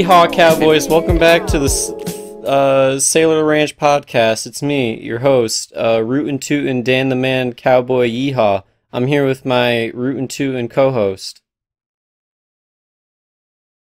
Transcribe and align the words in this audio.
Yeehaw, 0.00 0.32
Cowboys! 0.32 0.88
Welcome 0.88 1.18
back 1.18 1.46
to 1.48 1.58
the 1.58 2.42
uh, 2.46 2.98
Sailor 2.98 3.44
Ranch 3.44 3.76
podcast. 3.76 4.46
It's 4.46 4.62
me, 4.62 4.98
your 4.98 5.18
host, 5.18 5.74
uh, 5.76 6.02
Rootin' 6.02 6.38
Tootin' 6.38 6.82
Dan 6.82 7.10
the 7.10 7.14
Man 7.16 7.52
Cowboy 7.52 8.08
Yeehaw. 8.08 8.62
I'm 8.94 9.08
here 9.08 9.26
with 9.26 9.44
my 9.44 9.88
Rootin' 9.88 10.26
Tootin' 10.26 10.70
co-host. 10.70 11.42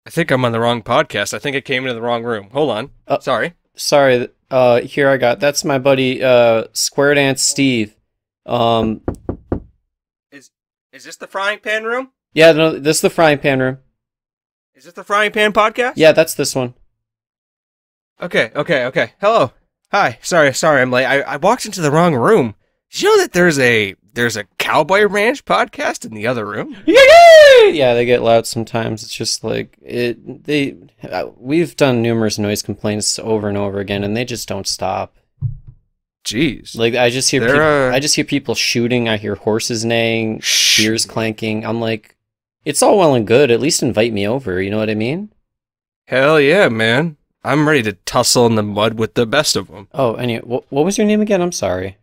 I 0.07 0.11
think 0.11 0.31
I'm 0.31 0.43
on 0.47 0.53
the 0.53 0.59
wrong 0.61 0.83
podcast. 0.83 1.35
I 1.35 1.39
think 1.39 1.55
I 1.55 1.61
came 1.61 1.83
into 1.83 1.93
the 1.93 2.01
wrong 2.01 2.25
room. 2.25 2.49
Hold 2.53 2.71
on. 2.71 2.91
Uh, 3.07 3.19
Sorry. 3.19 3.53
Sorry, 3.75 4.27
uh, 4.51 4.81
here 4.81 5.11
I 5.11 5.19
got. 5.19 5.39
That's 5.39 5.67
my 5.67 5.79
buddy, 5.79 6.25
uh, 6.25 6.65
Square 6.73 7.17
Dance 7.17 7.43
Steve. 7.43 7.95
Um, 8.47 9.03
Is 10.33 10.51
is 10.95 11.05
this 11.05 11.17
the 11.17 11.27
frying 11.27 11.59
pan 11.59 11.85
room? 11.85 12.13
yeah, 12.33 12.53
no, 12.53 12.79
this 12.79 12.97
is 12.97 13.01
the 13.03 13.11
frying 13.11 13.37
pan 13.37 13.61
room. 13.61 13.79
Is 14.77 14.85
this 14.85 14.93
the 14.93 15.05
frying 15.05 15.33
pan 15.33 15.55
podcast? 15.55 15.95
Yeah, 15.97 16.13
that's 16.13 16.35
this 16.35 16.55
one. 16.55 16.75
Okay, 18.21 18.51
okay, 18.55 18.85
okay. 18.85 19.13
Hello. 19.23 19.53
Hi. 19.91 20.19
Sorry, 20.21 20.53
sorry, 20.53 20.83
I'm 20.83 20.91
late. 20.91 21.07
I, 21.07 21.23
I 21.23 21.37
walked 21.39 21.65
into 21.65 21.81
the 21.81 21.91
wrong 21.91 22.15
room. 22.15 22.57
Did 22.91 23.01
you 23.01 23.09
know 23.09 23.23
that 23.23 23.33
there's 23.33 23.59
a 23.59 23.95
there's 24.13 24.37
a 24.37 24.45
Cowboy 24.59 25.07
Ranch 25.07 25.47
podcast 25.47 26.05
in 26.05 26.13
the 26.13 26.27
other 26.27 26.45
room? 26.45 26.77
Yeah, 27.69 27.95
they 27.95 28.05
get 28.05 28.23
loud 28.23 28.47
sometimes. 28.47 29.03
It's 29.03 29.15
just 29.15 29.43
like 29.43 29.77
it. 29.81 30.45
They 30.45 30.77
uh, 31.03 31.31
we've 31.39 31.75
done 31.75 32.03
numerous 32.03 32.39
noise 32.39 32.63
complaints 32.63 33.19
over 33.19 33.49
and 33.49 33.57
over 33.57 33.81
again, 33.81 34.05
and 34.05 34.17
they 34.17 34.25
just 34.25 34.47
don't 34.47 34.67
stop. 34.69 35.17
Jeez. 36.25 36.77
Like 36.77 36.95
I 36.95 37.09
just 37.09 37.31
hear, 37.31 37.41
They're, 37.41 37.91
uh, 37.91 37.95
I 37.95 37.99
just 37.99 38.15
hear 38.15 38.25
people 38.25 38.55
shooting. 38.55 39.09
I 39.09 39.17
hear 39.17 39.37
horses 39.37 39.85
neighing, 39.85 40.41
Shh. 40.41 40.79
beers 40.83 41.07
clanking. 41.07 41.65
I'm 41.65 41.81
like, 41.81 42.16
it's 42.67 42.83
all 42.83 42.99
well 42.99 43.15
and 43.15 43.27
good. 43.27 43.51
At 43.51 43.61
least 43.61 43.83
invite 43.83 44.13
me 44.13 44.27
over. 44.29 44.61
You 44.61 44.71
know 44.71 44.79
what 44.79 44.91
I 44.91 44.95
mean? 44.95 45.33
Hell 46.09 46.39
yeah, 46.39 46.69
man. 46.69 47.17
I'm 47.43 47.67
ready 47.69 47.83
to 47.85 47.93
tussle 47.93 48.47
in 48.47 48.57
the 48.57 48.63
mud 48.63 48.95
with 48.99 49.15
the 49.15 49.25
best 49.25 49.55
of 49.57 49.69
them. 49.69 49.89
Oh, 49.95 50.15
anyway, 50.17 50.43
wh- 50.43 50.73
what 50.73 50.85
was 50.85 50.99
your 50.99 51.07
name 51.07 51.21
again? 51.21 51.41
I'm 51.41 51.53
sorry. 51.53 51.97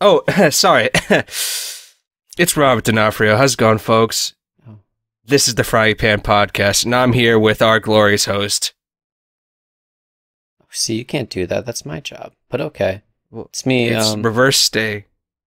Oh, 0.00 0.22
sorry. 0.50 0.88
it's 1.10 2.56
Robert 2.56 2.84
D'Onofrio. 2.84 3.36
How's 3.36 3.52
it 3.54 3.58
going, 3.58 3.78
folks? 3.78 4.34
Oh. 4.66 4.78
This 5.24 5.46
is 5.46 5.54
the 5.56 5.64
Frying 5.64 5.96
Pan 5.96 6.20
Podcast, 6.22 6.84
and 6.86 6.94
I'm 6.94 7.12
here 7.12 7.38
with 7.38 7.60
our 7.60 7.78
glorious 7.80 8.24
host. 8.24 8.72
See, 10.70 10.96
you 10.96 11.04
can't 11.06 11.30
do 11.30 11.46
that. 11.46 11.64
That's 11.64 11.86
my 11.86 12.00
job. 12.00 12.32
But 12.50 12.60
okay, 12.60 13.02
Well, 13.30 13.46
it's 13.46 13.64
me, 13.64 13.88
It's 13.88 14.08
um, 14.10 14.22
reverse 14.22 14.58
stay. 14.58 15.06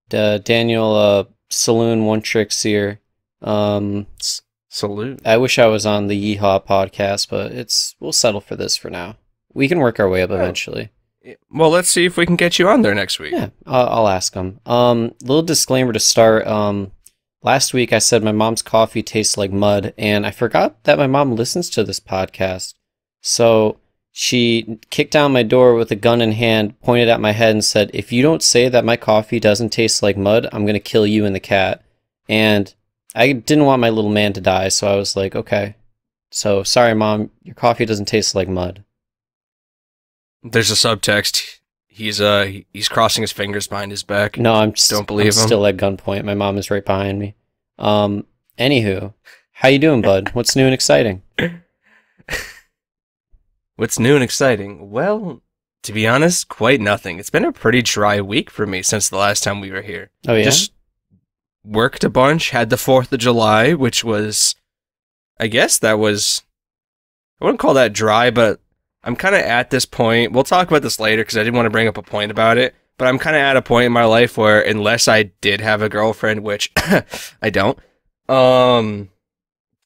D- 0.09 0.39
Daniel 0.39 0.95
uh, 0.95 1.23
Saloon 1.49 2.05
One 2.05 2.21
Trick 2.21 2.52
Seer. 2.52 2.99
Um, 3.42 4.08
Salute. 4.72 5.20
I 5.26 5.38
wish 5.38 5.58
I 5.58 5.66
was 5.66 5.86
on 5.86 6.08
the 6.08 6.38
Yeehaw 6.38 6.64
podcast, 6.66 7.30
but 7.30 7.52
it's 7.52 7.95
we'll 8.00 8.12
settle 8.12 8.42
for 8.42 8.56
this 8.56 8.78
for 8.78 8.90
now. 8.92 9.18
We 9.54 9.68
can 9.68 9.80
work 9.80 10.00
our 10.00 10.08
way 10.08 10.22
up 10.22 10.30
Oh. 10.30 10.36
eventually. 10.36 10.90
Well, 11.52 11.70
let's 11.72 11.90
see 11.90 12.06
if 12.06 12.17
we 12.17 12.26
can 12.26 12.36
get 12.36 12.60
you 12.60 12.70
on 12.70 12.82
there 12.84 12.94
next 12.95 13.20
week. 13.20 13.32
Yeah, 13.34 13.50
I'll, 13.66 13.88
I'll 13.90 14.08
ask 14.08 14.34
them. 14.34 14.60
Um, 14.66 15.16
little 15.22 15.42
disclaimer 15.42 15.92
to 15.92 16.00
start. 16.00 16.45
Um, 16.48 16.92
last 17.42 17.73
week 17.73 17.92
I 17.92 18.00
said 18.00 18.23
my 18.23 18.32
mom's 18.32 18.62
coffee 18.62 19.02
tastes 19.04 19.38
like 19.38 19.52
mud, 19.52 19.94
and 19.98 20.26
I 20.26 20.32
forgot 20.32 20.84
that 20.84 20.98
my 21.00 21.08
mom 21.08 21.36
listens 21.36 21.70
to 21.72 21.84
this 21.84 22.00
podcast. 22.00 22.76
So 23.22 23.80
she 24.12 24.80
kicked 24.92 25.12
down 25.12 25.34
my 25.34 25.44
door 25.44 25.73
with 25.76 25.92
a 25.92 25.95
gun 25.95 26.22
in 26.22 26.32
hand, 26.34 26.80
pointed 26.82 27.10
at 27.10 27.20
my 27.20 27.32
head, 27.32 27.52
and 27.52 27.66
said, 27.66 27.90
"If 27.94 28.12
you 28.12 28.22
don't 28.22 28.44
say 28.44 28.70
that 28.70 28.86
my 28.86 28.95
coffee 28.98 29.40
doesn't 29.40 29.70
taste 29.70 30.02
like 30.04 30.16
mud, 30.16 30.48
I'm 30.52 30.66
gonna 30.66 30.80
kill 30.80 31.05
you 31.08 31.26
and 31.26 31.36
the 31.36 31.39
cat." 31.39 31.83
And 32.30 32.73
I 33.15 33.31
didn't 33.33 33.65
want 33.65 33.81
my 33.81 33.89
little 33.89 34.11
man 34.11 34.33
to 34.33 34.42
die, 34.42 34.70
so 34.70 34.87
I 34.87 34.95
was 34.95 35.15
like, 35.15 35.36
"Okay." 35.36 35.75
So 36.31 36.64
sorry, 36.64 36.93
mom. 36.93 37.31
Your 37.43 37.55
coffee 37.55 37.86
doesn't 37.86 38.05
taste 38.05 38.36
like 38.36 38.47
mud. 38.47 38.83
There's 40.43 40.71
a 40.71 40.75
subtext. 40.75 41.59
He's 41.87 42.21
uh 42.21 42.52
he's 42.71 42.87
crossing 42.87 43.23
his 43.23 43.31
fingers 43.31 43.67
behind 43.67 43.92
his 43.92 44.03
back. 44.03 44.37
No, 44.37 44.53
I'm 44.53 44.73
just, 44.73 44.89
Don't 44.89 45.08
believe 45.08 45.33
I'm 45.36 45.42
him. 45.42 45.48
still 45.48 45.65
at 45.65 45.77
gunpoint. 45.77 46.23
My 46.23 46.36
mom 46.36 46.58
is 46.58 46.69
right 46.71 46.86
behind 46.86 47.19
me. 47.19 47.36
Um, 47.77 48.25
anywho, 48.58 49.14
how 49.53 49.67
you 49.69 49.80
doing, 49.80 50.02
bud? 50.02 50.30
What's 50.33 50.55
new 50.55 50.65
and 50.65 50.73
exciting? 50.73 51.23
What's 53.75 53.98
new 53.99 54.15
and 54.15 54.23
exciting? 54.23 54.92
Well, 54.92 55.42
to 55.83 55.93
be 55.93 56.05
honest, 56.05 56.49
quite 56.49 56.81
nothing. 56.81 57.17
It's 57.19 57.30
been 57.30 57.45
a 57.45 57.52
pretty 57.53 57.81
dry 57.81 58.19
week 58.19 58.49
for 58.49 58.65
me 58.67 58.81
since 58.81 59.08
the 59.09 59.15
last 59.17 59.43
time 59.43 59.61
we 59.61 59.71
were 59.71 59.81
here. 59.81 60.11
Oh 60.27 60.36
yeah, 60.36 60.43
Just 60.43 60.73
worked 61.69 62.03
a 62.03 62.09
bunch, 62.09 62.49
had 62.49 62.69
the 62.69 62.75
4th 62.75 63.11
of 63.11 63.19
July, 63.19 63.73
which 63.73 64.03
was 64.03 64.55
I 65.39 65.47
guess 65.47 65.80
that 65.80 65.99
was 65.99 66.43
I 67.39 67.45
wouldn't 67.45 67.59
call 67.59 67.73
that 67.75 67.93
dry, 67.93 68.31
but 68.31 68.59
I'm 69.03 69.15
kind 69.15 69.35
of 69.35 69.41
at 69.41 69.69
this 69.69 69.85
point. 69.85 70.33
We'll 70.33 70.43
talk 70.43 70.67
about 70.67 70.81
this 70.81 70.99
later 70.99 71.21
because 71.21 71.37
I 71.37 71.43
didn't 71.43 71.55
want 71.55 71.67
to 71.67 71.71
bring 71.71 71.87
up 71.87 71.97
a 71.97 72.02
point 72.02 72.31
about 72.31 72.57
it. 72.57 72.75
But 72.97 73.07
I'm 73.07 73.17
kind 73.17 73.37
of 73.37 73.41
at 73.41 73.55
a 73.55 73.61
point 73.61 73.85
in 73.85 73.93
my 73.93 74.03
life 74.03 74.37
where, 74.37 74.59
unless 74.59 75.07
I 75.07 75.23
did 75.23 75.61
have 75.61 75.81
a 75.81 75.87
girlfriend, 75.87 76.43
which 76.43 76.69
I 77.41 77.49
don't, 77.49 77.80
um, 78.27 79.09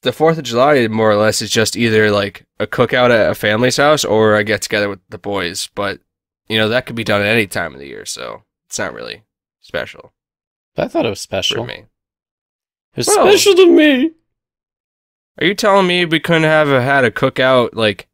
the 0.02 0.12
Fourth 0.12 0.36
of 0.36 0.42
July 0.42 0.88
more 0.88 1.12
or 1.12 1.16
less 1.16 1.40
is 1.40 1.50
just 1.50 1.76
either 1.76 2.10
like 2.10 2.44
a 2.58 2.66
cookout 2.66 3.10
at 3.10 3.30
a 3.30 3.34
family's 3.36 3.76
house 3.76 4.04
or 4.04 4.34
a 4.34 4.42
get 4.42 4.62
together 4.62 4.88
with 4.88 4.98
the 5.10 5.18
boys. 5.18 5.68
But 5.76 6.00
you 6.48 6.58
know 6.58 6.68
that 6.68 6.86
could 6.86 6.96
be 6.96 7.04
done 7.04 7.20
at 7.20 7.28
any 7.28 7.46
time 7.46 7.72
of 7.72 7.78
the 7.78 7.86
year, 7.86 8.04
so 8.04 8.42
it's 8.66 8.80
not 8.80 8.92
really 8.92 9.22
special 9.60 10.13
I 10.76 10.88
thought 10.88 11.06
it 11.06 11.10
was 11.10 11.20
special. 11.20 11.58
for 11.64 11.66
me. 11.66 11.84
It 12.94 12.96
was 12.96 13.06
Well- 13.08 13.26
special 13.28 13.54
to 13.54 13.70
me. 13.70 14.10
Are 15.40 15.46
you 15.46 15.54
telling 15.54 15.86
me 15.86 16.04
we 16.04 16.20
couldn't 16.20 16.44
have 16.44 16.68
had 16.68 17.04
a 17.04 17.10
cookout 17.10 17.70
like 17.72 18.06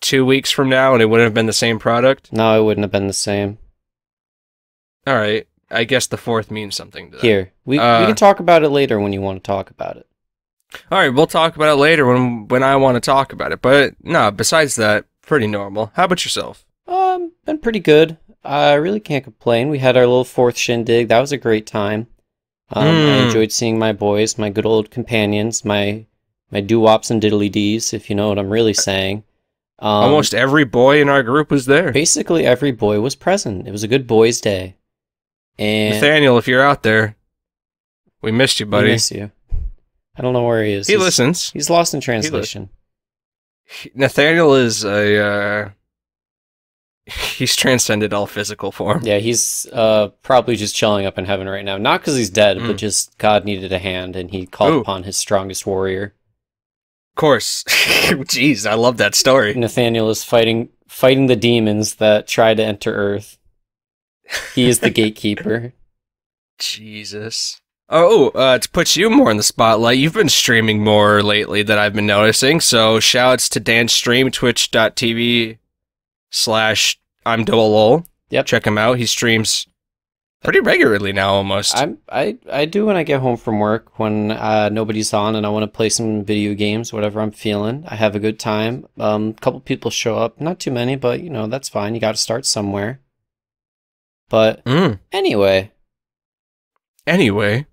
two 0.00 0.24
weeks 0.24 0.50
from 0.50 0.68
now 0.70 0.94
and 0.94 1.02
it 1.02 1.06
wouldn't 1.06 1.26
have 1.26 1.34
been 1.34 1.46
the 1.46 1.52
same 1.52 1.78
product? 1.78 2.32
No, 2.32 2.58
it 2.58 2.64
wouldn't 2.64 2.84
have 2.84 2.90
been 2.92 3.06
the 3.08 3.12
same. 3.12 3.58
All 5.06 5.14
right, 5.16 5.46
I 5.70 5.84
guess 5.84 6.06
the 6.06 6.16
fourth 6.16 6.50
means 6.50 6.74
something 6.74 7.10
to 7.10 7.16
that. 7.18 7.22
Here, 7.22 7.52
we 7.64 7.76
we 7.76 7.84
Uh, 7.84 8.06
can 8.06 8.16
talk 8.16 8.40
about 8.40 8.62
it 8.64 8.70
later 8.70 8.98
when 8.98 9.12
you 9.12 9.20
want 9.20 9.42
to 9.42 9.46
talk 9.46 9.70
about 9.70 9.96
it. 9.98 10.06
All 10.90 10.98
right, 10.98 11.10
we'll 11.10 11.26
talk 11.26 11.54
about 11.56 11.72
it 11.74 11.76
later 11.80 12.06
when 12.06 12.48
when 12.48 12.62
I 12.62 12.76
want 12.76 12.96
to 12.96 13.00
talk 13.00 13.32
about 13.32 13.52
it. 13.52 13.60
But 13.62 13.94
no, 14.02 14.30
besides 14.30 14.74
that, 14.76 15.04
pretty 15.22 15.46
normal. 15.46 15.92
How 15.94 16.04
about 16.04 16.24
yourself? 16.24 16.64
Um, 16.88 17.32
been 17.44 17.58
pretty 17.58 17.80
good. 17.80 18.16
I 18.46 18.74
really 18.74 19.00
can't 19.00 19.24
complain. 19.24 19.68
We 19.68 19.78
had 19.78 19.96
our 19.96 20.06
little 20.06 20.24
fourth 20.24 20.56
shindig. 20.56 21.08
That 21.08 21.20
was 21.20 21.32
a 21.32 21.36
great 21.36 21.66
time. 21.66 22.06
Um, 22.70 22.84
I 22.86 22.90
Mm. 22.90 23.26
enjoyed 23.26 23.52
seeing 23.52 23.78
my 23.78 23.92
boys, 23.92 24.38
my 24.38 24.50
good 24.50 24.66
old 24.66 24.90
companions, 24.90 25.64
my 25.64 26.04
my 26.50 26.60
doo 26.60 26.78
wops 26.80 27.10
and 27.10 27.20
diddly 27.20 27.50
dees, 27.50 27.92
if 27.92 28.08
you 28.08 28.14
know 28.16 28.28
what 28.28 28.38
I'm 28.38 28.50
really 28.50 28.74
saying. 28.74 29.24
Um, 29.80 29.88
Almost 30.04 30.32
every 30.34 30.64
boy 30.64 31.00
in 31.02 31.08
our 31.08 31.22
group 31.22 31.50
was 31.50 31.66
there. 31.66 31.92
basically 31.92 32.46
every 32.46 32.70
boy 32.72 33.00
was 33.00 33.14
present. 33.16 33.66
It 33.68 33.72
was 33.72 33.82
a 33.82 33.88
good 33.88 34.06
boys' 34.06 34.40
day. 34.40 34.76
And 35.58 35.94
Nathaniel, 35.94 36.38
if 36.38 36.46
you're 36.48 36.62
out 36.62 36.82
there, 36.82 37.16
we 38.22 38.30
missed 38.32 38.60
you, 38.60 38.66
we 38.66 38.70
buddy. 38.70 38.88
miss 38.92 39.10
you. 39.10 39.30
I 40.16 40.22
don't 40.22 40.32
know 40.32 40.44
where 40.44 40.62
he 40.64 40.72
is. 40.72 40.86
He 40.86 40.94
He's- 40.94 41.02
listens. 41.04 41.50
He's 41.50 41.68
lost 41.68 41.92
in 41.94 42.00
translation. 42.00 42.70
Nathaniel 43.94 44.54
is 44.54 44.84
a. 44.84 45.18
Uh, 45.18 45.68
he's 47.36 47.54
transcended 47.56 48.12
all 48.12 48.26
physical 48.26 48.72
form. 48.72 49.00
Yeah, 49.04 49.18
he's 49.18 49.66
uh, 49.72 50.08
probably 50.22 50.56
just 50.56 50.74
chilling 50.74 51.06
up 51.06 51.18
in 51.18 51.24
heaven 51.24 51.48
right 51.48 51.64
now. 51.64 51.76
Not 51.78 52.00
because 52.00 52.16
he's 52.16 52.30
dead, 52.30 52.58
but 52.58 52.76
Mm. 52.76 52.78
just 52.78 53.16
God 53.18 53.44
needed 53.44 53.72
a 53.72 53.78
hand, 53.78 54.16
and 54.16 54.30
he 54.30 54.46
called 54.46 54.72
Ooh. 54.74 54.80
upon 54.80 55.04
his 55.04 55.16
strongest 55.16 55.66
warrior. 55.66 56.14
Of 57.14 57.20
course. 57.20 57.64
Jeez, 57.68 58.68
I 58.68 58.74
love 58.74 58.96
that 58.98 59.14
story. 59.14 59.54
Nathaniel 59.54 60.10
is 60.10 60.24
fighting 60.24 60.68
fighting 60.88 61.26
the 61.26 61.36
demons 61.36 61.96
that 61.96 62.26
try 62.26 62.54
to 62.54 62.62
enter 62.64 62.92
Earth. 62.94 63.38
He 64.54 64.68
is 64.68 64.80
the 64.80 64.90
gatekeeper. 65.00 65.72
Jesus. 66.58 67.60
Oh, 67.88 68.30
uh, 68.30 68.58
to 68.58 68.68
put 68.70 68.96
you 68.96 69.08
more 69.10 69.30
in 69.30 69.36
the 69.36 69.42
spotlight, 69.44 69.98
you've 69.98 70.14
been 70.14 70.28
streaming 70.28 70.82
more 70.82 71.22
lately 71.22 71.62
that 71.62 71.78
I've 71.78 71.92
been 71.92 72.06
noticing. 72.06 72.60
So 72.60 72.98
shouts 72.98 73.48
to 73.50 73.60
Dan's 73.60 73.92
stream, 73.92 74.30
twitch.tv 74.30 75.58
slash 76.36 76.98
I'm 77.24 77.44
Dolol. 77.44 78.06
Yep. 78.30 78.46
Check 78.46 78.66
him 78.66 78.76
out. 78.78 78.98
He 78.98 79.06
streams 79.06 79.66
pretty 80.44 80.60
regularly 80.60 81.12
now 81.12 81.32
almost. 81.34 81.76
I'm 81.76 81.98
I 82.08 82.38
I 82.50 82.66
do 82.66 82.86
when 82.86 82.96
I 82.96 83.02
get 83.02 83.20
home 83.20 83.36
from 83.36 83.58
work 83.58 83.98
when 83.98 84.30
uh, 84.32 84.68
nobody's 84.68 85.12
on 85.14 85.34
and 85.34 85.46
I 85.46 85.48
want 85.48 85.62
to 85.64 85.76
play 85.76 85.88
some 85.88 86.24
video 86.24 86.54
games, 86.54 86.92
whatever 86.92 87.20
I'm 87.20 87.30
feeling. 87.32 87.84
I 87.88 87.96
have 87.96 88.14
a 88.14 88.20
good 88.20 88.38
time. 88.38 88.86
Um, 88.98 89.30
a 89.30 89.40
couple 89.40 89.60
people 89.60 89.90
show 89.90 90.16
up, 90.18 90.40
not 90.40 90.60
too 90.60 90.70
many, 90.70 90.94
but 90.96 91.20
you 91.20 91.30
know 91.30 91.46
that's 91.46 91.68
fine. 91.68 91.94
You 91.94 92.00
got 92.00 92.12
to 92.14 92.20
start 92.20 92.44
somewhere. 92.46 93.00
But 94.28 94.64
Mm. 94.64 94.98
anyway, 95.12 95.72
Anyway, 97.06 97.66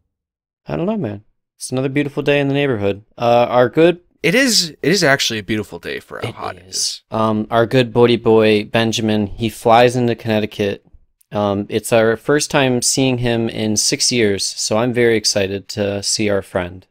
I 0.68 0.75
don't 0.77 0.86
know, 0.86 0.95
man. 0.98 1.24
It's 1.57 1.71
another 1.71 1.89
beautiful 1.89 2.21
day 2.21 2.39
in 2.39 2.48
the 2.50 2.54
neighborhood. 2.54 3.04
Uh, 3.18 3.48
our 3.50 3.68
good 3.68 4.00
it 4.24 4.34
is 4.36 4.70
it 4.81 4.92
is 4.92 5.04
actually 5.04 5.40
a 5.40 5.44
beautiful 5.44 5.78
day 5.80 6.00
for 6.00 6.20
how 6.22 6.30
It 6.30 6.36
hot 6.36 6.56
it 6.58 6.64
is. 6.68 6.75
is. 6.75 7.02
Um, 7.12 7.46
our 7.52 7.66
good 7.68 7.94
buddy 7.94 8.16
boy 8.18 8.64
Benjamin, 8.66 9.28
he 9.28 9.50
flies 9.50 9.96
into 9.96 10.16
Connecticut. 10.16 10.86
Um, 11.31 11.66
it's 11.70 11.92
our 11.92 12.16
first 12.18 12.50
time 12.52 12.81
seeing 12.81 13.18
him 13.20 13.50
in 13.50 13.75
six 13.78 14.12
years, 14.12 14.44
so 14.46 14.78
I'm 14.78 14.94
very 14.94 15.18
excited 15.18 15.68
to 15.70 16.02
see 16.04 16.30
our 16.30 16.42
friend. 16.42 16.86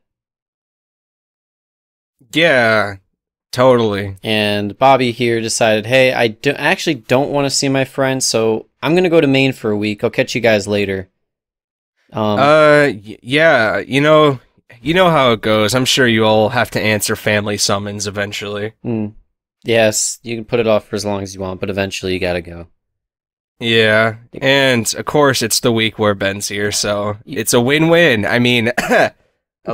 Yeah. 2.33 2.97
Totally. 3.53 4.17
And 4.23 4.79
Bobby 4.79 5.13
here 5.13 5.41
decided, 5.41 5.85
hey, 5.87 6.13
I 6.15 6.29
do- 6.29 6.53
actually 6.53 6.95
don't 6.95 7.31
want 7.31 7.45
to 7.45 7.51
see 7.51 7.69
my 7.69 7.85
friend, 7.85 8.23
so 8.23 8.67
I'm 8.83 8.95
gonna 8.95 9.11
go 9.11 9.21
to 9.21 9.27
Maine 9.27 9.53
for 9.53 9.71
a 9.71 9.77
week. 9.77 10.03
I'll 10.03 10.11
catch 10.11 10.35
you 10.35 10.41
guys 10.41 10.67
later. 10.67 11.09
Um, 12.13 12.39
uh, 12.39 12.91
yeah. 13.23 13.79
You 13.79 14.01
know, 14.01 14.41
you 14.83 14.95
know 14.95 15.11
how 15.11 15.33
it 15.33 15.41
goes. 15.41 15.75
I'm 15.75 15.85
sure 15.85 16.07
you 16.07 16.25
all 16.25 16.51
have 16.51 16.71
to 16.73 16.81
answer 16.81 17.17
family 17.17 17.57
summons 17.57 18.07
eventually. 18.07 18.75
hmm. 18.83 19.09
yes, 19.65 20.19
you 20.23 20.37
can 20.37 20.45
put 20.45 20.61
it 20.61 20.67
off 20.67 20.87
for 20.87 20.97
as 20.97 21.05
long 21.05 21.23
as 21.23 21.35
you 21.35 21.41
want, 21.41 21.61
but 21.61 21.71
eventually 21.71 22.13
you 22.13 22.19
gotta 22.19 22.43
go. 22.43 22.67
Yeah, 23.59 24.17
and 24.41 24.93
of 24.95 25.05
course 25.05 25.41
it's 25.41 25.61
the 25.61 25.73
week 25.73 25.99
where 25.99 26.15
Ben's 26.15 26.49
here, 26.49 26.73
so 26.73 27.19
it's 27.25 27.55
a 27.55 27.61
win-win. 27.61 28.27
I 28.27 28.41
mean, 28.41 28.73
a 28.79 29.15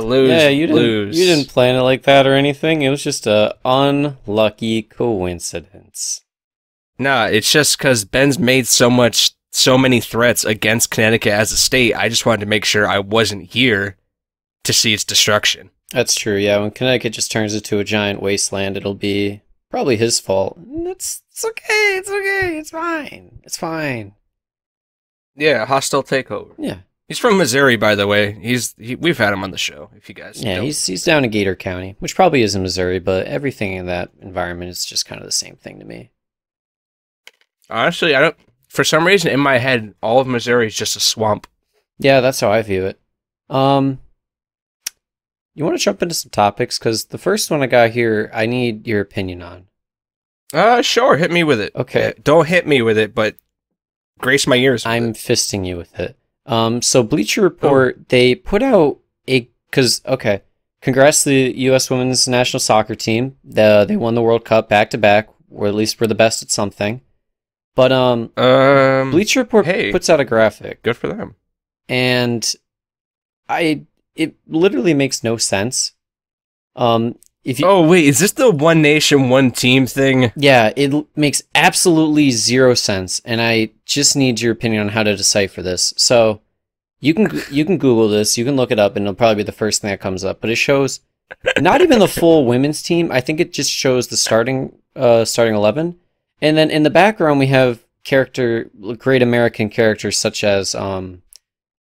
lose 0.01 0.29
yeah, 0.29 0.49
you 0.49 0.67
didn't 0.67 0.75
lose. 0.75 1.19
you 1.19 1.25
didn't 1.25 1.49
plan 1.49 1.75
it 1.75 1.81
like 1.81 2.03
that 2.03 2.27
or 2.27 2.33
anything. 2.33 2.83
It 2.83 2.89
was 2.89 3.03
just 3.03 3.25
a 3.25 3.57
unlucky 3.65 4.83
coincidence. 4.83 6.21
Nah, 6.99 7.25
it's 7.25 7.51
just 7.51 7.77
because 7.77 8.05
Ben's 8.05 8.37
made 8.37 8.67
so 8.67 8.89
much, 8.89 9.31
so 9.51 9.77
many 9.77 10.01
threats 10.01 10.43
against 10.45 10.91
Connecticut 10.91 11.31
as 11.31 11.51
a 11.51 11.57
state. 11.57 11.95
I 11.95 12.09
just 12.09 12.25
wanted 12.25 12.41
to 12.41 12.45
make 12.45 12.65
sure 12.65 12.87
I 12.87 12.99
wasn't 12.99 13.51
here 13.51 13.97
to 14.63 14.73
see 14.73 14.93
its 14.93 15.03
destruction. 15.03 15.69
That's 15.91 16.15
true. 16.15 16.35
Yeah, 16.37 16.59
when 16.59 16.71
Connecticut 16.71 17.13
just 17.13 17.31
turns 17.31 17.55
into 17.55 17.79
a 17.79 17.83
giant 17.83 18.21
wasteland, 18.21 18.77
it'll 18.77 18.93
be 18.93 19.41
probably 19.71 19.97
his 19.97 20.19
fault. 20.19 20.57
It's 20.67 21.23
it's 21.31 21.43
okay. 21.45 21.97
It's 21.97 22.09
okay. 22.09 22.57
It's 22.59 22.69
fine. 22.71 23.39
It's 23.43 23.57
fine. 23.57 24.13
Yeah, 25.35 25.65
hostile 25.65 26.03
takeover. 26.03 26.51
Yeah. 26.57 26.79
He's 27.07 27.17
from 27.17 27.37
Missouri, 27.39 27.75
by 27.75 27.95
the 27.95 28.05
way. 28.05 28.33
He's 28.39 28.75
he, 28.77 28.93
we've 28.95 29.17
had 29.17 29.33
him 29.33 29.43
on 29.43 29.49
the 29.49 29.57
show. 29.57 29.89
If 29.95 30.09
you 30.09 30.13
guys, 30.15 30.43
Yeah, 30.43 30.57
don't- 30.57 30.65
he's 30.65 30.85
he's 30.85 31.03
down 31.03 31.23
in 31.23 31.31
Gator 31.31 31.55
County, 31.55 31.95
which 31.97 32.15
probably 32.15 32.43
is 32.43 32.53
in 32.55 32.61
Missouri, 32.61 32.99
but 32.99 33.25
everything 33.25 33.73
in 33.73 33.87
that 33.87 34.11
environment 34.21 34.69
is 34.69 34.85
just 34.85 35.07
kind 35.07 35.19
of 35.19 35.25
the 35.25 35.31
same 35.31 35.55
thing 35.55 35.79
to 35.79 35.85
me. 35.85 36.11
honestly, 37.69 38.15
I 38.15 38.21
don't. 38.21 38.35
For 38.67 38.83
some 38.83 39.07
reason, 39.07 39.31
in 39.31 39.39
my 39.39 39.57
head, 39.57 39.95
all 40.03 40.19
of 40.19 40.27
Missouri 40.27 40.67
is 40.67 40.75
just 40.75 40.95
a 40.95 40.99
swamp. 40.99 41.47
Yeah, 41.97 42.21
that's 42.21 42.39
how 42.39 42.51
I 42.51 42.61
view 42.61 42.85
it. 42.85 42.99
Um, 43.49 43.99
you 45.59 45.65
want 45.65 45.77
to 45.77 45.83
jump 45.83 46.01
into 46.01 46.15
some 46.15 46.29
topics 46.29 46.79
because 46.79 47.05
the 47.05 47.17
first 47.17 47.51
one 47.51 47.61
I 47.61 47.67
got 47.67 47.89
here, 47.89 48.31
I 48.33 48.45
need 48.45 48.87
your 48.87 49.01
opinion 49.01 49.41
on. 49.41 49.67
Uh, 50.53 50.81
sure, 50.81 51.17
hit 51.17 51.31
me 51.31 51.43
with 51.43 51.59
it. 51.59 51.75
Okay. 51.75 52.07
Uh, 52.07 52.13
don't 52.23 52.47
hit 52.47 52.65
me 52.65 52.81
with 52.81 52.97
it, 52.97 53.13
but 53.13 53.35
grace 54.19 54.47
my 54.47 54.55
ears. 54.55 54.85
I'm 54.85 55.09
it. 55.09 55.17
fisting 55.17 55.67
you 55.67 55.75
with 55.75 55.99
it. 55.99 56.17
Um, 56.45 56.81
so 56.81 57.03
Bleacher 57.03 57.41
Report, 57.41 58.07
they 58.07 58.35
put 58.35 58.63
out 58.63 58.99
a 59.27 59.49
because 59.69 60.01
okay, 60.05 60.43
congrats 60.81 61.25
to 61.25 61.29
the 61.29 61.53
U.S. 61.63 61.89
Women's 61.89 62.25
National 62.25 62.61
Soccer 62.61 62.95
Team. 62.95 63.35
The, 63.43 63.83
they 63.85 63.97
won 63.97 64.15
the 64.15 64.21
World 64.21 64.45
Cup 64.45 64.69
back 64.69 64.89
to 64.91 64.97
back, 64.97 65.27
or 65.51 65.67
at 65.67 65.75
least 65.75 65.99
we're 65.99 66.07
the 66.07 66.15
best 66.15 66.41
at 66.41 66.51
something. 66.51 67.01
But 67.75 67.91
um, 67.91 68.31
um 68.37 69.11
Bleacher 69.11 69.41
Report 69.41 69.65
hey. 69.65 69.91
puts 69.91 70.09
out 70.09 70.21
a 70.21 70.25
graphic, 70.25 70.83
good 70.83 70.95
for 70.95 71.09
them. 71.09 71.35
and 71.89 72.55
I 73.49 73.87
it 74.19 74.35
literally 74.47 74.93
makes 74.93 75.23
no 75.23 75.37
sense. 75.37 75.93
Um, 76.75 77.17
if 77.43 77.59
you 77.59 77.65
Oh 77.65 77.87
wait, 77.87 78.05
is 78.05 78.19
this 78.19 78.33
the 78.33 78.51
one 78.51 78.81
nation, 78.81 79.29
one 79.29 79.51
team 79.51 79.87
thing? 79.87 80.31
Yeah, 80.35 80.73
it 80.75 80.93
l- 80.93 81.07
makes 81.15 81.41
absolutely 81.55 82.31
zero 82.31 82.73
sense, 82.73 83.21
and 83.23 83.41
I 83.41 83.69
just 83.85 84.15
need 84.15 84.41
your 84.41 84.51
opinion 84.51 84.81
on 84.83 84.89
how 84.89 85.03
to 85.03 85.15
decipher 85.15 85.61
this. 85.61 85.93
So, 85.97 86.41
you 86.99 87.13
can 87.13 87.41
you 87.49 87.63
can 87.63 87.77
Google 87.77 88.09
this, 88.09 88.37
you 88.37 88.43
can 88.45 88.57
look 88.57 88.71
it 88.71 88.79
up, 88.79 88.95
and 88.95 89.05
it'll 89.05 89.15
probably 89.15 89.43
be 89.43 89.47
the 89.47 89.51
first 89.53 89.81
thing 89.81 89.89
that 89.89 90.01
comes 90.01 90.25
up. 90.25 90.41
But 90.41 90.49
it 90.49 90.57
shows 90.57 90.99
not 91.59 91.81
even 91.81 91.99
the 91.99 92.07
full 92.07 92.45
women's 92.45 92.81
team. 92.83 93.11
I 93.11 93.21
think 93.21 93.39
it 93.39 93.53
just 93.53 93.71
shows 93.71 94.07
the 94.07 94.17
starting 94.17 94.75
uh 94.95 95.23
starting 95.23 95.55
eleven, 95.55 95.97
and 96.41 96.57
then 96.57 96.69
in 96.69 96.83
the 96.83 96.89
background 96.89 97.39
we 97.39 97.47
have 97.47 97.85
character 98.03 98.69
great 98.97 99.21
American 99.21 99.69
characters 99.69 100.17
such 100.17 100.43
as 100.43 100.75
um 100.75 101.21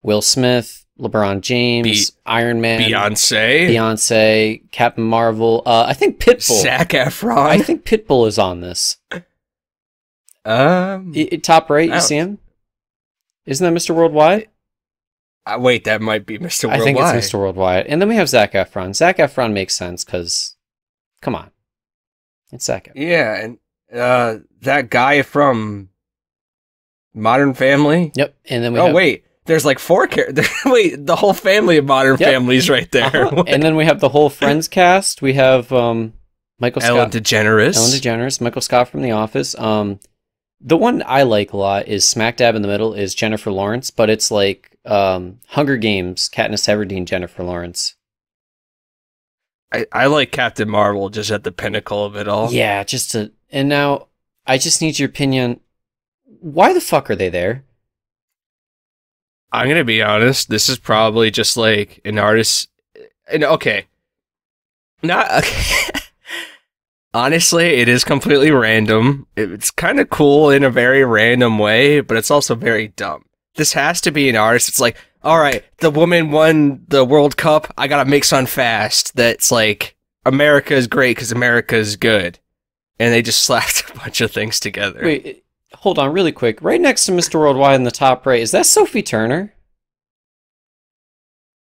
Will 0.02 0.22
Smith, 0.22 0.79
LeBron 1.00 1.40
James, 1.40 2.12
Iron 2.26 2.60
Man, 2.60 2.80
Beyonce, 2.80 3.68
Beyonce, 3.68 4.70
Captain 4.70 5.04
Marvel. 5.04 5.62
Uh, 5.64 5.84
I 5.88 5.94
think 5.94 6.20
Pitbull. 6.20 6.62
Zac 6.62 6.90
Efron. 6.90 7.38
I 7.38 7.58
think 7.58 7.84
Pitbull 7.84 8.26
is 8.28 8.38
on 8.38 8.60
this. 8.60 8.98
um, 10.44 11.12
I- 11.16 11.40
top 11.42 11.70
right, 11.70 11.88
you 11.88 12.00
see 12.00 12.16
him? 12.16 12.38
Isn't 13.46 13.72
that 13.74 13.78
Mr. 13.78 13.94
Worldwide? 13.94 14.48
uh, 15.46 15.56
wait, 15.58 15.84
that 15.84 16.00
might 16.00 16.26
be 16.26 16.38
Mr. 16.38 16.64
Worldwide. 16.64 16.80
I 16.80 16.84
think 16.84 16.98
it's 16.98 17.26
Mr. 17.32 17.38
Worldwide. 17.38 17.86
And 17.86 18.00
then 18.00 18.08
we 18.08 18.16
have 18.16 18.28
Zac 18.28 18.52
Efron. 18.52 18.94
Zac 18.94 19.16
Efron 19.16 19.52
makes 19.52 19.74
sense 19.74 20.04
because, 20.04 20.56
come 21.22 21.34
on, 21.34 21.50
it's 22.52 22.66
Zac. 22.66 22.86
Efron. 22.86 22.92
Yeah, 22.94 23.34
and 23.36 23.58
uh, 23.92 24.38
that 24.60 24.90
guy 24.90 25.22
from 25.22 25.88
Modern 27.14 27.54
Family. 27.54 28.12
Yep. 28.14 28.36
And 28.48 28.62
then 28.62 28.72
we 28.72 28.78
oh 28.80 28.86
have, 28.86 28.94
wait, 28.94 29.24
there's 29.50 29.64
like 29.64 29.80
four 29.80 30.06
characters. 30.06 30.48
wait, 30.64 31.04
the 31.04 31.16
whole 31.16 31.34
family 31.34 31.76
of 31.76 31.84
Modern 31.84 32.16
Yep. 32.18 32.32
Families 32.32 32.70
right 32.70 32.90
there. 32.92 33.26
Uh-huh. 33.26 33.44
and 33.48 33.62
then 33.62 33.74
we 33.74 33.84
have 33.84 33.98
the 34.00 34.08
whole 34.08 34.30
Friends 34.30 34.68
cast. 34.68 35.22
We 35.22 35.34
have 35.34 35.72
um, 35.72 36.12
Michael 36.60 36.82
Ellen 36.82 37.10
Scott, 37.10 37.22
DeGeneres. 37.22 37.76
Ellen 37.76 37.90
DeGeneres, 37.90 38.40
Michael 38.40 38.62
Scott 38.62 38.88
from 38.88 39.02
The 39.02 39.10
Office. 39.10 39.58
Um, 39.58 39.98
the 40.60 40.76
one 40.76 41.02
I 41.04 41.24
like 41.24 41.52
a 41.52 41.56
lot 41.56 41.88
is 41.88 42.04
smack 42.04 42.36
dab 42.36 42.54
in 42.54 42.62
the 42.62 42.68
middle 42.68 42.94
is 42.94 43.14
Jennifer 43.14 43.50
Lawrence, 43.50 43.90
but 43.90 44.08
it's 44.08 44.30
like 44.30 44.78
um, 44.84 45.40
Hunger 45.48 45.76
Games, 45.76 46.28
Katniss 46.28 46.68
Everdeen, 46.68 47.06
Jennifer 47.06 47.42
Lawrence. 47.42 47.96
I, 49.72 49.86
I 49.92 50.06
like 50.06 50.30
Captain 50.30 50.68
Marvel 50.68 51.10
just 51.10 51.30
at 51.30 51.44
the 51.44 51.52
pinnacle 51.52 52.04
of 52.04 52.16
it 52.16 52.28
all. 52.28 52.52
Yeah, 52.52 52.84
just 52.84 53.12
to 53.12 53.32
and 53.50 53.68
now 53.68 54.08
I 54.46 54.58
just 54.58 54.80
need 54.80 54.98
your 54.98 55.08
opinion. 55.08 55.60
Why 56.24 56.72
the 56.72 56.80
fuck 56.80 57.10
are 57.10 57.16
they 57.16 57.28
there? 57.28 57.64
I'm 59.52 59.68
gonna 59.68 59.84
be 59.84 60.02
honest. 60.02 60.48
This 60.48 60.68
is 60.68 60.78
probably 60.78 61.30
just 61.30 61.56
like 61.56 62.00
an 62.04 62.18
artist. 62.18 62.68
And 63.30 63.44
okay, 63.44 63.86
not. 65.02 65.44
Honestly, 67.12 67.66
it 67.66 67.88
is 67.88 68.04
completely 68.04 68.52
random. 68.52 69.26
It's 69.36 69.72
kind 69.72 69.98
of 69.98 70.10
cool 70.10 70.48
in 70.50 70.62
a 70.62 70.70
very 70.70 71.04
random 71.04 71.58
way, 71.58 72.00
but 72.00 72.16
it's 72.16 72.30
also 72.30 72.54
very 72.54 72.88
dumb. 72.88 73.24
This 73.56 73.72
has 73.72 74.00
to 74.02 74.12
be 74.12 74.28
an 74.28 74.36
artist. 74.36 74.68
It's 74.68 74.78
like, 74.78 74.96
all 75.24 75.40
right, 75.40 75.64
the 75.78 75.90
woman 75.90 76.30
won 76.30 76.84
the 76.86 77.04
World 77.04 77.36
Cup. 77.36 77.72
I 77.76 77.88
gotta 77.88 78.08
make 78.08 78.22
something 78.22 78.46
fast 78.46 79.16
that's 79.16 79.50
like 79.50 79.96
America 80.24 80.74
is 80.74 80.86
great 80.86 81.16
because 81.16 81.32
America 81.32 81.76
is 81.76 81.96
good, 81.96 82.38
and 83.00 83.12
they 83.12 83.22
just 83.22 83.42
slapped 83.44 83.90
a 83.90 83.98
bunch 83.98 84.20
of 84.20 84.30
things 84.30 84.60
together. 84.60 85.00
Wait, 85.02 85.44
hold 85.74 85.98
on, 85.98 86.12
really 86.12 86.32
quick. 86.32 86.60
Right 86.62 86.80
next 86.80 87.06
to 87.06 87.12
Mr. 87.12 87.34
Worldwide 87.38 87.76
in 87.76 87.84
the 87.84 87.90
top 87.90 88.26
right, 88.26 88.40
is 88.40 88.50
that 88.52 88.66
Sophie 88.66 89.02
Turner? 89.02 89.54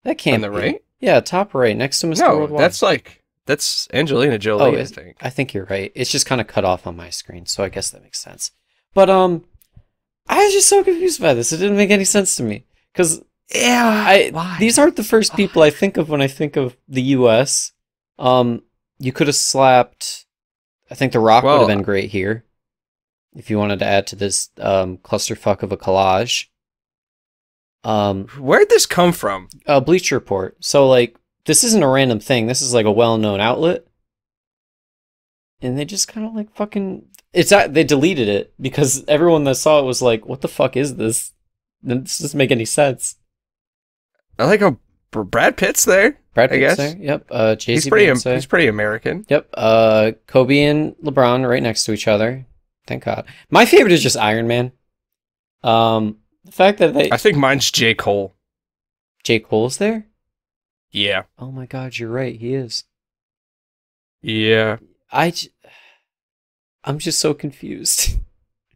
That 0.05 0.19
can't 0.19 0.45
On 0.45 0.53
the 0.53 0.57
be. 0.59 0.63
right? 0.65 0.85
Yeah, 1.01 1.21
top 1.21 1.55
right 1.55 1.77
next 1.77 2.01
to 2.01 2.07
Mr. 2.07 2.21
no, 2.21 2.39
Worldwide. 2.39 2.61
that's 2.61 2.83
like 2.83 3.23
that's 3.47 3.89
Angelina 3.93 4.39
Jolie. 4.39 4.77
Oh, 4.77 4.81
I 4.81 4.85
think. 4.85 5.17
I 5.21 5.31
think 5.31 5.53
you're 5.55 5.67
right. 5.67 5.93
It's 5.95 6.11
just 6.11 6.27
kind 6.27 6.41
of 6.41 6.47
cut 6.47 6.65
off 6.65 6.87
on 6.87 6.97
my 6.97 7.11
screen, 7.11 7.47
so 7.47 7.63
I 7.65 7.69
guess 7.69 7.91
that 7.91 8.03
makes 8.03 8.21
sense. 8.21 8.51
But 8.95 9.11
um, 9.11 9.45
I 10.29 10.45
was 10.45 10.53
just 10.53 10.69
so 10.69 10.83
confused 10.85 11.21
by 11.21 11.35
this. 11.35 11.53
It 11.53 11.59
didn't 11.59 11.77
make 11.77 11.91
any 11.91 12.05
sense 12.05 12.37
to 12.37 12.43
me 12.43 12.65
because 12.93 13.23
Yeah, 13.55 14.05
I 14.07 14.57
these 14.59 14.79
aren't 14.79 14.97
the 14.97 15.03
first 15.05 15.35
people 15.37 15.63
I 15.63 15.71
think 15.71 15.97
of 15.97 16.09
when 16.09 16.23
I 16.23 16.29
think 16.29 16.57
of 16.57 16.77
the 16.89 17.03
U.S. 17.03 17.73
Um, 18.19 18.63
you 18.99 19.13
could 19.13 19.27
have 19.27 19.37
slapped. 19.37 20.27
I 20.91 20.95
think 20.95 21.13
The 21.13 21.19
Rock 21.21 21.45
would 21.45 21.59
have 21.59 21.67
been 21.69 21.83
great 21.83 22.11
here, 22.11 22.45
if 23.35 23.51
you 23.51 23.59
wanted 23.59 23.79
to 23.81 23.85
add 23.87 24.07
to 24.09 24.17
this 24.17 24.51
um 24.59 24.99
clusterfuck 24.99 25.63
of 25.63 25.73
a 25.73 25.77
collage. 25.77 26.47
Um, 27.83 28.29
Where'd 28.39 28.71
this 28.71 28.87
come 28.87 29.13
from? 29.13 29.49
uh, 29.67 29.81
Bleacher 29.81 30.15
Report. 30.17 30.57
So 30.61 30.89
like, 30.89 31.17
this 31.45 31.63
isn't 31.65 31.83
a 31.83 31.89
random 31.89 32.19
thing. 32.21 32.47
This 32.47 32.63
is 32.63 32.73
like 32.73 32.87
a 32.87 32.91
well-known 32.93 33.41
outlet, 33.41 33.85
and 35.61 35.79
they 35.79 35.85
just 35.85 36.09
kind 36.09 36.27
of 36.27 36.35
like 36.35 36.55
fucking. 36.55 37.05
It's 37.35 37.51
not, 37.51 37.75
they 37.75 37.85
deleted 37.85 38.29
it 38.29 38.55
because 38.61 39.05
everyone 39.09 39.45
that 39.45 39.57
saw 39.57 39.81
it 39.81 39.85
was 39.85 40.01
like, 40.01 40.25
"What 40.27 40.41
the 40.41 40.49
fuck 40.49 40.77
is 40.77 40.97
this? 40.97 41.33
This 41.83 42.19
doesn't 42.19 42.39
make 42.39 42.51
any 42.51 42.65
sense." 42.65 43.17
I 44.39 44.47
like 44.47 44.61
how 44.61 44.79
Brad 45.11 45.57
Pitt's 45.57 45.85
there. 45.85 46.19
Brad 46.33 46.51
I 46.51 46.57
Pitt's 46.59 46.77
guess. 46.77 46.95
there. 46.95 47.03
Yep. 47.03 47.27
Uh, 47.31 47.55
Jay 47.57 47.73
He's 47.75 47.89
pretty. 47.89 48.07
He's 48.31 48.47
pretty 48.47 48.69
American. 48.69 49.27
Yep. 49.29 49.49
Uh, 49.53 50.13
Kobe 50.27 50.63
and 50.63 50.97
LeBron 51.05 51.47
right 51.49 51.63
next 51.63 51.85
to 51.85 51.93
each 51.93 52.09
other. 52.09 52.47
Thank 52.87 53.05
God. 53.05 53.27
My 53.51 53.65
favorite 53.65 53.93
is 53.93 54.03
just 54.03 54.17
Iron 54.17 54.47
Man. 54.47 54.73
Um, 55.63 56.19
the 56.45 56.53
fact 56.53 56.79
that 56.79 56.95
they 56.95 57.11
I 57.11 57.17
think 57.17 57.37
mine's 57.37 57.71
J 57.71 57.95
Cole. 57.95 58.35
J 59.23 59.41
Cole's 59.41 59.79
there. 59.79 60.07
Yeah. 60.91 61.23
Oh 61.39 61.51
my 61.51 61.67
God, 61.67 61.97
you're 61.97 62.11
right. 62.11 62.37
He 62.37 62.55
is. 62.55 62.85
Yeah. 64.23 64.77
I, 65.11 65.31
j- 65.31 65.49
I'm 66.85 66.99
just 66.99 67.19
so 67.19 67.35
confused. 67.35 68.19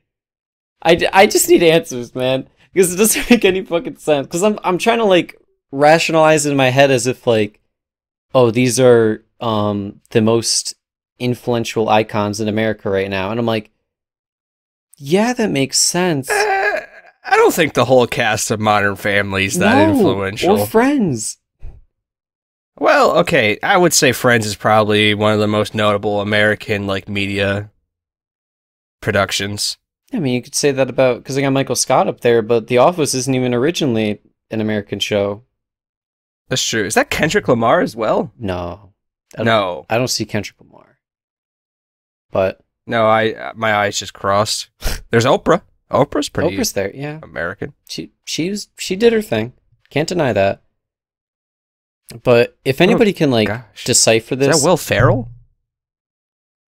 I, 0.83 1.09
I 1.13 1.27
just 1.27 1.49
need 1.49 1.63
answers, 1.63 2.15
man, 2.15 2.49
because 2.73 2.93
it 2.93 2.97
doesn't 2.97 3.31
make 3.31 3.45
any 3.45 3.65
fucking 3.65 3.97
sense. 3.97 4.27
Because 4.27 4.43
I'm 4.43 4.59
I'm 4.65 4.79
trying 4.79 4.99
to 4.99 5.05
like 5.05 5.37
rationalize 5.71 6.47
it 6.47 6.53
in 6.53 6.57
my 6.57 6.71
head 6.71 6.91
as 6.91 7.07
if 7.07 7.27
like, 7.27 7.61
oh, 8.35 8.51
these 8.51 8.79
are 8.81 9.25
um 9.41 10.01
the 10.11 10.21
most 10.21 10.75
influential 11.19 11.89
icons 11.89 12.41
in 12.41 12.49
America 12.49 12.89
right 12.89 13.11
now. 13.11 13.31
And 13.31 13.41
I'm 13.41 13.47
like, 13.47 13.71
yeah, 14.99 15.33
that 15.33 15.51
makes 15.51 15.79
sense. 15.79 16.29
Eh, 16.31 16.87
I 17.25 17.37
don't 17.37 17.55
think 17.55 17.75
the 17.75 17.85
whole 17.87 18.07
cast 18.07 18.51
of 18.51 18.61
Modern 18.61 18.97
Family 18.97 19.47
is 19.47 19.59
that 19.59 19.87
No, 19.89 19.93
influential. 19.95 20.61
Or 20.61 20.67
friends. 20.67 21.39
well, 22.79 23.17
okay, 23.19 23.59
I 23.63 23.77
would 23.77 23.93
say 23.93 24.13
Friends 24.13 24.47
is 24.47 24.55
probably 24.57 25.15
one 25.15 25.33
of 25.33 25.41
the 25.41 25.47
most 25.49 25.75
notable 25.75 26.21
American 26.21 26.87
like 26.87 27.09
media 27.09 27.71
productions. 29.01 29.77
I 30.13 30.21
mean, 30.21 30.35
you 30.35 30.43
could 30.43 30.55
say 30.55 30.71
that 30.73 30.89
about 30.89 31.19
because 31.19 31.37
I 31.37 31.43
got 31.43 31.51
Michael 31.53 31.77
Scott 31.77 32.09
up 32.09 32.21
there, 32.21 32.41
but 32.43 32.67
The 32.69 32.79
Office 32.79 33.15
isn't 33.15 33.35
even 33.35 33.53
originally 33.53 34.21
an 34.51 34.61
American 34.61 34.99
show. 35.01 35.45
That's 36.49 36.65
true. 36.67 36.85
Is 36.87 36.95
that 36.95 37.11
Kendrick 37.11 37.47
Lamar 37.47 37.81
as 37.83 37.95
well? 37.95 38.33
No, 38.39 38.95
I 39.37 39.43
No, 39.43 39.85
I 39.91 39.99
don't 39.99 40.09
see 40.09 40.25
Kendrick 40.25 40.59
Lamar. 40.61 40.99
But 42.31 42.61
no, 42.89 43.07
I 43.07 43.53
my 43.55 43.75
eyes 43.75 43.99
just 43.99 44.15
crossed. 44.15 44.69
There's 45.11 45.25
Oprah. 45.27 45.63
Oprah's 45.91 46.29
pretty 46.29 46.57
Oprah's 46.57 46.73
there, 46.73 46.91
yeah. 46.95 47.21
American. 47.23 47.75
She 47.89 48.13
she 48.25 48.51
was 48.51 48.69
she 48.77 48.97
did 48.97 49.13
her 49.13 49.23
thing. 49.23 49.53
Can't 49.91 50.09
deny 50.09 50.33
that. 50.33 50.63
But 52.23 52.57
if 52.65 52.81
anybody 52.81 53.13
can 53.13 53.31
like 53.31 53.49
Gosh, 53.49 53.85
decipher 53.85 54.35
is 54.35 54.39
this, 54.41 54.61
that 54.63 54.67
Will 54.67 54.77
Ferrell? 54.77 55.31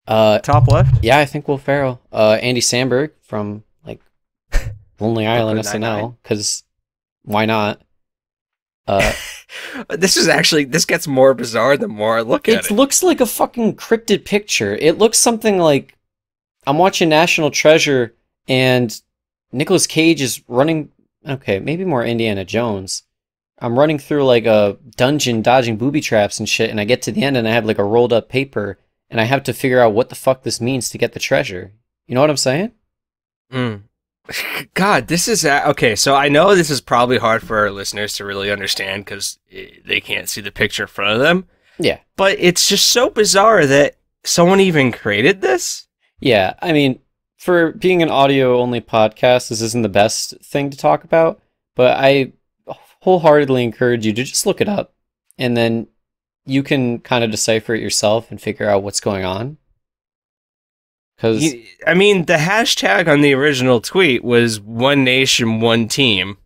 uh, 0.06 0.38
Top 0.40 0.66
left. 0.68 1.02
yeah, 1.04 1.18
I 1.18 1.24
think 1.24 1.46
Will 1.46 1.58
Ferrell, 1.58 2.00
uh, 2.12 2.38
Andy 2.42 2.60
Samberg 2.60 3.10
from 3.22 3.62
like 3.86 4.00
Lonely 5.00 5.26
Island 5.26 5.60
SNL, 5.60 6.16
because 6.22 6.64
why 7.22 7.46
not? 7.46 7.80
Uh, 8.86 9.12
This 9.88 10.16
is 10.16 10.28
actually 10.28 10.64
this 10.64 10.84
gets 10.84 11.08
more 11.08 11.34
bizarre 11.34 11.76
the 11.76 11.88
more 11.88 12.18
I 12.18 12.20
look 12.20 12.48
at 12.48 12.54
it 12.66 12.70
it. 12.70 12.74
looks 12.74 13.02
like 13.02 13.20
a 13.20 13.26
fucking 13.26 13.74
cryptid 13.76 14.24
picture. 14.24 14.76
It 14.76 14.98
looks 14.98 15.18
something 15.18 15.58
like 15.58 15.96
I'm 16.66 16.78
watching 16.78 17.08
National 17.08 17.50
Treasure 17.50 18.14
and 18.48 19.00
Nicolas 19.52 19.86
Cage 19.86 20.20
is 20.20 20.42
running. 20.48 20.90
Okay, 21.28 21.58
maybe 21.58 21.84
more 21.84 22.04
Indiana 22.04 22.44
Jones. 22.44 23.02
I'm 23.58 23.78
running 23.78 23.98
through 23.98 24.24
like 24.24 24.46
a 24.46 24.78
dungeon, 24.96 25.42
dodging 25.42 25.76
booby 25.76 26.00
traps 26.00 26.38
and 26.38 26.48
shit, 26.48 26.70
and 26.70 26.80
I 26.80 26.84
get 26.84 27.02
to 27.02 27.12
the 27.12 27.22
end 27.22 27.36
and 27.36 27.46
I 27.46 27.52
have 27.52 27.66
like 27.66 27.78
a 27.78 27.84
rolled 27.84 28.12
up 28.12 28.28
paper, 28.28 28.78
and 29.10 29.20
I 29.20 29.24
have 29.24 29.42
to 29.44 29.52
figure 29.52 29.80
out 29.80 29.92
what 29.92 30.08
the 30.08 30.14
fuck 30.14 30.42
this 30.42 30.60
means 30.60 30.88
to 30.90 30.98
get 30.98 31.12
the 31.12 31.20
treasure. 31.20 31.72
You 32.06 32.14
know 32.14 32.22
what 32.22 32.30
I'm 32.30 32.36
saying? 32.38 32.72
Mm. 33.52 33.82
God, 34.74 35.08
this 35.08 35.28
is 35.28 35.44
a- 35.44 35.68
okay. 35.70 35.94
So 35.96 36.14
I 36.14 36.28
know 36.28 36.54
this 36.54 36.70
is 36.70 36.80
probably 36.80 37.18
hard 37.18 37.42
for 37.42 37.58
our 37.58 37.70
listeners 37.70 38.14
to 38.14 38.24
really 38.24 38.50
understand 38.50 39.04
because 39.04 39.38
they 39.50 40.00
can't 40.00 40.28
see 40.28 40.40
the 40.40 40.50
picture 40.52 40.84
in 40.84 40.88
front 40.88 41.12
of 41.12 41.20
them. 41.20 41.46
Yeah. 41.78 41.98
But 42.16 42.36
it's 42.38 42.68
just 42.68 42.86
so 42.86 43.10
bizarre 43.10 43.66
that 43.66 43.96
someone 44.24 44.60
even 44.60 44.92
created 44.92 45.40
this. 45.40 45.86
Yeah, 46.20 46.54
I 46.60 46.72
mean, 46.72 47.00
for 47.38 47.72
being 47.72 48.02
an 48.02 48.10
audio 48.10 48.58
only 48.58 48.80
podcast, 48.80 49.48
this 49.48 49.62
isn't 49.62 49.82
the 49.82 49.88
best 49.88 50.34
thing 50.42 50.70
to 50.70 50.76
talk 50.76 51.04
about, 51.04 51.40
but 51.74 51.96
I 51.96 52.32
wholeheartedly 53.02 53.64
encourage 53.64 54.04
you 54.04 54.12
to 54.12 54.24
just 54.24 54.44
look 54.44 54.60
it 54.60 54.68
up 54.68 54.92
and 55.38 55.56
then 55.56 55.88
you 56.44 56.62
can 56.62 56.98
kind 56.98 57.24
of 57.24 57.30
decipher 57.30 57.74
it 57.74 57.82
yourself 57.82 58.30
and 58.30 58.40
figure 58.40 58.68
out 58.68 58.82
what's 58.82 59.00
going 59.00 59.24
on. 59.24 59.56
Because, 61.16 61.54
I 61.86 61.94
mean, 61.94 62.24
the 62.24 62.36
hashtag 62.36 63.06
on 63.06 63.20
the 63.20 63.34
original 63.34 63.80
tweet 63.80 64.24
was 64.24 64.58
"One 64.58 65.04
Nation, 65.04 65.60
One 65.60 65.86
Team." 65.86 66.38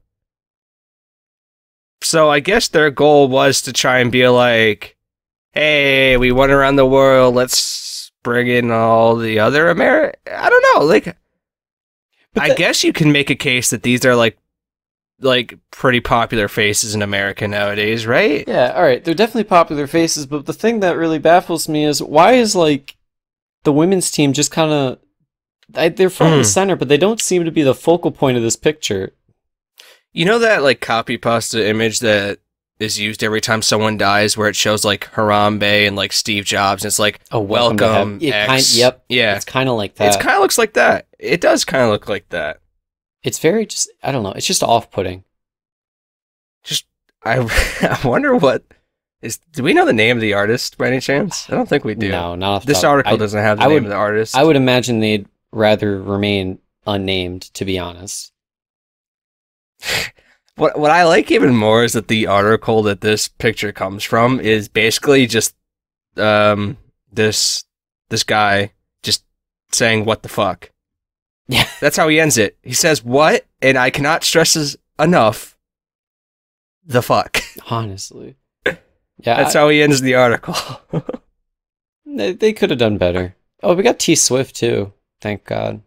So 2.03 2.29
I 2.29 2.41
guess 2.41 2.67
their 2.67 2.91
goal 2.91 3.29
was 3.29 3.63
to 3.63 3.73
try 3.73 4.01
and 4.01 4.11
be 4.11 4.27
like, 4.29 4.97
"Hey, 5.53 6.17
we 6.17 6.33
went 6.33 6.51
around 6.51 6.75
the 6.77 6.87
world. 6.87 7.37
Let's 7.37 7.57
bring 8.25 8.49
in 8.49 8.73
all 8.73 9.15
the 9.15 9.39
other 9.39 9.73
Ameri 9.73 10.13
I 10.27 10.51
don't 10.51 10.67
know. 10.75 10.85
Like, 10.85 11.17
I 12.37 12.49
the- 12.49 12.55
guess 12.57 12.83
you 12.83 12.93
can 12.93 13.13
make 13.13 13.31
a 13.31 13.37
case 13.37 13.71
that 13.71 13.85
these 13.85 14.05
are 14.05 14.17
like, 14.17 14.37
like 15.21 15.57
pretty 15.71 16.01
popular 16.01 16.49
faces 16.49 16.95
in 16.97 17.03
America 17.03 17.47
nowadays, 17.47 18.05
right? 18.07 18.43
yeah, 18.49 18.73
all 18.75 18.83
right, 18.83 19.05
they're 19.05 19.15
definitely 19.15 19.45
popular 19.45 19.87
faces, 19.87 20.27
but 20.27 20.47
the 20.47 20.53
thing 20.53 20.81
that 20.81 20.97
really 20.97 21.21
baffles 21.21 21.69
me 21.69 21.85
is 21.85 22.03
why 22.03 22.33
is 22.33 22.57
like 22.57 22.97
the 23.63 23.73
women's 23.73 24.11
team 24.11 24.33
just 24.33 24.51
kind 24.51 24.73
of. 24.73 24.99
They're 25.97 26.11
front 26.11 26.35
and 26.35 26.43
Hmm. 26.43 26.49
center, 26.49 26.77
but 26.77 26.89
they 26.89 26.99
don't 26.99 27.23
seem 27.23 27.45
to 27.47 27.51
be 27.51 27.63
the 27.63 27.75
focal 27.75 28.11
point 28.11 28.37
of 28.37 28.43
this 28.43 28.55
picture. 28.57 29.15
You 30.13 30.27
know 30.27 30.39
that 30.41 30.63
like 30.63 30.81
copy 30.83 31.17
pasta 31.17 31.67
image 31.67 32.01
that 32.01 32.39
is 32.79 32.99
used 32.99 33.23
every 33.23 33.41
time 33.41 33.63
someone 33.63 33.97
dies, 33.97 34.37
where 34.37 34.49
it 34.49 34.57
shows 34.57 34.85
like 34.85 35.11
Harambe 35.13 35.87
and 35.87 35.95
like 35.97 36.13
Steve 36.13 36.45
Jobs, 36.45 36.83
and 36.85 36.89
it's 36.89 36.99
like 36.99 37.21
Oh, 37.31 37.41
welcome 37.41 37.77
welcome. 37.79 38.19
X. 38.23 38.47
kind- 38.49 38.75
yep. 38.75 39.05
Yeah. 39.09 39.37
It's 39.37 39.45
kind 39.45 39.69
of 39.69 39.77
like 39.77 39.95
that. 39.97 40.15
It 40.15 40.21
kind 40.21 40.35
of 40.37 40.43
looks 40.43 40.59
like 40.59 40.73
that. 40.75 41.07
It 41.19 41.41
does 41.41 41.65
kind 41.65 41.83
of 41.85 41.91
look 41.91 42.09
like 42.09 42.29
that. 42.31 42.61
it's 43.23 43.39
very 43.39 43.65
just 43.67 43.91
I 44.03 44.11
don't 44.13 44.23
know. 44.23 44.33
It's 44.33 44.47
just 44.47 44.63
off-putting. 44.63 45.25
Just 46.65 46.87
I, 47.25 47.39
I 48.03 48.07
wonder 48.07 48.35
what 48.37 48.65
is. 49.23 49.39
Do 49.53 49.63
we 49.63 49.73
know 49.73 49.87
the 49.87 49.93
name 49.93 50.17
of 50.17 50.21
the 50.21 50.35
artist 50.35 50.77
by 50.77 50.89
any 50.89 51.01
chance? 51.01 51.49
I 51.49 51.55
don't 51.55 51.69
think 51.69 51.85
we 51.85 51.95
do. 51.95 52.11
No, 52.11 52.35
not 52.35 52.55
off 52.57 52.65
This 52.67 52.81
top. 52.83 52.91
article 52.91 53.15
I, 53.15 53.17
doesn't 53.17 53.41
have 53.41 53.59
the 53.59 53.65
I 53.65 53.67
name 53.69 53.75
would- 53.75 53.83
of 53.85 53.89
the 53.91 53.95
artist. 53.97 54.37
I 54.37 54.43
would 54.45 54.57
imagine 54.57 54.99
they'd 55.01 55.27
rather 55.53 56.03
remain 56.03 56.59
unnamed, 56.87 57.43
to 57.55 57.65
be 57.65 57.79
honest. 57.79 58.33
What 60.57 60.79
what 60.79 60.91
I 60.91 61.05
like 61.05 61.31
even 61.31 61.55
more 61.57 61.83
is 61.83 61.95
that 61.95 62.09
the 62.09 62.27
article 62.27 62.83
that 62.85 63.01
this 63.01 63.27
picture 63.29 63.73
comes 63.73 64.05
from 64.05 64.39
is 64.41 64.69
basically 64.69 65.27
just 65.27 65.55
um 66.17 66.77
this 67.13 67.65
this 68.09 68.23
guy 68.23 68.73
just 69.03 69.25
saying 69.73 70.05
what 70.05 70.23
the 70.23 70.29
fuck. 70.29 70.71
Yeah. 71.49 71.67
That's 71.81 71.97
how 71.97 72.09
he 72.09 72.21
ends 72.21 72.39
it. 72.39 72.57
He 72.63 72.73
says 72.75 73.05
what 73.05 73.47
and 73.61 73.77
I 73.77 73.91
cannot 73.91 74.23
stress 74.23 74.55
this 74.55 74.77
enough 74.99 75.59
the 76.87 77.03
fuck. 77.03 77.39
Honestly, 77.71 78.37
yeah, 78.65 78.75
That's 79.19 79.57
I- 79.57 79.59
how 79.61 79.69
he 79.71 79.83
ends 79.83 80.01
the 80.03 80.15
article. 80.15 80.55
they, 82.07 82.33
they 82.33 82.53
could 82.53 82.71
have 82.71 82.79
done 82.79 82.99
better. 82.99 83.35
Oh, 83.63 83.75
we 83.75 83.83
got 83.83 83.99
T 83.99 84.15
Swift 84.15 84.55
too. 84.55 84.93
Thank 85.21 85.45
God. 85.45 85.81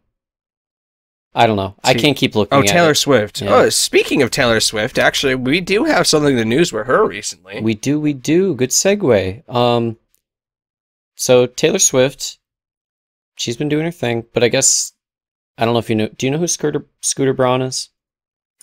I 1.38 1.46
don't 1.46 1.56
know. 1.56 1.76
I 1.84 1.94
can't 1.94 2.18
keep 2.18 2.34
looking. 2.34 2.58
oh, 2.58 2.64
Taylor 2.64 2.92
it. 2.92 2.96
Swift. 2.96 3.42
Yeah. 3.44 3.54
Oh, 3.54 3.70
speaking 3.70 4.24
of 4.24 4.32
Taylor 4.32 4.60
Swift, 4.60 4.98
actually, 4.98 5.36
we 5.36 5.62
do 5.62 5.84
have 5.84 6.08
something 6.08 6.32
in 6.32 6.38
the 6.38 6.46
news 6.46 6.74
with 6.74 6.88
her 6.88 7.06
recently. 7.06 7.62
We 7.62 7.76
do, 7.76 8.00
we 8.00 8.14
do. 8.14 8.56
Good 8.56 8.72
segue. 8.72 9.48
Um, 9.48 9.98
so 11.16 11.46
Taylor 11.46 11.78
Swift, 11.78 12.40
she's 13.36 13.56
been 13.56 13.70
doing 13.70 13.86
her 13.86 13.92
thing, 13.92 14.26
but 14.34 14.44
I 14.44 14.48
guess 14.48 14.94
I 15.60 15.66
don't 15.66 15.76
know 15.76 15.80
if 15.80 15.92
you 15.92 15.96
know. 15.96 16.08
Do 16.08 16.26
you 16.26 16.32
know 16.32 16.40
who 16.40 16.48
Scooter 16.48 16.88
Scooter 17.02 17.34
Braun 17.34 17.62
is? 17.62 17.90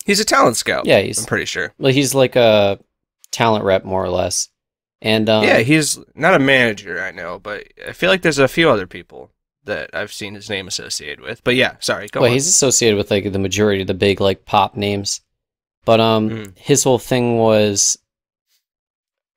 He's 0.05 0.19
a 0.19 0.25
talent 0.25 0.57
scout. 0.57 0.85
Yeah, 0.85 1.01
he's 1.01 1.21
I'm 1.21 1.27
pretty 1.27 1.45
sure. 1.45 1.73
well, 1.79 1.93
he's 1.93 2.13
like 2.13 2.35
a 2.35 2.81
talent 3.31 3.65
rep 3.65 3.85
more 3.85 4.05
or 4.05 4.11
less. 4.11 4.49
And 5.01 5.29
um, 5.29 5.45
yeah, 5.45 5.59
he's 5.59 5.97
not 6.17 6.35
a 6.35 6.41
manager, 6.41 7.01
I 7.01 7.13
know, 7.13 7.39
but 7.39 7.69
I 7.87 7.93
feel 7.93 8.11
like 8.11 8.23
there's 8.23 8.39
a 8.41 8.49
few 8.49 8.69
other 8.69 8.89
people 8.89 9.31
that 9.65 9.91
I've 9.95 10.13
seen 10.13 10.35
his 10.35 10.49
name 10.51 10.67
associated 10.69 11.21
with. 11.21 11.43
But 11.45 11.55
yeah, 11.57 11.77
sorry, 11.81 12.09
go 12.09 12.21
well, 12.21 12.29
on. 12.29 12.35
he's 12.35 12.47
associated 12.49 12.97
with 12.97 13.11
like 13.11 13.33
the 13.33 13.39
majority 13.39 13.81
of 13.83 13.87
the 13.87 13.95
big 13.95 14.21
like 14.21 14.45
pop 14.45 14.77
names. 14.77 15.21
But 15.85 16.01
um, 16.01 16.31
Mm. 16.31 16.59
his 16.59 16.85
whole 16.85 16.99
thing 16.99 17.37
was 17.39 17.99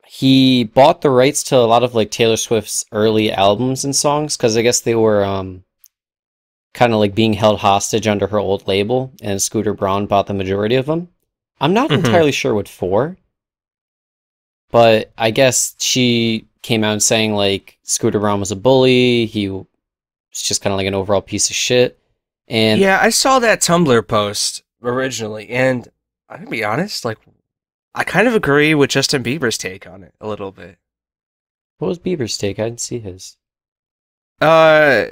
he 0.05 0.63
bought 0.63 1.01
the 1.01 1.09
rights 1.09 1.43
to 1.43 1.57
a 1.57 1.67
lot 1.67 1.83
of 1.83 1.93
like 1.93 2.11
Taylor 2.11 2.37
Swift's 2.37 2.85
early 2.91 3.31
albums 3.31 3.83
and 3.83 3.95
songs 3.95 4.37
because 4.37 4.55
I 4.57 4.61
guess 4.61 4.79
they 4.81 4.95
were 4.95 5.23
um 5.25 5.63
kind 6.73 6.93
of 6.93 6.99
like 6.99 7.15
being 7.15 7.33
held 7.33 7.59
hostage 7.59 8.07
under 8.07 8.27
her 8.27 8.37
old 8.39 8.67
label, 8.67 9.11
and 9.21 9.41
Scooter 9.41 9.73
Braun 9.73 10.05
bought 10.05 10.27
the 10.27 10.33
majority 10.33 10.75
of 10.75 10.85
them. 10.85 11.09
I'm 11.59 11.73
not 11.73 11.89
Mhm. 11.89 11.97
entirely 12.05 12.31
sure 12.31 12.53
what 12.53 12.69
for, 12.69 13.17
but 14.71 15.11
I 15.17 15.31
guess 15.31 15.75
she 15.79 16.45
came 16.61 16.83
out 16.83 17.01
saying 17.01 17.33
like 17.33 17.77
Scooter 17.83 18.19
Braun 18.19 18.39
was 18.39 18.51
a 18.51 18.55
bully. 18.55 19.25
He 19.25 19.49
was 20.37 20.47
just 20.47 20.61
kind 20.61 20.73
of 20.73 20.77
like 20.77 20.87
an 20.87 20.95
overall 20.95 21.21
piece 21.21 21.49
of 21.49 21.55
shit. 21.55 21.99
And 22.47 22.79
yeah, 22.79 22.99
I 23.01 23.09
saw 23.09 23.39
that 23.39 23.59
Tumblr 23.61 24.07
post 24.07 24.63
originally, 24.81 25.49
and 25.49 25.87
I'm 26.29 26.39
gonna 26.39 26.49
be 26.49 26.63
honest, 26.63 27.03
like 27.03 27.17
I 27.93 28.03
kind 28.03 28.27
of 28.27 28.35
agree 28.35 28.75
with 28.75 28.91
Justin 28.91 29.23
Bieber's 29.23 29.57
take 29.57 29.87
on 29.87 30.03
it 30.03 30.13
a 30.21 30.27
little 30.27 30.51
bit. 30.51 30.77
what 31.79 31.87
was 31.87 31.99
Bieber's 31.99 32.37
take? 32.37 32.59
I 32.59 32.65
didn't 32.65 32.81
see 32.81 32.99
his. 32.99 33.37
Uh, 34.39 35.07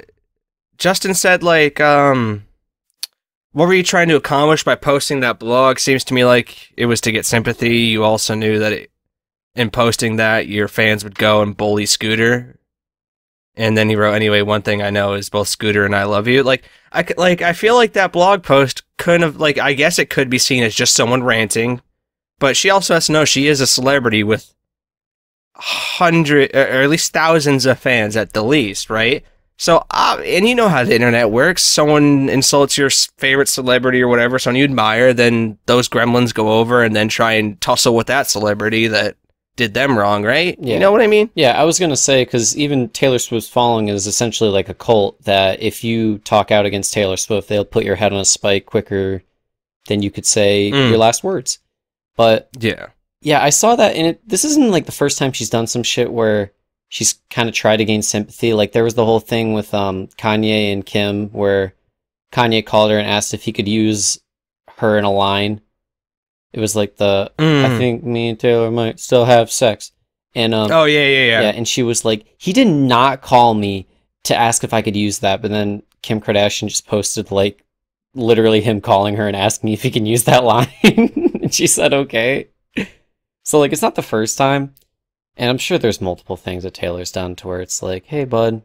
Justin 0.78 1.14
said 1.14 1.42
like, 1.42 1.80
um, 1.80 2.46
what 3.52 3.66
were 3.66 3.74
you 3.74 3.82
trying 3.82 4.08
to 4.08 4.16
accomplish 4.16 4.62
by 4.64 4.74
posting 4.76 5.20
that 5.20 5.38
blog? 5.38 5.78
Seems 5.78 6.04
to 6.04 6.14
me 6.14 6.24
like 6.24 6.72
it 6.76 6.86
was 6.86 7.00
to 7.02 7.12
get 7.12 7.26
sympathy. 7.26 7.78
You 7.78 8.04
also 8.04 8.34
knew 8.34 8.58
that 8.58 8.72
it, 8.72 8.90
in 9.54 9.70
posting 9.70 10.16
that, 10.16 10.46
your 10.46 10.68
fans 10.68 11.02
would 11.02 11.18
go 11.18 11.42
and 11.42 11.56
bully 11.56 11.86
Scooter. 11.86 12.55
And 13.56 13.76
then 13.76 13.88
he 13.88 13.96
wrote, 13.96 14.12
anyway, 14.12 14.42
one 14.42 14.62
thing 14.62 14.82
I 14.82 14.90
know 14.90 15.14
is 15.14 15.30
both 15.30 15.48
Scooter 15.48 15.86
and 15.86 15.96
I 15.96 16.04
love 16.04 16.28
you. 16.28 16.42
Like, 16.42 16.64
I 16.92 17.04
c- 17.04 17.14
like, 17.16 17.40
I 17.40 17.54
feel 17.54 17.74
like 17.74 17.94
that 17.94 18.12
blog 18.12 18.42
post 18.42 18.82
couldn't 18.98 19.22
have, 19.22 19.36
like, 19.36 19.58
I 19.58 19.72
guess 19.72 19.98
it 19.98 20.10
could 20.10 20.28
be 20.28 20.38
seen 20.38 20.62
as 20.62 20.74
just 20.74 20.94
someone 20.94 21.22
ranting, 21.22 21.80
but 22.38 22.56
she 22.56 22.68
also 22.68 22.94
has 22.94 23.06
to 23.06 23.12
know 23.12 23.24
she 23.24 23.46
is 23.46 23.62
a 23.62 23.66
celebrity 23.66 24.22
with 24.22 24.54
hundred 25.54 26.54
or 26.54 26.82
at 26.82 26.90
least 26.90 27.14
thousands 27.14 27.64
of 27.64 27.78
fans 27.78 28.14
at 28.14 28.34
the 28.34 28.42
least, 28.42 28.90
right? 28.90 29.24
So, 29.58 29.82
uh, 29.90 30.20
and 30.22 30.46
you 30.46 30.54
know 30.54 30.68
how 30.68 30.84
the 30.84 30.94
internet 30.94 31.30
works. 31.30 31.62
Someone 31.62 32.28
insults 32.28 32.76
your 32.76 32.90
favorite 33.16 33.48
celebrity 33.48 34.02
or 34.02 34.08
whatever, 34.08 34.38
someone 34.38 34.58
you 34.58 34.64
admire, 34.64 35.14
then 35.14 35.58
those 35.64 35.88
gremlins 35.88 36.34
go 36.34 36.52
over 36.60 36.82
and 36.82 36.94
then 36.94 37.08
try 37.08 37.32
and 37.32 37.58
tussle 37.62 37.96
with 37.96 38.08
that 38.08 38.26
celebrity 38.26 38.86
that 38.88 39.16
did 39.56 39.74
them 39.74 39.98
wrong, 39.98 40.22
right? 40.24 40.56
Yeah. 40.60 40.74
You 40.74 40.80
know 40.80 40.92
what 40.92 41.00
I 41.00 41.06
mean? 41.06 41.30
Yeah, 41.34 41.60
I 41.60 41.64
was 41.64 41.78
gonna 41.78 41.96
say 41.96 42.24
because 42.24 42.56
even 42.56 42.88
Taylor 42.90 43.18
Swift's 43.18 43.48
following 43.48 43.88
is 43.88 44.06
essentially 44.06 44.50
like 44.50 44.68
a 44.68 44.74
cult. 44.74 45.20
That 45.24 45.60
if 45.62 45.82
you 45.82 46.18
talk 46.18 46.50
out 46.50 46.66
against 46.66 46.92
Taylor 46.92 47.16
Swift, 47.16 47.48
they'll 47.48 47.64
put 47.64 47.84
your 47.84 47.96
head 47.96 48.12
on 48.12 48.20
a 48.20 48.24
spike 48.24 48.66
quicker 48.66 49.22
than 49.88 50.02
you 50.02 50.10
could 50.10 50.26
say 50.26 50.70
Mm. 50.70 50.90
your 50.90 50.98
last 50.98 51.24
words. 51.24 51.58
But 52.16 52.48
Yeah. 52.58 52.86
yeah, 53.22 53.42
I 53.42 53.50
saw 53.50 53.76
that, 53.76 53.94
and 53.96 54.06
it, 54.08 54.28
this 54.28 54.44
isn't 54.44 54.70
like 54.70 54.86
the 54.86 54.92
first 54.92 55.16
time 55.18 55.32
she's 55.32 55.50
done 55.50 55.66
some 55.66 55.82
shit 55.82 56.12
where 56.12 56.52
she's 56.88 57.14
kind 57.30 57.48
of 57.48 57.54
tried 57.54 57.78
to 57.78 57.84
gain 57.84 58.02
sympathy. 58.02 58.52
Like 58.52 58.72
there 58.72 58.84
was 58.84 58.94
the 58.94 59.04
whole 59.04 59.20
thing 59.20 59.52
with 59.54 59.72
um 59.74 60.08
Kanye 60.18 60.72
and 60.72 60.84
Kim 60.84 61.28
where 61.30 61.74
Kanye 62.32 62.64
called 62.64 62.90
her 62.90 62.98
and 62.98 63.08
asked 63.08 63.32
if 63.34 63.42
he 63.44 63.52
could 63.52 63.68
use 63.68 64.18
her 64.78 64.98
in 64.98 65.04
a 65.04 65.12
line. 65.12 65.60
It 66.56 66.60
was 66.60 66.74
like 66.74 66.96
the 66.96 67.30
I 67.38 67.42
Mm. 67.42 67.78
think 67.78 68.04
me 68.04 68.28
and 68.30 68.40
Taylor 68.40 68.70
might 68.70 68.98
still 68.98 69.26
have 69.26 69.52
sex, 69.52 69.92
and 70.34 70.54
um 70.54 70.70
Oh 70.72 70.84
yeah, 70.84 71.04
yeah, 71.06 71.24
yeah. 71.26 71.40
yeah, 71.42 71.50
and 71.50 71.68
she 71.68 71.82
was 71.82 72.04
like, 72.04 72.24
he 72.38 72.52
did 72.52 72.66
not 72.68 73.20
call 73.22 73.54
me 73.54 73.86
to 74.24 74.34
ask 74.34 74.64
if 74.64 74.72
I 74.74 74.82
could 74.82 74.96
use 74.96 75.18
that, 75.20 75.42
but 75.42 75.50
then 75.50 75.82
Kim 76.02 76.20
Kardashian 76.20 76.68
just 76.68 76.86
posted 76.86 77.30
like 77.30 77.62
literally 78.14 78.62
him 78.62 78.80
calling 78.80 79.16
her 79.16 79.26
and 79.28 79.36
asking 79.36 79.68
me 79.68 79.74
if 79.74 79.82
he 79.82 79.90
can 79.90 80.06
use 80.06 80.24
that 80.24 80.44
line, 80.52 80.68
and 80.82 81.52
she 81.54 81.66
said 81.66 81.92
okay. 81.92 82.48
So 83.44 83.58
like, 83.60 83.72
it's 83.72 83.82
not 83.82 83.94
the 83.94 84.02
first 84.02 84.36
time, 84.38 84.74
and 85.36 85.50
I'm 85.50 85.58
sure 85.58 85.78
there's 85.78 86.00
multiple 86.00 86.36
things 86.36 86.62
that 86.64 86.74
Taylor's 86.74 87.12
done 87.12 87.36
to 87.36 87.46
where 87.48 87.60
it's 87.60 87.82
like, 87.82 88.06
hey 88.06 88.24
bud, 88.24 88.62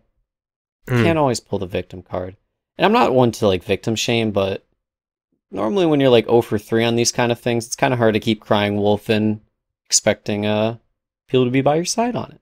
Mm. 0.88 1.04
can't 1.04 1.20
always 1.20 1.40
pull 1.40 1.60
the 1.60 1.68
victim 1.68 2.02
card, 2.02 2.38
and 2.78 2.86
I'm 2.86 2.94
not 2.94 3.14
one 3.14 3.32
to 3.34 3.48
like 3.48 3.64
victim 3.64 3.96
shame, 3.96 4.32
but 4.32 4.66
normally 5.52 5.86
when 5.86 6.00
you're 6.00 6.10
like 6.10 6.26
0 6.26 6.42
for 6.42 6.58
3 6.58 6.84
on 6.84 6.96
these 6.96 7.12
kind 7.12 7.32
of 7.32 7.40
things, 7.40 7.66
it's 7.66 7.76
kind 7.76 7.94
of 7.94 8.00
hard 8.00 8.14
to 8.14 8.20
keep 8.20 8.40
crying 8.42 8.78
wolf 8.78 9.10
and 9.10 9.42
expecting 9.86 10.46
uh 10.46 10.78
people 11.28 11.46
to 11.46 11.52
be 11.52 11.62
by 11.62 11.76
your 11.76 11.86
side 11.86 12.16
on 12.16 12.32
it. 12.32 12.42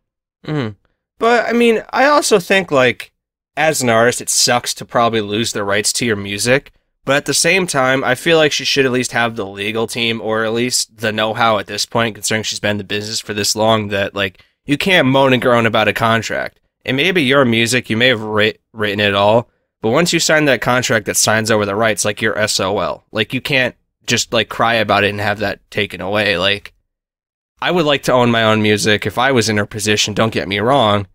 Mhm. 0.49 0.75
But 1.17 1.47
I 1.47 1.53
mean, 1.53 1.83
I 1.91 2.05
also 2.05 2.39
think 2.39 2.71
like 2.71 3.11
as 3.57 3.81
an 3.81 3.89
artist, 3.89 4.21
it 4.21 4.29
sucks 4.29 4.73
to 4.75 4.85
probably 4.85 5.21
lose 5.21 5.51
the 5.51 5.63
rights 5.63 5.91
to 5.93 6.05
your 6.05 6.15
music. 6.15 6.71
But 7.05 7.15
at 7.17 7.25
the 7.25 7.33
same 7.33 7.65
time, 7.65 8.03
I 8.03 8.13
feel 8.15 8.37
like 8.37 8.51
she 8.51 8.65
should 8.65 8.85
at 8.85 8.91
least 8.91 9.13
have 9.13 9.35
the 9.35 9.45
legal 9.45 9.87
team 9.87 10.21
or 10.21 10.43
at 10.45 10.53
least 10.53 10.97
the 10.97 11.11
know-how 11.11 11.57
at 11.57 11.65
this 11.65 11.85
point, 11.85 12.15
considering 12.15 12.43
she's 12.43 12.59
been 12.59 12.71
in 12.71 12.77
the 12.77 12.83
business 12.83 13.19
for 13.19 13.33
this 13.33 13.55
long. 13.55 13.87
That 13.87 14.13
like 14.15 14.43
you 14.65 14.77
can't 14.77 15.07
moan 15.07 15.33
and 15.33 15.41
groan 15.41 15.65
about 15.65 15.87
a 15.87 15.93
contract. 15.93 16.59
It 16.85 16.93
may 16.93 17.11
be 17.11 17.23
your 17.23 17.45
music, 17.45 17.89
you 17.89 17.97
may 17.97 18.07
have 18.07 18.21
writ- 18.21 18.61
written 18.73 18.99
it 18.99 19.13
all, 19.15 19.49
but 19.81 19.91
once 19.91 20.11
you 20.11 20.19
sign 20.19 20.45
that 20.45 20.61
contract 20.61 21.05
that 21.05 21.17
signs 21.17 21.49
over 21.49 21.65
the 21.65 21.75
rights, 21.75 22.03
like 22.05 22.21
your 22.21 22.47
SOL, 22.47 23.05
like 23.11 23.33
you 23.33 23.41
can't 23.41 23.75
just 24.05 24.33
like 24.33 24.49
cry 24.49 24.75
about 24.75 25.03
it 25.03 25.11
and 25.11 25.21
have 25.21 25.39
that 25.39 25.59
taken 25.71 26.01
away. 26.01 26.37
Like 26.37 26.73
I 27.61 27.71
would 27.71 27.85
like 27.85 28.03
to 28.03 28.13
own 28.13 28.31
my 28.31 28.43
own 28.43 28.61
music 28.61 29.05
if 29.05 29.17
I 29.17 29.31
was 29.31 29.47
in 29.47 29.57
her 29.57 29.65
position, 29.65 30.13
don't 30.13 30.33
get 30.33 30.47
me 30.47 30.59
wrong. 30.59 31.07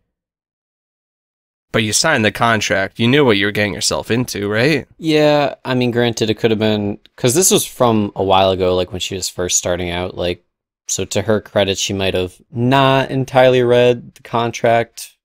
But 1.73 1.83
you 1.83 1.93
signed 1.93 2.25
the 2.25 2.31
contract. 2.31 3.01
You 3.01 3.09
knew 3.09 3.25
what 3.25 3.37
you 3.37 3.47
were 3.47 3.53
getting 3.53 3.75
yourself 3.75 4.09
into, 4.11 4.49
right? 4.49 4.87
Yeah, 4.97 5.57
I 5.65 5.75
mean, 5.75 5.91
granted, 5.91 6.31
it 6.31 6.39
could 6.39 6.53
have 6.53 6.61
been 6.61 7.01
because 7.17 7.35
this 7.35 7.51
was 7.51 7.67
from 7.67 8.13
a 8.15 8.23
while 8.23 8.51
ago, 8.51 8.77
like 8.77 8.93
when 8.93 9.01
she 9.01 9.17
was 9.17 9.29
first 9.29 9.59
starting 9.59 9.91
out. 9.91 10.17
Like, 10.17 10.45
so 10.87 11.05
to 11.07 11.23
her 11.23 11.41
credit, 11.41 11.77
she 11.77 11.93
might 11.93 12.15
have 12.15 12.41
not 12.53 13.11
entirely 13.11 13.63
read 13.63 14.15
the 14.15 14.23
contract, 14.23 15.17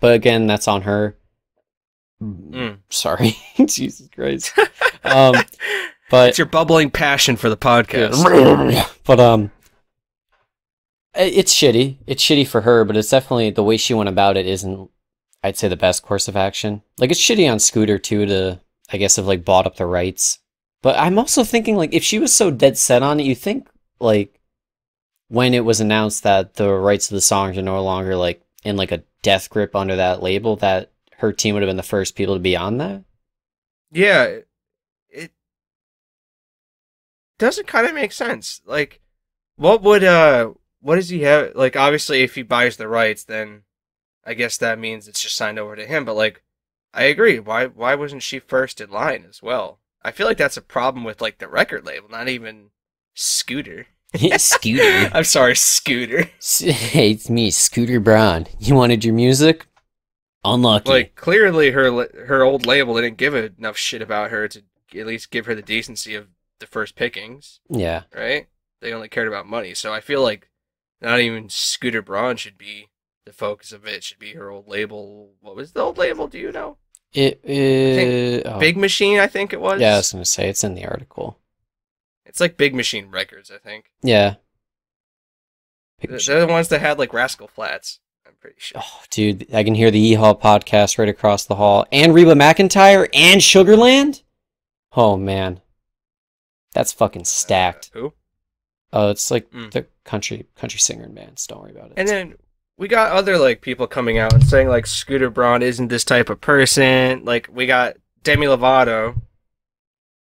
but 0.00 0.12
again, 0.12 0.48
that's 0.48 0.66
on 0.66 0.82
her. 0.82 1.16
Mm. 2.22 2.78
Sorry, 2.90 3.36
Jesus 3.66 4.08
Christ. 4.14 4.52
Um, 5.04 5.34
but 6.10 6.30
It's 6.30 6.38
your 6.38 6.46
bubbling 6.46 6.90
passion 6.90 7.36
for 7.36 7.48
the 7.48 7.56
podcast. 7.56 8.22
but 9.04 9.20
um, 9.20 9.50
it's 11.14 11.54
shitty. 11.54 11.96
It's 12.06 12.22
shitty 12.22 12.46
for 12.46 12.62
her, 12.62 12.84
but 12.84 12.96
it's 12.96 13.10
definitely 13.10 13.50
the 13.50 13.62
way 13.62 13.76
she 13.76 13.94
went 13.94 14.08
about 14.08 14.36
it 14.36 14.46
isn't. 14.46 14.90
I'd 15.42 15.56
say 15.56 15.68
the 15.68 15.76
best 15.76 16.02
course 16.02 16.28
of 16.28 16.36
action. 16.36 16.82
Like 16.98 17.10
it's 17.10 17.20
shitty 17.20 17.50
on 17.50 17.58
Scooter 17.58 17.98
too 17.98 18.26
to 18.26 18.60
I 18.92 18.96
guess 18.98 19.16
have 19.16 19.26
like 19.26 19.44
bought 19.44 19.66
up 19.66 19.76
the 19.76 19.86
rights. 19.86 20.38
But 20.82 20.98
I'm 20.98 21.18
also 21.18 21.44
thinking 21.44 21.76
like 21.76 21.94
if 21.94 22.02
she 22.04 22.18
was 22.18 22.34
so 22.34 22.50
dead 22.50 22.76
set 22.76 23.02
on 23.02 23.20
it, 23.20 23.24
you 23.26 23.34
think 23.34 23.68
like 23.98 24.38
when 25.28 25.54
it 25.54 25.64
was 25.64 25.80
announced 25.80 26.24
that 26.24 26.54
the 26.54 26.70
rights 26.72 27.10
of 27.10 27.14
the 27.14 27.20
songs 27.20 27.56
are 27.56 27.62
no 27.62 27.82
longer 27.82 28.16
like 28.16 28.42
in 28.64 28.76
like 28.76 28.92
a 28.92 29.02
death 29.22 29.48
grip 29.48 29.74
under 29.74 29.96
that 29.96 30.22
label, 30.22 30.56
that 30.56 30.90
her 31.20 31.32
team 31.32 31.54
would 31.54 31.62
have 31.62 31.68
been 31.68 31.76
the 31.76 31.82
first 31.82 32.16
people 32.16 32.34
to 32.34 32.40
be 32.40 32.56
on 32.56 32.78
that. 32.78 33.04
Yeah, 33.92 34.38
it 35.08 35.32
doesn't 37.38 37.66
kind 37.66 37.86
of 37.86 37.94
make 37.94 38.12
sense. 38.12 38.60
Like, 38.64 39.00
what 39.56 39.82
would 39.82 40.04
uh, 40.04 40.52
what 40.80 40.96
does 40.96 41.08
he 41.08 41.22
have? 41.22 41.56
Like, 41.56 41.74
obviously, 41.74 42.22
if 42.22 42.34
he 42.36 42.42
buys 42.42 42.76
the 42.76 42.86
rights, 42.86 43.24
then 43.24 43.62
I 44.24 44.34
guess 44.34 44.56
that 44.58 44.78
means 44.78 45.08
it's 45.08 45.22
just 45.22 45.36
signed 45.36 45.58
over 45.58 45.74
to 45.74 45.86
him. 45.86 46.04
But 46.04 46.14
like, 46.14 46.42
I 46.94 47.04
agree. 47.04 47.40
Why 47.40 47.66
why 47.66 47.94
wasn't 47.96 48.22
she 48.22 48.38
first 48.38 48.80
in 48.80 48.90
line 48.90 49.26
as 49.28 49.42
well? 49.42 49.80
I 50.02 50.12
feel 50.12 50.26
like 50.26 50.38
that's 50.38 50.56
a 50.56 50.62
problem 50.62 51.04
with 51.04 51.20
like 51.20 51.38
the 51.38 51.48
record 51.48 51.84
label, 51.84 52.08
not 52.08 52.28
even 52.28 52.70
Scooter. 53.14 53.86
Scooter. 54.36 55.10
I'm 55.14 55.24
sorry, 55.24 55.56
Scooter. 55.56 56.22
hey, 56.60 57.10
it's 57.10 57.28
me, 57.28 57.50
Scooter 57.50 58.00
Braun. 58.00 58.46
You 58.58 58.74
wanted 58.74 59.04
your 59.04 59.14
music? 59.14 59.66
Unlucky. 60.44 60.90
Like, 60.90 61.14
clearly, 61.14 61.72
her 61.72 61.90
her 62.26 62.42
old 62.42 62.66
label 62.66 62.94
didn't 62.94 63.18
give 63.18 63.34
enough 63.34 63.76
shit 63.76 64.02
about 64.02 64.30
her 64.30 64.48
to 64.48 64.62
at 64.96 65.06
least 65.06 65.30
give 65.30 65.46
her 65.46 65.54
the 65.54 65.62
decency 65.62 66.14
of 66.14 66.28
the 66.58 66.66
first 66.66 66.94
pickings. 66.94 67.60
yeah. 67.68 68.02
right? 68.14 68.48
They 68.80 68.92
only 68.92 69.08
cared 69.08 69.28
about 69.28 69.46
money. 69.46 69.74
So 69.74 69.92
I 69.92 70.00
feel 70.00 70.22
like 70.22 70.48
not 71.00 71.20
even 71.20 71.48
Scooter 71.48 72.02
Braun 72.02 72.36
should 72.36 72.56
be 72.56 72.88
the 73.26 73.32
focus 73.32 73.72
of 73.72 73.86
it. 73.86 73.94
It 73.94 74.04
should 74.04 74.18
be 74.18 74.32
her 74.32 74.50
old 74.50 74.68
label. 74.68 75.32
What 75.40 75.56
was 75.56 75.72
the 75.72 75.80
old 75.80 75.98
label? 75.98 76.28
Do 76.28 76.38
you 76.38 76.52
know? 76.52 76.78
It 77.12 77.40
is 77.44 78.42
oh, 78.46 78.58
Big 78.58 78.76
Machine, 78.76 79.18
I 79.18 79.26
think 79.26 79.52
it 79.52 79.60
was. 79.60 79.80
Yeah, 79.80 79.94
I 79.94 79.96
was 79.98 80.12
gonna 80.12 80.24
say 80.24 80.48
it's 80.48 80.62
in 80.62 80.74
the 80.74 80.86
article. 80.86 81.38
It's 82.24 82.40
like 82.40 82.56
Big 82.56 82.74
Machine 82.74 83.10
Records, 83.10 83.50
I 83.50 83.58
think. 83.58 83.90
Yeah. 84.02 84.36
Big 86.00 86.10
They're 86.10 86.16
machine. 86.16 86.34
they're 86.34 86.46
the 86.46 86.52
ones 86.52 86.68
that 86.68 86.80
had 86.80 86.98
like 86.98 87.12
Rascal 87.12 87.48
Flatts. 87.48 87.98
Pretty 88.40 88.56
sure. 88.58 88.80
Oh, 88.82 89.02
dude, 89.10 89.52
I 89.54 89.62
can 89.64 89.74
hear 89.74 89.90
the 89.90 90.00
E 90.00 90.14
Hall 90.14 90.34
podcast 90.34 90.98
right 90.98 91.08
across 91.08 91.44
the 91.44 91.56
hall, 91.56 91.84
and 91.92 92.14
Reba 92.14 92.34
McEntire 92.34 93.08
and 93.12 93.40
Sugarland. 93.40 94.22
Oh 94.96 95.16
man, 95.16 95.60
that's 96.72 96.92
fucking 96.92 97.24
stacked. 97.26 97.90
Uh, 97.94 97.98
who? 97.98 98.12
Oh, 98.92 99.10
it's 99.10 99.30
like 99.30 99.50
Mm. 99.50 99.70
the 99.70 99.86
country 100.04 100.46
country 100.56 100.80
singer 100.80 101.04
and 101.04 101.14
bands. 101.14 101.46
Don't 101.46 101.60
worry 101.62 101.72
about 101.72 101.88
it. 101.90 101.94
And 101.96 102.08
then 102.08 102.34
we 102.78 102.88
got 102.88 103.12
other 103.12 103.36
like 103.38 103.60
people 103.60 103.86
coming 103.86 104.18
out 104.18 104.32
and 104.32 104.42
saying 104.42 104.68
like 104.68 104.86
Scooter 104.86 105.30
Braun 105.30 105.62
isn't 105.62 105.88
this 105.88 106.04
type 106.04 106.30
of 106.30 106.40
person. 106.40 107.24
Like 107.24 107.48
we 107.52 107.66
got 107.66 107.96
Demi 108.22 108.46
Lovato 108.46 109.20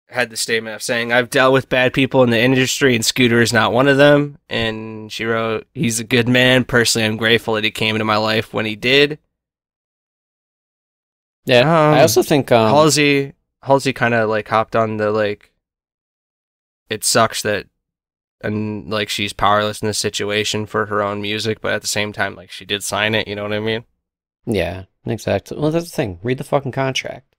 had 0.07 0.29
the 0.29 0.37
statement 0.37 0.75
of 0.75 0.81
saying 0.81 1.11
I've 1.11 1.29
dealt 1.29 1.53
with 1.53 1.69
bad 1.69 1.93
people 1.93 2.23
in 2.23 2.29
the 2.29 2.39
industry 2.39 2.95
and 2.95 3.05
Scooter 3.05 3.41
is 3.41 3.51
not 3.51 3.73
one 3.73 3.87
of 3.87 3.97
them. 3.97 4.37
And 4.49 5.11
she 5.11 5.25
wrote, 5.25 5.67
"He's 5.73 5.99
a 5.99 6.03
good 6.03 6.27
man. 6.27 6.63
Personally, 6.63 7.05
I'm 7.05 7.17
grateful 7.17 7.55
that 7.55 7.63
he 7.63 7.71
came 7.71 7.95
into 7.95 8.05
my 8.05 8.17
life 8.17 8.53
when 8.53 8.65
he 8.65 8.75
did." 8.75 9.19
yeah, 11.45 11.69
I 11.69 11.93
um, 11.93 11.99
also 11.99 12.23
think 12.23 12.51
um, 12.51 12.69
Halsey 12.69 13.33
Halsey 13.61 13.93
kind 13.93 14.13
of 14.13 14.29
like 14.29 14.47
hopped 14.47 14.75
on 14.75 14.97
the 14.97 15.11
like. 15.11 15.51
It 16.89 17.03
sucks 17.03 17.41
that, 17.43 17.67
and 18.41 18.89
like 18.89 19.09
she's 19.09 19.33
powerless 19.33 19.81
in 19.81 19.87
this 19.87 19.97
situation 19.97 20.65
for 20.65 20.87
her 20.87 21.01
own 21.01 21.21
music, 21.21 21.61
but 21.61 21.73
at 21.73 21.81
the 21.81 21.87
same 21.87 22.13
time, 22.13 22.35
like 22.35 22.51
she 22.51 22.65
did 22.65 22.83
sign 22.83 23.15
it. 23.15 23.27
You 23.27 23.35
know 23.35 23.43
what 23.43 23.53
I 23.53 23.59
mean? 23.59 23.85
yeah, 24.45 24.83
exactly. 25.05 25.57
Well, 25.57 25.71
that's 25.71 25.89
the 25.89 25.95
thing. 25.95 26.19
Read 26.21 26.37
the 26.37 26.43
fucking 26.43 26.71
contract. 26.71 27.34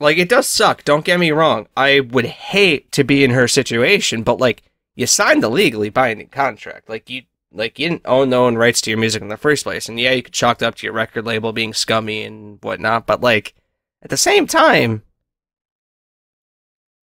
Like 0.00 0.16
it 0.16 0.30
does 0.30 0.48
suck. 0.48 0.82
Don't 0.84 1.04
get 1.04 1.20
me 1.20 1.30
wrong. 1.30 1.68
I 1.76 2.00
would 2.00 2.24
hate 2.24 2.90
to 2.92 3.04
be 3.04 3.22
in 3.22 3.30
her 3.30 3.46
situation, 3.46 4.22
but 4.22 4.40
like 4.40 4.62
you 4.96 5.06
signed 5.06 5.42
the 5.42 5.50
legally 5.50 5.90
binding 5.90 6.28
contract. 6.28 6.88
Like 6.88 7.10
you, 7.10 7.22
like 7.52 7.78
you 7.78 7.90
didn't 7.90 8.06
own 8.06 8.30
no 8.30 8.46
own 8.46 8.56
rights 8.56 8.80
to 8.82 8.90
your 8.90 8.98
music 8.98 9.20
in 9.20 9.28
the 9.28 9.36
first 9.36 9.64
place, 9.64 9.88
and 9.88 10.00
yeah, 10.00 10.12
you 10.12 10.22
could 10.22 10.32
chalk 10.32 10.62
it 10.62 10.64
up 10.64 10.76
to 10.76 10.86
your 10.86 10.94
record 10.94 11.26
label 11.26 11.52
being 11.52 11.74
scummy 11.74 12.24
and 12.24 12.58
whatnot. 12.62 13.06
But 13.06 13.20
like 13.20 13.54
at 14.02 14.08
the 14.08 14.16
same 14.16 14.46
time, 14.46 15.02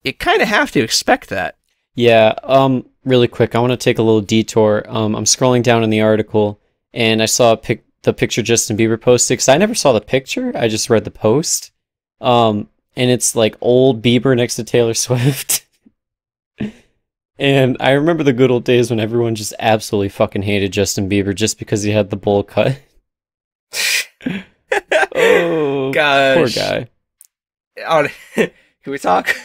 you 0.03 0.13
kind 0.13 0.41
of 0.41 0.49
have 0.49 0.71
to 0.71 0.81
expect 0.81 1.29
that. 1.29 1.57
Yeah, 1.95 2.33
um, 2.43 2.89
really 3.05 3.29
quick, 3.29 3.55
I 3.55 3.59
want 3.59 3.71
to 3.71 3.77
take 3.77 3.99
a 3.99 4.03
little 4.03 4.21
detour. 4.21 4.83
Um, 4.87 5.15
I'm 5.15 5.25
scrolling 5.25 5.63
down 5.63 5.83
in 5.83 5.89
the 5.89 6.01
article, 6.01 6.59
and 6.93 7.21
I 7.21 7.27
saw 7.27 7.53
a 7.53 7.57
pic- 7.57 7.85
the 8.01 8.11
picture 8.13 8.41
Justin 8.41 8.75
Bieber 8.75 8.99
posted 8.99 9.35
because 9.35 9.47
I 9.47 9.57
never 9.57 9.75
saw 9.75 9.93
the 9.93 10.01
picture. 10.01 10.51
I 10.55 10.67
just 10.67 10.89
read 10.89 11.05
the 11.05 11.11
post. 11.11 11.71
Um, 12.19 12.69
and 12.95 13.09
it's 13.09 13.35
like 13.35 13.55
old 13.61 14.01
Bieber 14.01 14.35
next 14.35 14.55
to 14.55 14.63
Taylor 14.63 14.93
Swift. 14.95 15.65
And 17.39 17.77
I 17.79 17.91
remember 17.91 18.23
the 18.23 18.33
good 18.33 18.51
old 18.51 18.63
days 18.63 18.89
when 18.89 18.99
everyone 18.99 19.35
just 19.35 19.53
absolutely 19.59 20.09
fucking 20.09 20.43
hated 20.43 20.71
Justin 20.71 21.09
Bieber 21.09 21.33
just 21.33 21.57
because 21.57 21.81
he 21.81 21.91
had 21.91 22.09
the 22.09 22.15
bowl 22.15 22.43
cut. 22.43 22.79
oh, 25.15 25.91
Gosh. 25.91 26.37
poor 26.37 26.47
guy. 26.49 26.89
On, 27.87 28.07
can 28.35 28.51
we 28.85 28.99
talk? 28.99 29.35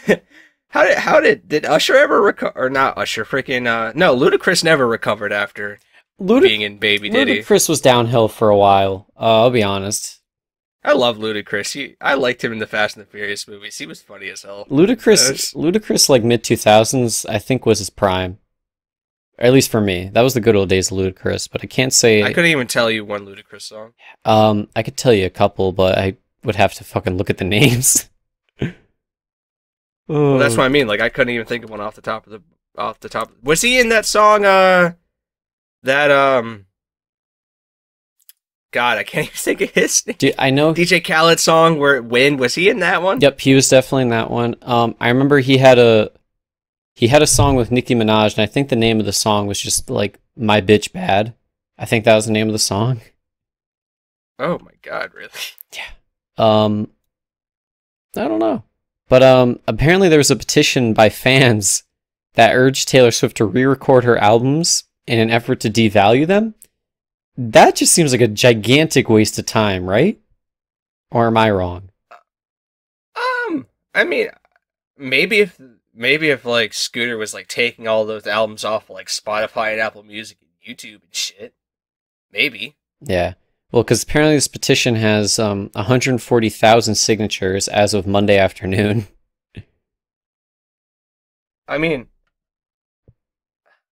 How 0.68 0.84
did 0.84 0.98
how 0.98 1.20
did 1.20 1.48
did 1.48 1.64
Usher 1.64 1.96
ever 1.96 2.20
recover? 2.20 2.52
Or 2.54 2.68
not 2.68 2.98
Usher? 2.98 3.24
Freaking 3.24 3.66
uh, 3.66 3.92
no, 3.94 4.14
Ludacris 4.14 4.62
never 4.62 4.86
recovered 4.86 5.32
after 5.32 5.78
Ludic- 6.20 6.42
being 6.42 6.60
in 6.60 6.76
Baby 6.76 7.08
Diddy. 7.08 7.38
Ludacris 7.40 7.70
was 7.70 7.80
downhill 7.80 8.28
for 8.28 8.50
a 8.50 8.56
while. 8.56 9.06
Uh, 9.18 9.44
I'll 9.44 9.50
be 9.50 9.62
honest. 9.62 10.17
I 10.84 10.92
love 10.92 11.18
Ludacris. 11.18 11.72
He, 11.72 11.96
I 12.00 12.14
liked 12.14 12.42
him 12.44 12.52
in 12.52 12.58
the 12.58 12.66
Fast 12.66 12.96
and 12.96 13.04
the 13.04 13.10
Furious 13.10 13.48
movies. 13.48 13.76
He 13.78 13.86
was 13.86 14.00
funny 14.00 14.28
as 14.30 14.42
hell. 14.42 14.64
Ludacris, 14.70 15.30
Yes. 15.30 15.52
Ludacris, 15.54 16.08
like 16.08 16.22
mid 16.24 16.44
two 16.44 16.56
thousands, 16.56 17.26
I 17.26 17.38
think 17.38 17.66
was 17.66 17.78
his 17.80 17.90
prime. 17.90 18.38
Or 19.38 19.44
at 19.46 19.52
least 19.52 19.70
for 19.70 19.80
me, 19.80 20.08
that 20.14 20.22
was 20.22 20.34
the 20.34 20.40
good 20.40 20.56
old 20.56 20.68
days 20.68 20.90
of 20.90 20.98
Ludacris. 20.98 21.48
But 21.50 21.62
I 21.62 21.66
can't 21.66 21.92
say. 21.92 22.22
I 22.22 22.32
couldn't 22.32 22.50
even 22.50 22.66
tell 22.68 22.90
you 22.90 23.04
one 23.04 23.26
Ludacris 23.26 23.62
song. 23.62 23.92
Um, 24.24 24.68
I 24.76 24.82
could 24.82 24.96
tell 24.96 25.12
you 25.12 25.26
a 25.26 25.30
couple, 25.30 25.72
but 25.72 25.98
I 25.98 26.16
would 26.44 26.56
have 26.56 26.74
to 26.74 26.84
fucking 26.84 27.16
look 27.16 27.28
at 27.30 27.38
the 27.38 27.44
names. 27.58 28.08
Well, 30.06 30.38
that's 30.38 30.56
what 30.56 30.64
I 30.64 30.68
mean. 30.68 30.86
Like 30.86 31.00
I 31.00 31.10
couldn't 31.10 31.34
even 31.34 31.46
think 31.46 31.64
of 31.64 31.70
one 31.70 31.80
off 31.82 31.94
the 31.94 32.00
top 32.00 32.26
of 32.26 32.32
the 32.32 32.42
off 32.80 32.98
the 33.00 33.10
top. 33.10 33.30
Was 33.42 33.60
he 33.60 33.78
in 33.78 33.90
that 33.90 34.06
song? 34.06 34.44
Uh, 34.44 34.92
that 35.82 36.10
um. 36.10 36.64
God, 38.70 38.98
I 38.98 39.04
can't 39.04 39.26
even 39.28 39.36
think 39.36 39.60
of 39.60 39.70
his 39.70 40.06
name. 40.06 40.16
Dude, 40.18 40.34
I 40.38 40.50
know. 40.50 40.74
DJ 40.74 41.04
Khaled 41.04 41.40
song 41.40 41.78
where 41.78 42.02
"Win" 42.02 42.36
was 42.36 42.54
he 42.54 42.68
in 42.68 42.80
that 42.80 43.02
one? 43.02 43.20
Yep, 43.20 43.40
he 43.40 43.54
was 43.54 43.68
definitely 43.68 44.02
in 44.02 44.08
that 44.10 44.30
one. 44.30 44.56
Um, 44.62 44.94
I 45.00 45.08
remember 45.08 45.38
he 45.38 45.58
had 45.58 45.78
a 45.78 46.10
he 46.94 47.08
had 47.08 47.22
a 47.22 47.26
song 47.26 47.56
with 47.56 47.70
Nicki 47.70 47.94
Minaj, 47.94 48.36
and 48.36 48.42
I 48.42 48.46
think 48.46 48.68
the 48.68 48.76
name 48.76 49.00
of 49.00 49.06
the 49.06 49.12
song 49.12 49.46
was 49.46 49.60
just 49.60 49.88
like 49.88 50.18
"My 50.36 50.60
Bitch 50.60 50.92
Bad." 50.92 51.34
I 51.78 51.86
think 51.86 52.04
that 52.04 52.16
was 52.16 52.26
the 52.26 52.32
name 52.32 52.48
of 52.48 52.52
the 52.52 52.58
song. 52.58 53.00
Oh 54.38 54.58
my 54.58 54.72
God, 54.82 55.12
really? 55.14 55.30
Yeah. 55.74 55.84
Um, 56.36 56.90
I 58.16 58.28
don't 58.28 58.38
know, 58.38 58.64
but 59.08 59.22
um, 59.22 59.60
apparently 59.66 60.08
there 60.08 60.18
was 60.18 60.30
a 60.30 60.36
petition 60.36 60.92
by 60.92 61.08
fans 61.08 61.84
that 62.34 62.54
urged 62.54 62.88
Taylor 62.88 63.10
Swift 63.10 63.36
to 63.38 63.44
re-record 63.44 64.04
her 64.04 64.16
albums 64.18 64.84
in 65.06 65.18
an 65.18 65.30
effort 65.30 65.58
to 65.60 65.70
devalue 65.70 66.26
them. 66.26 66.54
That 67.40 67.76
just 67.76 67.94
seems 67.94 68.10
like 68.10 68.20
a 68.20 68.26
gigantic 68.26 69.08
waste 69.08 69.38
of 69.38 69.46
time, 69.46 69.88
right? 69.88 70.20
Or 71.12 71.28
am 71.28 71.36
I 71.36 71.52
wrong? 71.52 71.90
Um, 73.14 73.68
I 73.94 74.02
mean, 74.02 74.30
maybe 74.96 75.38
if 75.38 75.60
maybe 75.94 76.30
if 76.30 76.44
like 76.44 76.74
Scooter 76.74 77.16
was 77.16 77.32
like 77.32 77.46
taking 77.46 77.86
all 77.86 78.04
those 78.04 78.26
albums 78.26 78.64
off 78.64 78.90
like 78.90 79.06
Spotify 79.06 79.70
and 79.70 79.80
Apple 79.80 80.02
Music 80.02 80.38
and 80.40 80.76
YouTube 80.76 81.04
and 81.04 81.14
shit, 81.14 81.54
maybe. 82.32 82.74
Yeah. 83.00 83.34
Well, 83.70 83.84
because 83.84 84.02
apparently 84.02 84.34
this 84.34 84.48
petition 84.48 84.96
has 84.96 85.38
um 85.38 85.70
140,000 85.74 86.94
signatures 86.96 87.68
as 87.68 87.94
of 87.94 88.04
Monday 88.04 88.36
afternoon. 88.36 89.06
I 91.68 91.78
mean, 91.78 92.08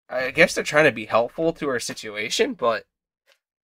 I 0.08 0.30
guess 0.30 0.54
they're 0.54 0.64
trying 0.64 0.86
to 0.86 0.92
be 0.92 1.06
helpful 1.06 1.54
to 1.54 1.70
our 1.70 1.80
situation, 1.80 2.54
but 2.54 2.86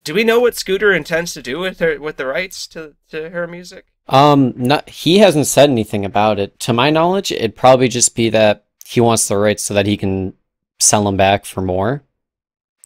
do 0.04 0.14
we 0.14 0.24
know 0.24 0.40
what 0.40 0.56
Scooter 0.56 0.92
intends 0.92 1.34
to 1.34 1.42
do 1.42 1.60
with 1.60 1.80
her 1.80 2.00
with 2.00 2.18
the 2.18 2.26
rights 2.26 2.68
to 2.68 2.96
to 3.10 3.30
her 3.30 3.48
music? 3.48 3.86
Um, 4.08 4.54
not 4.56 4.90
he 4.90 5.20
hasn't 5.20 5.48
said 5.48 5.70
anything 5.70 6.04
about 6.04 6.40
it. 6.40 6.60
To 6.62 6.74
my 6.74 6.90
knowledge, 6.90 7.32
it'd 7.32 7.56
probably 7.56 7.88
just 7.88 8.16
be 8.16 8.30
that 8.30 8.66
he 8.86 9.00
wants 9.00 9.28
the 9.28 9.38
rights 9.38 9.64
so 9.64 9.74
that 9.74 9.88
he 9.88 9.98
can 9.98 10.34
sell 10.80 11.06
them 11.06 11.18
back 11.18 11.46
for 11.46 11.62
more. 11.62 12.04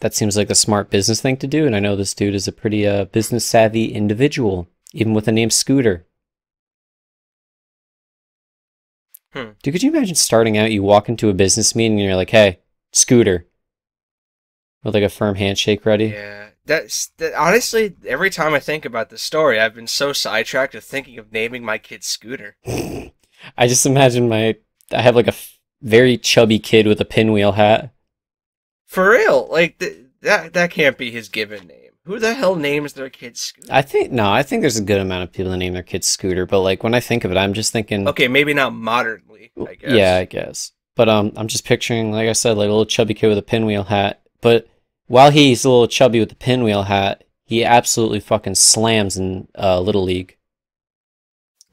That 0.01 0.13
seems 0.13 0.37
like 0.37 0.51
a 0.51 0.55
smart 0.55 0.91
business 0.91 1.21
thing 1.21 1.37
to 1.37 1.47
do, 1.47 1.65
and 1.65 1.75
I 1.75 1.79
know 1.79 1.95
this 1.95 2.13
dude 2.13 2.35
is 2.35 2.47
a 2.47 2.51
pretty 2.51 2.85
uh 2.87 3.05
business 3.05 3.45
savvy 3.45 3.85
individual, 3.85 4.67
even 4.93 5.13
with 5.13 5.25
the 5.25 5.31
name 5.31 5.49
Scooter. 5.49 6.05
Hmm. 9.33 9.51
Dude, 9.63 9.73
could 9.73 9.83
you 9.83 9.91
imagine 9.91 10.15
starting 10.15 10.57
out? 10.57 10.71
You 10.71 10.83
walk 10.83 11.09
into 11.09 11.29
a 11.29 11.33
business 11.33 11.75
meeting 11.75 11.99
and 11.99 12.05
you're 12.05 12.15
like, 12.15 12.29
"Hey, 12.29 12.59
Scooter," 12.91 13.47
with 14.83 14.93
like 14.93 15.03
a 15.03 15.09
firm 15.09 15.35
handshake 15.35 15.85
ready. 15.85 16.07
Yeah, 16.09 16.46
that's 16.67 17.07
that, 17.17 17.33
honestly. 17.33 17.95
Every 18.05 18.29
time 18.29 18.53
I 18.53 18.59
think 18.59 18.85
about 18.85 19.09
this 19.09 19.23
story, 19.23 19.59
I've 19.59 19.73
been 19.73 19.87
so 19.87 20.13
sidetracked 20.13 20.73
to 20.73 20.81
thinking 20.81 21.17
of 21.17 21.31
naming 21.31 21.63
my 21.63 21.77
kid 21.77 22.03
Scooter. 22.03 22.57
I 23.57 23.67
just 23.67 23.85
imagine 23.85 24.29
my 24.29 24.55
I 24.91 25.01
have 25.01 25.15
like 25.15 25.27
a 25.27 25.29
f- 25.29 25.57
very 25.81 26.17
chubby 26.17 26.59
kid 26.59 26.87
with 26.87 27.01
a 27.01 27.05
pinwheel 27.05 27.53
hat. 27.53 27.93
For 28.85 29.09
real, 29.11 29.47
like 29.49 29.79
th- 29.79 29.97
that 30.21 30.53
that 30.53 30.71
can't 30.71 30.97
be 30.97 31.11
his 31.11 31.29
given 31.29 31.67
name. 31.67 31.91
Who 32.03 32.19
the 32.19 32.35
hell 32.35 32.55
names 32.55 32.93
their 32.93 33.09
kid 33.09 33.37
Scooter? 33.37 33.67
I 33.71 33.81
think 33.81 34.11
no, 34.11 34.31
I 34.31 34.43
think 34.43 34.61
there's 34.61 34.77
a 34.77 34.83
good 34.83 35.01
amount 35.01 35.23
of 35.23 35.33
people 35.33 35.51
that 35.51 35.57
name 35.57 35.73
their 35.73 35.83
kids 35.83 36.07
Scooter, 36.07 36.45
but 36.45 36.61
like 36.61 36.83
when 36.83 36.93
I 36.93 36.99
think 36.99 37.23
of 37.23 37.31
it, 37.31 37.37
I'm 37.37 37.53
just 37.53 37.73
thinking 37.73 38.07
Okay, 38.07 38.27
maybe 38.27 38.53
not 38.53 38.73
modernly. 38.73 39.51
I 39.59 39.75
guess. 39.75 39.91
Yeah, 39.91 40.15
I 40.15 40.25
guess. 40.25 40.71
But 40.95 41.09
um 41.09 41.33
I'm 41.35 41.47
just 41.47 41.65
picturing 41.65 42.11
like 42.11 42.29
I 42.29 42.33
said 42.33 42.57
like 42.57 42.67
a 42.67 42.71
little 42.71 42.85
chubby 42.85 43.13
kid 43.13 43.27
with 43.27 43.37
a 43.37 43.43
pinwheel 43.43 43.83
hat, 43.83 44.21
but 44.41 44.67
while 45.07 45.31
he's 45.31 45.65
a 45.65 45.69
little 45.69 45.87
chubby 45.87 46.19
with 46.19 46.29
the 46.29 46.35
pinwheel 46.35 46.83
hat, 46.83 47.23
he 47.45 47.63
absolutely 47.63 48.19
fucking 48.19 48.55
slams 48.55 49.17
in 49.17 49.47
uh 49.57 49.79
little 49.79 50.03
league. 50.03 50.37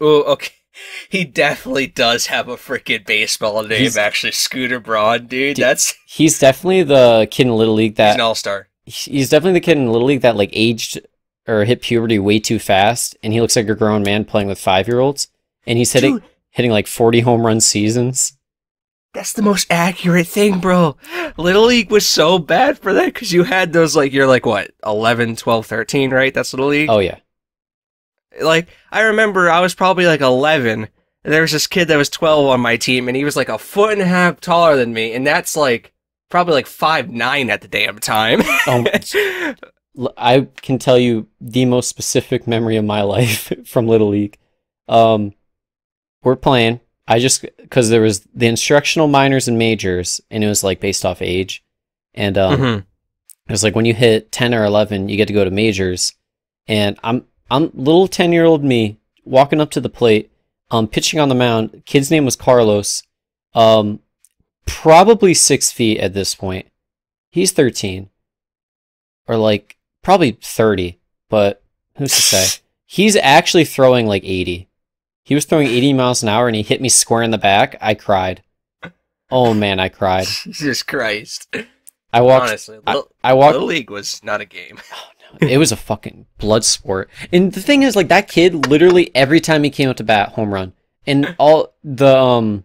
Oh, 0.01 0.23
okay. 0.25 0.51
He 1.09 1.23
definitely 1.25 1.87
does 1.87 2.27
have 2.27 2.49
a 2.49 2.57
freaking 2.57 3.07
baseball 3.07 3.63
name, 3.63 3.79
He's- 3.79 3.97
actually. 3.97 4.33
Scooter 4.33 4.81
Braun, 4.81 5.29
dude. 5.29 5.55
Dude, 5.55 5.63
That's 5.65 5.95
He's 6.07 6.41
definitely 6.41 6.83
the 6.83 7.29
kid 7.31 7.47
in 7.47 7.55
little 7.57 7.75
league 7.75 7.95
that 7.95 8.09
he's 8.09 8.15
an 8.17 8.21
all 8.21 8.35
star. 8.35 8.67
he's 8.85 9.29
definitely 9.29 9.61
the 9.61 9.65
kid 9.65 9.79
in 9.79 9.93
little 9.93 10.09
league 10.09 10.23
that 10.23 10.35
like 10.35 10.51
aged 10.53 10.99
or 11.47 11.65
hit 11.65 11.81
puberty 11.81 12.19
way 12.19 12.41
too 12.41 12.59
fast 12.59 13.17
and 13.23 13.33
he 13.33 13.41
looks 13.41 13.55
like 13.55 13.69
a 13.69 13.75
grown 13.77 14.03
man 14.03 14.25
playing 14.25 14.49
with 14.49 14.59
5-year-olds 14.59 15.29
and 15.65 15.79
he's 15.79 15.93
hitting 15.93 16.15
Dude, 16.15 16.25
hitting 16.51 16.73
like 16.73 16.89
40 16.89 17.21
home 17.21 17.47
run 17.47 17.61
seasons. 17.61 18.37
That's 19.15 19.33
the 19.33 19.43
most 19.43 19.67
accurate 19.71 20.27
thing, 20.27 20.59
bro. 20.61 20.97
Little 21.37 21.65
League 21.65 21.91
was 21.91 22.07
so 22.07 22.39
bad 22.39 22.79
for 22.79 22.93
that 22.93 23.07
because 23.15 23.33
you 23.33 23.45
had 23.45 23.73
those, 23.73 23.95
like, 23.97 24.13
you're 24.13 24.27
like, 24.27 24.45
what, 24.45 24.73
11, 24.85 25.37
12, 25.37 25.65
13, 25.67 26.11
right? 26.11 26.35
That's 26.35 26.53
Little 26.53 26.67
League? 26.69 26.91
Oh 26.91 26.99
yeah. 26.99 27.19
like 28.43 28.69
I 28.91 29.03
remember 29.03 29.49
I 29.49 29.61
was 29.61 29.75
probably 29.75 30.07
like 30.07 30.21
11 30.21 30.89
and 31.25 31.33
there 31.33 31.43
was 31.43 31.53
this 31.53 31.67
kid 31.69 31.87
that 31.89 31.97
was 31.97 32.11
12 32.11 32.47
on 32.49 32.61
my 32.61 32.77
team 32.77 33.07
and 33.09 33.17
he 33.17 33.25
was 33.25 33.37
like 33.37 33.49
a 33.49 33.59
foot 33.59 33.93
and 33.93 34.03
a 34.03 34.07
half 34.07 34.41
taller 34.41 34.77
than 34.77 34.93
me 34.93 35.15
and 35.15 35.25
that's 35.27 35.57
like 35.57 35.93
probably 36.31 36.55
like 36.55 36.67
five 36.67 37.09
nine 37.11 37.49
at 37.49 37.61
the 37.61 37.69
damn 37.69 37.99
time. 38.01 38.43
Um, 38.67 38.87
L- 39.97 40.13
I 40.17 40.49
can 40.63 40.79
tell 40.81 40.99
you 40.99 41.29
the 41.41 41.65
most 41.67 41.89
specific 41.89 42.49
memory 42.49 42.77
of 42.77 42.85
my 42.85 43.03
life 43.17 43.53
from 43.65 43.87
Little 43.87 44.09
League. 44.09 44.37
Um, 44.89 45.33
we're 46.25 46.35
playing. 46.37 46.81
I 47.07 47.19
just 47.19 47.43
because 47.59 47.91
there 47.91 48.01
was 48.01 48.21
the 48.35 48.47
instructional 48.47 49.09
minors 49.09 49.47
and 49.49 49.59
majors, 49.59 50.21
and 50.31 50.43
it 50.43 50.49
was 50.49 50.65
like 50.65 50.81
based 50.81 51.05
off 51.05 51.21
age, 51.21 51.63
and 52.15 52.39
um, 52.39 52.61
Mhm. 52.61 52.79
it 52.79 53.53
was 53.53 53.63
like 53.63 53.75
when 53.75 53.85
you 53.85 53.95
hit 53.95 54.33
ten 54.33 54.55
or 54.55 54.65
eleven, 54.65 55.09
you 55.09 55.17
get 55.17 55.29
to 55.29 55.35
go 55.35 55.45
to 55.45 55.51
majors, 55.51 56.15
and 56.67 56.99
I'm 57.03 57.27
I'm 57.51 57.71
little 57.75 58.09
ten 58.09 58.33
year 58.33 58.45
old 58.45 58.65
me 58.65 58.97
walking 59.25 59.61
up 59.61 59.71
to 59.73 59.81
the 59.81 59.89
plate, 59.91 60.31
um, 60.71 60.89
pitching 60.89 61.21
on 61.21 61.29
the 61.29 61.35
mound. 61.35 61.83
Kid's 61.85 62.11
name 62.11 62.25
was 62.25 62.37
Carlos, 62.37 63.03
um, 63.55 64.01
probably 64.67 65.35
six 65.35 65.71
feet 65.71 65.99
at 65.99 66.15
this 66.15 66.35
point. 66.35 66.67
He's 67.31 67.53
thirteen 67.53 68.09
or 69.27 69.37
like 69.37 69.77
probably 70.03 70.33
30, 70.43 70.99
but 71.31 71.63
who's 71.97 72.15
to 72.15 72.21
say? 72.23 72.61
He's 72.87 73.17
actually 73.17 73.65
throwing 73.65 74.07
like 74.07 74.23
80. 74.23 74.69
He 75.25 75.35
was 75.35 75.47
throwing 75.47 75.67
80 75.67 75.95
miles 75.95 76.23
an 76.23 76.29
hour 76.29 76.47
and 76.47 76.55
he 76.55 76.63
hit 76.63 76.81
me 76.81 76.89
square 76.89 77.23
in 77.23 77.31
the 77.31 77.39
back. 77.39 77.77
I 77.81 77.95
cried. 77.95 78.43
Oh 79.31 79.55
man, 79.55 79.81
I 79.81 79.89
cried. 79.89 80.27
Jesus 80.45 80.83
Christ. 80.83 81.55
I 82.13 82.21
walked 82.21 82.49
Honestly, 82.49 82.79
I, 82.87 82.95
Little, 82.95 83.11
I 83.25 83.33
walked 83.33 83.55
Little 83.55 83.69
League 83.69 83.91
was 83.91 84.23
not 84.23 84.41
a 84.41 84.45
game. 84.45 84.79
it 85.41 85.59
was 85.59 85.73
a 85.73 85.77
fucking 85.77 86.27
blood 86.39 86.63
sport. 86.63 87.11
And 87.33 87.53
the 87.53 87.63
thing 87.63 87.83
is 87.83 87.97
like 87.97 88.09
that 88.09 88.29
kid 88.29 88.67
literally 88.69 89.11
every 89.17 89.41
time 89.41 89.65
he 89.65 89.71
came 89.71 89.89
up 89.89 89.97
to 89.97 90.05
bat 90.05 90.31
home 90.31 90.53
run. 90.53 90.75
And 91.07 91.35
all 91.39 91.75
the 91.83 92.17
um 92.17 92.65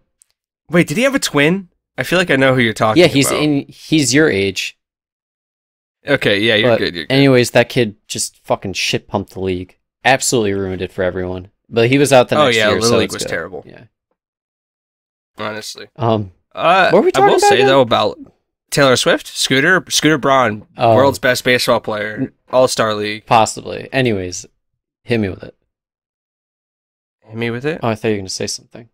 Wait, 0.68 0.86
did 0.86 0.98
he 0.98 1.02
have 1.02 1.14
a 1.14 1.18
twin? 1.18 1.68
I 1.98 2.02
feel 2.02 2.18
like 2.18 2.30
I 2.30 2.36
know 2.36 2.54
who 2.54 2.60
you're 2.60 2.72
talking 2.72 3.00
yeah, 3.00 3.08
he's 3.08 3.30
about. 3.30 3.42
in 3.42 3.66
he's 3.68 4.14
your 4.14 4.30
age. 4.30 4.78
Okay, 6.06 6.40
yeah, 6.40 6.54
you're 6.54 6.70
But 6.70 6.78
good. 6.78 6.94
You're 6.94 7.04
good. 7.06 7.12
Anyways, 7.12 7.50
that 7.50 7.68
kid 7.68 7.96
just 8.06 8.36
fucking 8.44 8.74
shit 8.74 9.08
pumped 9.08 9.32
the 9.32 9.40
league. 9.40 9.76
Absolutely 10.04 10.54
ruined 10.54 10.80
it 10.82 10.92
for 10.92 11.02
everyone. 11.02 11.50
But 11.70 11.88
he 11.88 11.98
was 11.98 12.12
out 12.12 12.28
the 12.28 12.36
Oh, 12.36 12.44
next 12.46 12.56
yeah, 12.56 12.64
year. 12.64 12.70
Oh 12.70 12.74
yeah, 12.74 12.80
Little 12.80 12.90
so 12.90 12.98
League 12.98 13.12
was 13.12 13.22
good. 13.22 13.28
terrible. 13.28 13.62
Yeah. 13.66 13.84
honestly. 15.38 15.88
Um. 15.96 16.32
Uh, 16.54 16.90
What 16.90 16.98
were 17.00 17.04
we 17.06 17.12
talking 17.12 17.24
I 17.24 17.28
will 17.28 17.34
about 17.36 17.48
say 17.48 17.54
again? 17.56 17.66
though 17.68 17.80
about 17.80 18.18
Taylor 18.70 18.96
Swift, 18.96 19.26
Scooter, 19.28 19.84
Scooter 19.88 20.18
Braun, 20.18 20.66
Oh. 20.76 20.94
world's 20.96 21.18
best 21.18 21.44
baseball 21.44 21.80
player, 21.80 22.32
All 22.52 22.68
Star 22.68 22.94
League. 22.94 23.24
Possibly. 23.26 23.88
Anyways, 23.92 24.46
hit 25.04 25.18
me 25.18 25.28
with 25.28 25.42
it. 25.44 25.54
Hit 27.24 27.36
me 27.36 27.50
with 27.50 27.64
it. 27.64 27.80
Oh, 27.82 27.88
I 27.88 27.94
thought 27.94 28.08
you 28.08 28.14
were 28.14 28.18
gonna 28.20 28.28
say 28.28 28.46
something. 28.48 28.88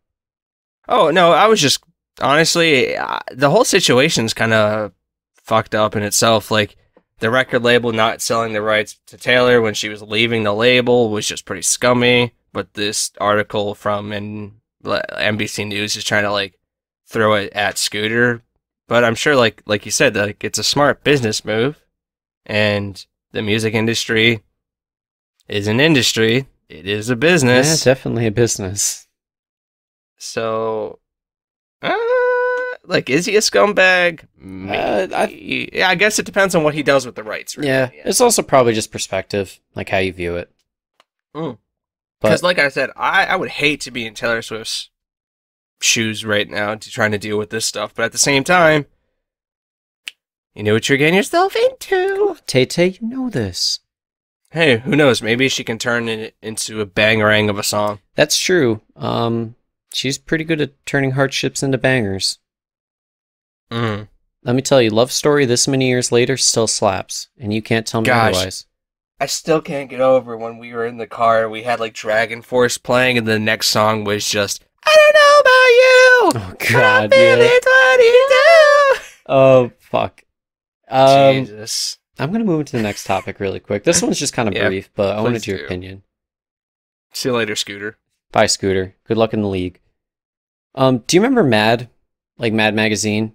Oh 0.88 1.10
no, 1.10 1.32
I 1.32 1.46
was 1.46 1.60
just 1.60 1.82
honestly, 2.20 2.96
uh, 2.96 3.18
the 3.32 3.50
whole 3.50 3.64
situation's 3.64 4.34
kind 4.34 4.52
of 4.52 4.92
fucked 5.34 5.74
up 5.74 5.96
in 5.96 6.02
itself. 6.02 6.50
Like 6.50 6.76
the 7.20 7.30
record 7.30 7.62
label 7.64 7.92
not 7.92 8.20
selling 8.20 8.52
the 8.52 8.62
rights 8.62 9.00
to 9.06 9.16
Taylor 9.16 9.60
when 9.62 9.74
she 9.74 9.88
was 9.88 10.02
leaving 10.02 10.42
the 10.44 10.52
label 10.54 11.10
was 11.10 11.26
just 11.26 11.46
pretty 11.46 11.62
scummy. 11.62 12.34
But 12.56 12.72
this 12.72 13.12
article 13.20 13.74
from 13.74 14.14
in 14.14 14.54
NBC 14.82 15.66
News 15.68 15.94
is 15.94 16.04
trying 16.04 16.22
to 16.22 16.32
like 16.32 16.58
throw 17.06 17.34
it 17.34 17.52
at 17.52 17.76
Scooter. 17.76 18.40
But 18.88 19.04
I'm 19.04 19.14
sure, 19.14 19.36
like 19.36 19.62
like 19.66 19.84
you 19.84 19.92
said, 19.92 20.16
like 20.16 20.42
it's 20.42 20.58
a 20.58 20.64
smart 20.64 21.04
business 21.04 21.44
move, 21.44 21.84
and 22.46 23.04
the 23.32 23.42
music 23.42 23.74
industry 23.74 24.42
is 25.48 25.66
an 25.66 25.80
industry. 25.80 26.46
It 26.70 26.88
is 26.88 27.10
a 27.10 27.14
business. 27.16 27.84
Yeah, 27.84 27.92
definitely 27.92 28.26
a 28.26 28.30
business. 28.30 29.06
So, 30.16 30.98
uh, 31.82 31.94
like, 32.86 33.10
is 33.10 33.26
he 33.26 33.36
a 33.36 33.40
scumbag? 33.40 34.22
Uh, 34.42 35.14
I- 35.14 35.68
yeah, 35.74 35.90
I 35.90 35.94
guess 35.94 36.18
it 36.18 36.24
depends 36.24 36.54
on 36.54 36.62
what 36.64 36.72
he 36.72 36.82
does 36.82 37.04
with 37.04 37.16
the 37.16 37.22
rights. 37.22 37.54
really. 37.58 37.68
Yeah, 37.68 37.90
it's 37.92 38.22
also 38.22 38.40
probably 38.42 38.72
just 38.72 38.90
perspective, 38.92 39.60
like 39.74 39.90
how 39.90 39.98
you 39.98 40.14
view 40.14 40.36
it. 40.36 40.50
Mm. 41.34 41.58
Because, 42.20 42.42
like 42.42 42.58
I 42.58 42.68
said, 42.68 42.90
I, 42.96 43.26
I 43.26 43.36
would 43.36 43.50
hate 43.50 43.80
to 43.82 43.90
be 43.90 44.06
in 44.06 44.14
Taylor 44.14 44.42
Swift's 44.42 44.90
shoes 45.80 46.24
right 46.24 46.48
now 46.48 46.74
to 46.74 46.90
trying 46.90 47.12
to 47.12 47.18
deal 47.18 47.38
with 47.38 47.50
this 47.50 47.66
stuff. 47.66 47.94
But 47.94 48.06
at 48.06 48.12
the 48.12 48.18
same 48.18 48.42
time, 48.42 48.86
you 50.54 50.62
know 50.62 50.72
what 50.72 50.88
you're 50.88 50.98
getting 50.98 51.14
yourself 51.14 51.54
into. 51.54 52.36
Tay 52.46 52.64
Tay, 52.64 52.98
you 53.00 53.08
know 53.08 53.28
this. 53.28 53.80
Hey, 54.50 54.78
who 54.78 54.96
knows? 54.96 55.20
Maybe 55.20 55.48
she 55.48 55.64
can 55.64 55.78
turn 55.78 56.08
it 56.08 56.34
into 56.40 56.80
a 56.80 56.86
bangerang 56.86 57.50
of 57.50 57.58
a 57.58 57.62
song. 57.62 57.98
That's 58.14 58.38
true. 58.38 58.80
Um, 58.94 59.54
she's 59.92 60.16
pretty 60.16 60.44
good 60.44 60.60
at 60.60 60.86
turning 60.86 61.10
hardships 61.10 61.62
into 61.62 61.76
bangers. 61.76 62.38
Mm. 63.70 64.08
Let 64.44 64.54
me 64.56 64.62
tell 64.62 64.80
you, 64.80 64.90
Love 64.90 65.12
Story 65.12 65.44
this 65.44 65.68
many 65.68 65.88
years 65.88 66.12
later 66.12 66.36
still 66.36 66.68
slaps, 66.68 67.28
and 67.38 67.52
you 67.52 67.60
can't 67.60 67.86
tell 67.86 68.00
me 68.00 68.06
Gosh. 68.06 68.34
otherwise. 68.34 68.66
I 69.18 69.26
still 69.26 69.60
can't 69.62 69.88
get 69.88 70.00
over 70.00 70.36
when 70.36 70.58
we 70.58 70.72
were 70.74 70.84
in 70.86 70.98
the 70.98 71.06
car 71.06 71.48
we 71.48 71.62
had 71.62 71.80
like 71.80 71.94
Dragon 71.94 72.42
Force 72.42 72.76
playing, 72.78 73.16
and 73.18 73.26
the 73.26 73.38
next 73.38 73.68
song 73.68 74.04
was 74.04 74.28
just 74.28 74.64
I 74.84 74.96
don't 74.96 75.14
know 75.14 75.40
about 75.40 76.50
you. 76.50 76.50
Oh 76.50 76.72
God, 76.72 77.12
yeah. 77.12 77.34
feelings, 77.36 77.60
what 77.64 77.98
do 77.98 79.02
Oh 79.28 79.70
fuck. 79.78 80.22
Um, 80.88 81.44
Jesus. 81.46 81.98
I'm 82.18 82.30
gonna 82.30 82.44
move 82.44 82.60
into 82.60 82.76
the 82.76 82.82
next 82.82 83.04
topic 83.04 83.40
really 83.40 83.60
quick. 83.60 83.84
This 83.84 84.02
one's 84.02 84.18
just 84.18 84.32
kind 84.34 84.48
of 84.48 84.54
Yeah, 84.56 84.68
brief, 84.68 84.90
but 84.94 85.16
I 85.16 85.20
wanted 85.20 85.46
your 85.46 85.58
do. 85.58 85.64
opinion. 85.64 86.02
See 87.12 87.28
you 87.28 87.34
later, 87.36 87.56
Scooter. 87.56 87.96
Bye, 88.32 88.46
Scooter. 88.46 88.94
Good 89.08 89.16
luck 89.16 89.32
in 89.32 89.40
the 89.42 89.48
league. 89.48 89.80
Um, 90.74 90.98
do 91.06 91.16
you 91.16 91.22
remember 91.22 91.42
Mad, 91.42 91.88
like 92.38 92.52
Mad 92.52 92.74
Magazine? 92.74 93.32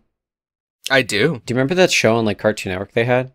I 0.90 1.02
do. 1.02 1.42
Do 1.46 1.54
you 1.54 1.58
remember 1.58 1.74
that 1.76 1.92
show 1.92 2.16
on 2.18 2.26
like 2.26 2.38
Cartoon 2.38 2.72
Network 2.72 2.92
they 2.92 3.06
had? 3.06 3.32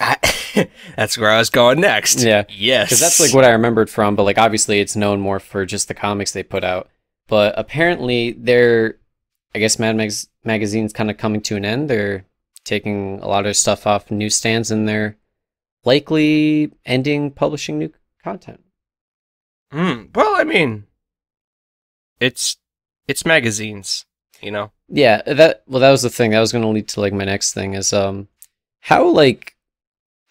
that's 0.96 1.18
where 1.18 1.30
I 1.30 1.38
was 1.38 1.50
going 1.50 1.80
next. 1.80 2.22
Yeah. 2.22 2.44
Yes. 2.48 2.88
Because 2.88 3.00
that's 3.00 3.20
like 3.20 3.34
what 3.34 3.44
I 3.44 3.50
remembered 3.50 3.90
from, 3.90 4.16
but 4.16 4.24
like 4.24 4.38
obviously 4.38 4.80
it's 4.80 4.96
known 4.96 5.20
more 5.20 5.40
for 5.40 5.64
just 5.66 5.88
the 5.88 5.94
comics 5.94 6.32
they 6.32 6.42
put 6.42 6.64
out. 6.64 6.88
But 7.28 7.54
apparently 7.56 8.32
they're, 8.32 8.98
I 9.54 9.58
guess 9.58 9.78
Mad 9.78 9.96
Mag's 9.96 10.28
magazine's 10.44 10.92
kind 10.92 11.10
of 11.10 11.18
coming 11.18 11.40
to 11.42 11.56
an 11.56 11.64
end. 11.64 11.88
They're 11.88 12.24
taking 12.64 13.20
a 13.20 13.28
lot 13.28 13.46
of 13.46 13.56
stuff 13.56 13.86
off 13.86 14.10
newsstands 14.10 14.70
and 14.70 14.88
they're 14.88 15.16
likely 15.84 16.72
ending 16.84 17.30
publishing 17.30 17.78
new 17.78 17.92
content. 18.22 18.62
Mm, 19.72 20.14
well, 20.14 20.34
I 20.36 20.44
mean, 20.44 20.84
it's 22.20 22.56
it's 23.08 23.24
magazines, 23.24 24.04
you 24.40 24.50
know. 24.50 24.70
Yeah, 24.88 25.22
that 25.22 25.62
well 25.66 25.80
that 25.80 25.90
was 25.90 26.02
the 26.02 26.10
thing. 26.10 26.30
That 26.30 26.40
was 26.40 26.52
going 26.52 26.62
to 26.62 26.68
lead 26.68 26.88
to 26.88 27.00
like 27.00 27.12
my 27.12 27.24
next 27.24 27.54
thing 27.54 27.74
is 27.74 27.92
um 27.92 28.28
how 28.80 29.08
like 29.08 29.51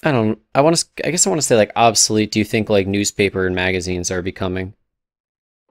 I 0.04 0.12
don't 0.12 0.40
I 0.56 0.62
want 0.62 0.78
to 0.78 1.08
I 1.08 1.12
guess 1.12 1.26
I 1.26 1.30
want 1.30 1.42
to 1.42 1.48
say 1.48 1.56
like 1.56 1.72
obsolete 1.76 2.32
do 2.32 2.40
you 2.40 2.46
think 2.46 2.70
like 2.70 2.88
newspaper 2.88 3.46
and 3.46 3.56
magazines 3.56 4.10
are 4.10 4.22
becoming? 4.22 4.74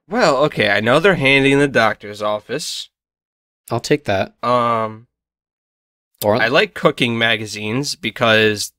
Well, 0.08 0.38
okay, 0.44 0.70
I 0.70 0.80
know 0.80 0.98
they're 0.98 1.14
handy 1.14 1.52
in 1.52 1.58
the 1.60 1.68
doctor's 1.68 2.20
office. 2.22 2.88
I'll 3.70 3.80
take 3.80 4.04
that. 4.04 4.34
Um, 4.44 5.06
Or 6.24 6.34
I 6.36 6.48
like 6.48 6.74
cooking 6.74 7.16
magazines 7.16 7.94
because 7.94 8.72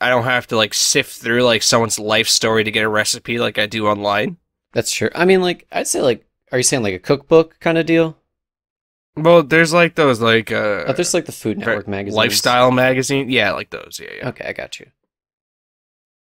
I 0.00 0.08
don't 0.08 0.24
have 0.24 0.46
to 0.48 0.56
like 0.56 0.74
sift 0.74 1.20
through 1.20 1.42
like 1.42 1.62
someone's 1.62 1.98
life 1.98 2.28
story 2.28 2.64
to 2.64 2.70
get 2.70 2.84
a 2.84 2.88
recipe 2.88 3.38
like 3.38 3.58
I 3.58 3.66
do 3.66 3.86
online. 3.86 4.38
That's 4.72 4.92
true. 4.92 5.10
I 5.14 5.24
mean, 5.24 5.40
like, 5.40 5.66
I'd 5.72 5.86
say, 5.86 6.02
like, 6.02 6.26
are 6.52 6.58
you 6.58 6.62
saying 6.64 6.82
like 6.82 6.94
a 6.94 6.98
cookbook 6.98 7.58
kind 7.60 7.78
of 7.78 7.86
deal? 7.86 8.16
Well, 9.16 9.42
there's 9.42 9.72
like 9.72 9.94
those 9.94 10.20
like 10.20 10.52
uh 10.52 10.84
Oh, 10.88 10.92
there's 10.92 11.14
like 11.14 11.24
the 11.26 11.32
Food 11.32 11.58
Network 11.58 11.88
magazine. 11.88 12.16
lifestyle 12.16 12.70
magazine. 12.70 13.30
Yeah, 13.30 13.52
like 13.52 13.70
those. 13.70 13.98
Yeah, 14.02 14.10
yeah. 14.18 14.28
Okay, 14.28 14.44
I 14.46 14.52
got 14.52 14.78
you. 14.78 14.86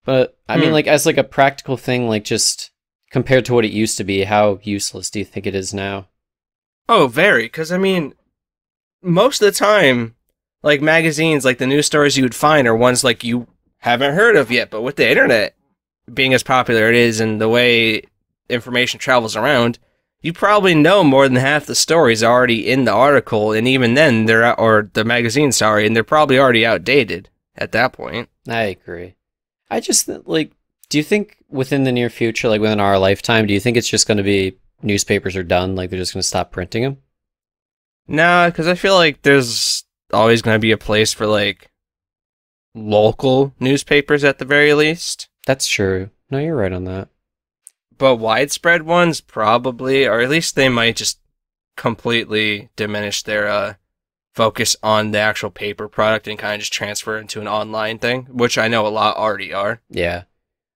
But 0.04 0.38
I 0.50 0.58
mean, 0.58 0.68
Hmm. 0.70 0.74
like, 0.74 0.88
as 0.88 1.06
like 1.06 1.18
a 1.18 1.24
practical 1.24 1.78
thing, 1.78 2.08
like 2.08 2.24
just 2.24 2.72
compared 3.12 3.46
to 3.46 3.54
what 3.54 3.66
it 3.66 3.72
used 3.72 3.98
to 3.98 4.04
be, 4.04 4.24
how 4.24 4.60
useless 4.64 5.10
do 5.10 5.20
you 5.20 5.26
think 5.26 5.46
it 5.46 5.54
is 5.56 5.74
now? 5.74 6.08
Oh, 6.90 7.08
very. 7.08 7.44
Because 7.44 7.72
I 7.72 7.78
mean, 7.78 8.14
most 9.04 9.42
of 9.42 9.46
the 9.46 9.58
time, 9.58 10.16
like 10.64 10.82
magazines, 10.82 11.46
like 11.46 11.60
the 11.60 11.68
news 11.68 11.86
stories 11.86 12.18
you 12.18 12.24
would 12.24 12.36
find 12.36 12.68
are 12.68 12.76
ones 12.76 13.04
like 13.04 13.24
you 13.24 13.48
haven't 13.80 14.16
heard 14.16 14.36
of 14.36 14.50
yet. 14.52 14.72
But 14.72 14.82
with 14.82 14.96
the 14.96 15.08
internet 15.10 15.56
being 16.12 16.34
as 16.34 16.42
popular 16.44 16.90
it 16.90 16.96
is, 16.96 17.20
and 17.20 17.40
the 17.40 17.50
way 17.50 18.02
information 18.50 19.00
travels 19.00 19.36
around, 19.36 19.78
you 20.22 20.34
probably 20.34 20.76
know 20.76 21.04
more 21.04 21.28
than 21.28 21.38
half 21.38 21.66
the 21.66 21.76
stories 21.76 22.24
already 22.24 22.70
in 22.70 22.86
the 22.86 22.94
article, 22.94 23.52
and 23.52 23.68
even 23.68 23.96
then, 23.96 24.26
they're 24.26 24.44
out, 24.44 24.60
or 24.60 24.90
the 24.94 25.04
magazine, 25.04 25.52
sorry, 25.52 25.86
and 25.86 25.96
they're 25.96 26.04
probably 26.04 26.38
already 26.38 26.66
outdated 26.66 27.30
at 27.56 27.72
that 27.72 27.94
point. 27.94 28.30
I 28.48 28.64
agree. 28.64 29.16
I 29.70 29.80
just 29.80 30.08
like, 30.08 30.52
do 30.90 30.98
you 30.98 31.04
think 31.04 31.38
within 31.50 31.86
the 31.86 31.92
near 31.92 32.10
future, 32.10 32.50
like 32.50 32.62
within 32.62 32.80
our 32.80 33.00
lifetime, 33.00 33.48
do 33.48 33.54
you 33.54 33.60
think 33.60 33.78
it's 33.78 33.90
just 33.90 34.08
going 34.08 34.18
to 34.18 34.24
be 34.24 34.58
newspapers 34.84 35.36
are 35.36 35.44
done? 35.44 35.76
Like 35.76 35.90
they're 35.90 36.00
just 36.00 36.14
going 36.14 36.22
to 36.22 36.28
stop 36.28 36.52
printing 36.52 36.84
them? 36.84 36.98
Nah, 38.08 38.48
because 38.48 38.68
I 38.68 38.76
feel 38.76 38.96
like 38.96 39.22
there's 39.22 39.86
always 40.12 40.42
going 40.42 40.56
to 40.56 40.60
be 40.60 40.72
a 40.72 40.78
place 40.78 41.14
for 41.14 41.26
like 41.26 41.70
local 42.76 43.54
newspapers 43.60 44.24
at 44.24 44.38
the 44.38 44.46
very 44.46 44.74
least. 44.74 45.30
That's 45.46 45.68
true. 45.68 46.10
No, 46.30 46.40
you're 46.40 46.56
right 46.56 46.74
on 46.74 46.84
that. 46.86 47.10
But 48.02 48.16
widespread 48.16 48.82
ones 48.82 49.22
probably, 49.22 50.08
or 50.08 50.22
at 50.22 50.30
least 50.32 50.56
they 50.56 50.70
might 50.70 50.96
just 50.96 51.20
completely 51.78 52.70
diminish 52.76 53.22
their 53.22 53.48
uh, 53.48 53.74
focus 54.34 54.76
on 54.82 55.12
the 55.12 55.20
actual 55.20 55.52
paper 55.52 55.88
product 55.88 56.28
and 56.28 56.40
kind 56.40 56.56
of 56.56 56.62
just 56.62 56.74
transfer 56.74 57.20
into 57.20 57.42
an 57.42 57.48
online 57.48 58.00
thing, 58.00 58.24
which 58.32 58.58
I 58.58 58.68
know 58.68 58.88
a 58.88 58.90
lot 58.90 59.18
already 59.18 59.54
are. 59.54 59.82
Yeah. 59.88 60.24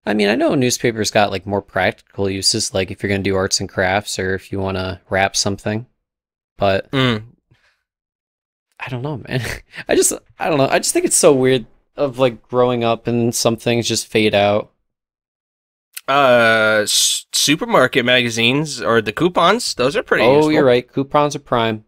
I 0.05 0.13
mean, 0.13 0.29
I 0.29 0.35
know 0.35 0.53
newspapers 0.53 1.09
got 1.09 1.31
like 1.31 1.47
more 1.47 1.63
practical 1.63 2.29
uses, 2.29 2.75
like 2.75 2.91
if 2.91 3.01
you're 3.01 3.07
going 3.09 3.23
to 3.23 3.27
do 3.27 3.35
arts 3.35 3.59
and 3.59 3.67
crafts 3.67 4.19
or 4.19 4.35
if 4.35 4.51
you 4.51 4.59
want 4.59 4.77
to 4.77 5.01
wrap 5.09 5.35
something. 5.35 5.87
But 6.57 6.91
Mm. 6.91 7.23
I 8.79 8.87
don't 8.89 9.01
know, 9.01 9.17
man. 9.27 9.41
I 9.87 9.95
just, 9.95 10.13
I 10.37 10.47
don't 10.47 10.59
know. 10.59 10.67
I 10.69 10.77
just 10.77 10.93
think 10.93 11.05
it's 11.05 11.15
so 11.15 11.33
weird 11.33 11.65
of 11.95 12.19
like 12.19 12.47
growing 12.47 12.83
up 12.83 13.07
and 13.07 13.33
some 13.33 13.57
things 13.57 13.87
just 13.87 14.05
fade 14.05 14.35
out. 14.35 14.71
Uh, 16.07 16.83
supermarket 16.85 18.05
magazines 18.05 18.81
or 18.81 19.01
the 19.01 19.11
coupons, 19.13 19.73
those 19.73 19.95
are 19.95 20.03
pretty. 20.03 20.23
oh, 20.23 20.35
useful. 20.35 20.51
you're 20.51 20.65
right. 20.65 20.91
Coupons 20.91 21.35
are 21.35 21.39
prime. 21.39 21.85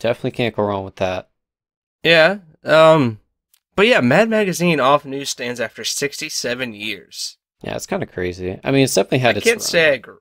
Definitely 0.00 0.32
can't 0.32 0.56
go 0.56 0.64
wrong 0.64 0.84
with 0.84 0.96
that. 0.96 1.28
Yeah. 2.02 2.38
Um, 2.64 3.20
but 3.76 3.86
yeah, 3.86 4.00
Mad 4.00 4.28
Magazine 4.28 4.80
off 4.80 5.04
newsstands 5.04 5.60
after 5.60 5.84
67 5.84 6.72
years. 6.74 7.36
Yeah, 7.62 7.76
it's 7.76 7.86
kind 7.86 8.02
of 8.02 8.12
crazy. 8.12 8.58
I 8.62 8.70
mean, 8.70 8.84
it's 8.84 8.94
definitely 8.94 9.18
had 9.18 9.36
I 9.36 9.38
its 9.38 9.44
can't 9.44 9.56
run. 9.56 9.60
say 9.60 9.92
I 9.92 9.96
grew. 9.98 10.18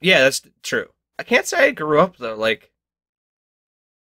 Yeah, 0.00 0.20
that's 0.20 0.42
true. 0.62 0.88
I 1.18 1.22
can't 1.22 1.46
say 1.46 1.68
I 1.68 1.70
grew 1.70 2.00
up 2.00 2.16
though, 2.16 2.34
like 2.34 2.70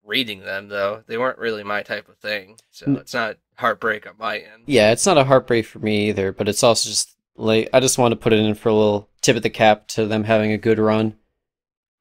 reading 0.05 0.41
them 0.41 0.69
though. 0.69 1.03
They 1.07 1.19
weren't 1.19 1.39
really 1.39 1.65
my 1.65 1.83
type 1.83 2.09
of 2.09 2.19
thing, 2.19 2.59
so 2.71 2.93
it's 2.93 3.15
not 3.15 3.39
heartbreak 3.57 4.07
on 4.07 4.15
my 4.19 4.39
end. 4.39 4.65
Yeah, 4.67 4.93
it's 4.93 5.07
not 5.07 5.19
a 5.19 5.25
heartbreak 5.25 5.67
for 5.67 5.81
me 5.81 6.09
either, 6.09 6.33
but 6.33 6.49
it's 6.49 6.63
also 6.63 6.89
just 6.89 7.17
like 7.41 7.69
I 7.73 7.81
just 7.81 7.99
want 7.99 8.13
to 8.13 8.17
put 8.17 8.33
it 8.33 8.39
in 8.41 8.55
for 8.55 8.69
a 8.69 8.75
little 8.75 9.09
tip 9.21 9.37
of 9.37 9.43
the 9.43 9.51
cap 9.51 9.87
to 9.89 10.07
them 10.07 10.25
having 10.25 10.53
a 10.53 10.59
good 10.59 10.79
run. 10.79 11.17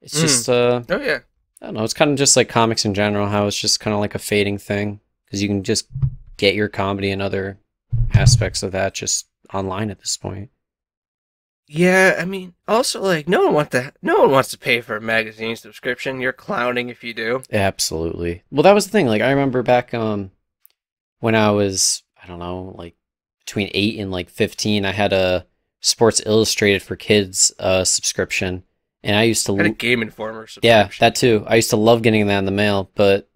It's 0.01 0.17
Mm. 0.17 0.21
just 0.21 0.49
uh 0.49 0.81
Oh 0.89 1.01
yeah, 1.01 1.19
I 1.61 1.65
don't 1.65 1.73
know, 1.75 1.83
it's 1.83 1.93
kind 1.93 2.11
of 2.11 2.17
just 2.17 2.35
like 2.37 2.49
comics 2.49 2.85
in 2.85 2.93
general, 2.93 3.27
how 3.27 3.47
it's 3.47 3.57
just 3.59 3.79
kind 3.79 3.93
of 3.93 3.99
like 3.99 4.15
a 4.15 4.19
fading 4.19 4.57
thing 4.57 4.99
because 5.25 5.41
you 5.41 5.47
can 5.47 5.63
just 5.63 5.87
get 6.37 6.55
your 6.55 6.69
comedy 6.69 7.11
and 7.11 7.21
other 7.21 7.57
aspects 8.13 8.63
of 8.63 8.71
that 8.71 8.93
just 8.93 9.27
online 9.53 9.89
at 9.89 9.99
this 9.99 10.15
point. 10.17 10.49
yeah. 11.67 12.15
I 12.19 12.25
mean, 12.25 12.53
also 12.67 13.01
like 13.01 13.27
no 13.27 13.43
one 13.45 13.53
wants 13.53 13.71
to. 13.71 13.93
No 14.01 14.19
one 14.21 14.31
wants 14.31 14.49
to 14.51 14.57
pay 14.57 14.81
for 14.81 14.95
a 14.95 15.01
magazine 15.01 15.55
subscription. 15.55 16.19
You're 16.21 16.33
clowning 16.33 16.89
if 16.89 17.03
you 17.03 17.13
do. 17.13 17.41
Absolutely. 17.51 18.43
Well, 18.51 18.63
that 18.63 18.73
was 18.73 18.85
the 18.85 18.91
thing. 18.91 19.07
Like 19.07 19.21
I 19.21 19.29
remember 19.31 19.61
back 19.63 19.93
um 19.93 20.31
when 21.19 21.35
I 21.35 21.51
was 21.51 22.03
I 22.23 22.27
don't 22.27 22.39
know, 22.39 22.73
like 22.77 22.95
between 23.49 23.71
8 23.73 23.99
and 23.99 24.11
like 24.11 24.29
15, 24.29 24.85
I 24.85 24.91
had 24.91 25.11
a 25.11 25.45
Sports 25.81 26.21
Illustrated 26.25 26.83
for 26.83 26.95
Kids 26.95 27.51
uh 27.59 27.83
subscription 27.83 28.63
and 29.03 29.15
I 29.15 29.23
used 29.23 29.45
to. 29.45 29.53
I 29.53 29.57
had 29.57 29.65
a 29.67 29.69
Game 29.69 30.01
Informer 30.01 30.47
yeah, 30.61 30.89
that 30.99 31.15
too. 31.15 31.43
I 31.47 31.55
used 31.55 31.69
to 31.69 31.77
love 31.77 32.01
getting 32.01 32.27
that 32.27 32.39
in 32.39 32.45
the 32.45 32.51
mail, 32.51 32.91
but 32.95 33.29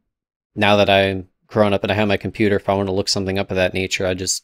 now 0.56 0.76
that 0.78 0.89
I'm 0.89 1.30
grown 1.47 1.73
up 1.73 1.84
and 1.84 1.91
I 1.91 1.95
have 1.95 2.08
my 2.08 2.17
computer, 2.17 2.58
if 2.58 2.67
I 2.69 2.73
want 2.73 2.88
to 2.88 2.93
look 2.93 3.08
something 3.08 3.39
up 3.39 3.49
of 3.49 3.58
that 3.58 3.73
nature, 3.73 4.06
I 4.06 4.13
just 4.13 4.43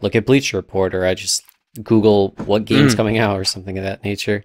look 0.00 0.14
at 0.14 0.26
Bleacher 0.26 0.56
Report 0.56 0.94
or 0.94 1.04
I 1.04 1.14
just 1.14 1.42
Google 1.82 2.34
what 2.44 2.64
game's 2.66 2.94
coming 2.94 3.18
out 3.18 3.38
or 3.38 3.44
something 3.44 3.76
of 3.78 3.84
that 3.84 4.04
nature. 4.04 4.44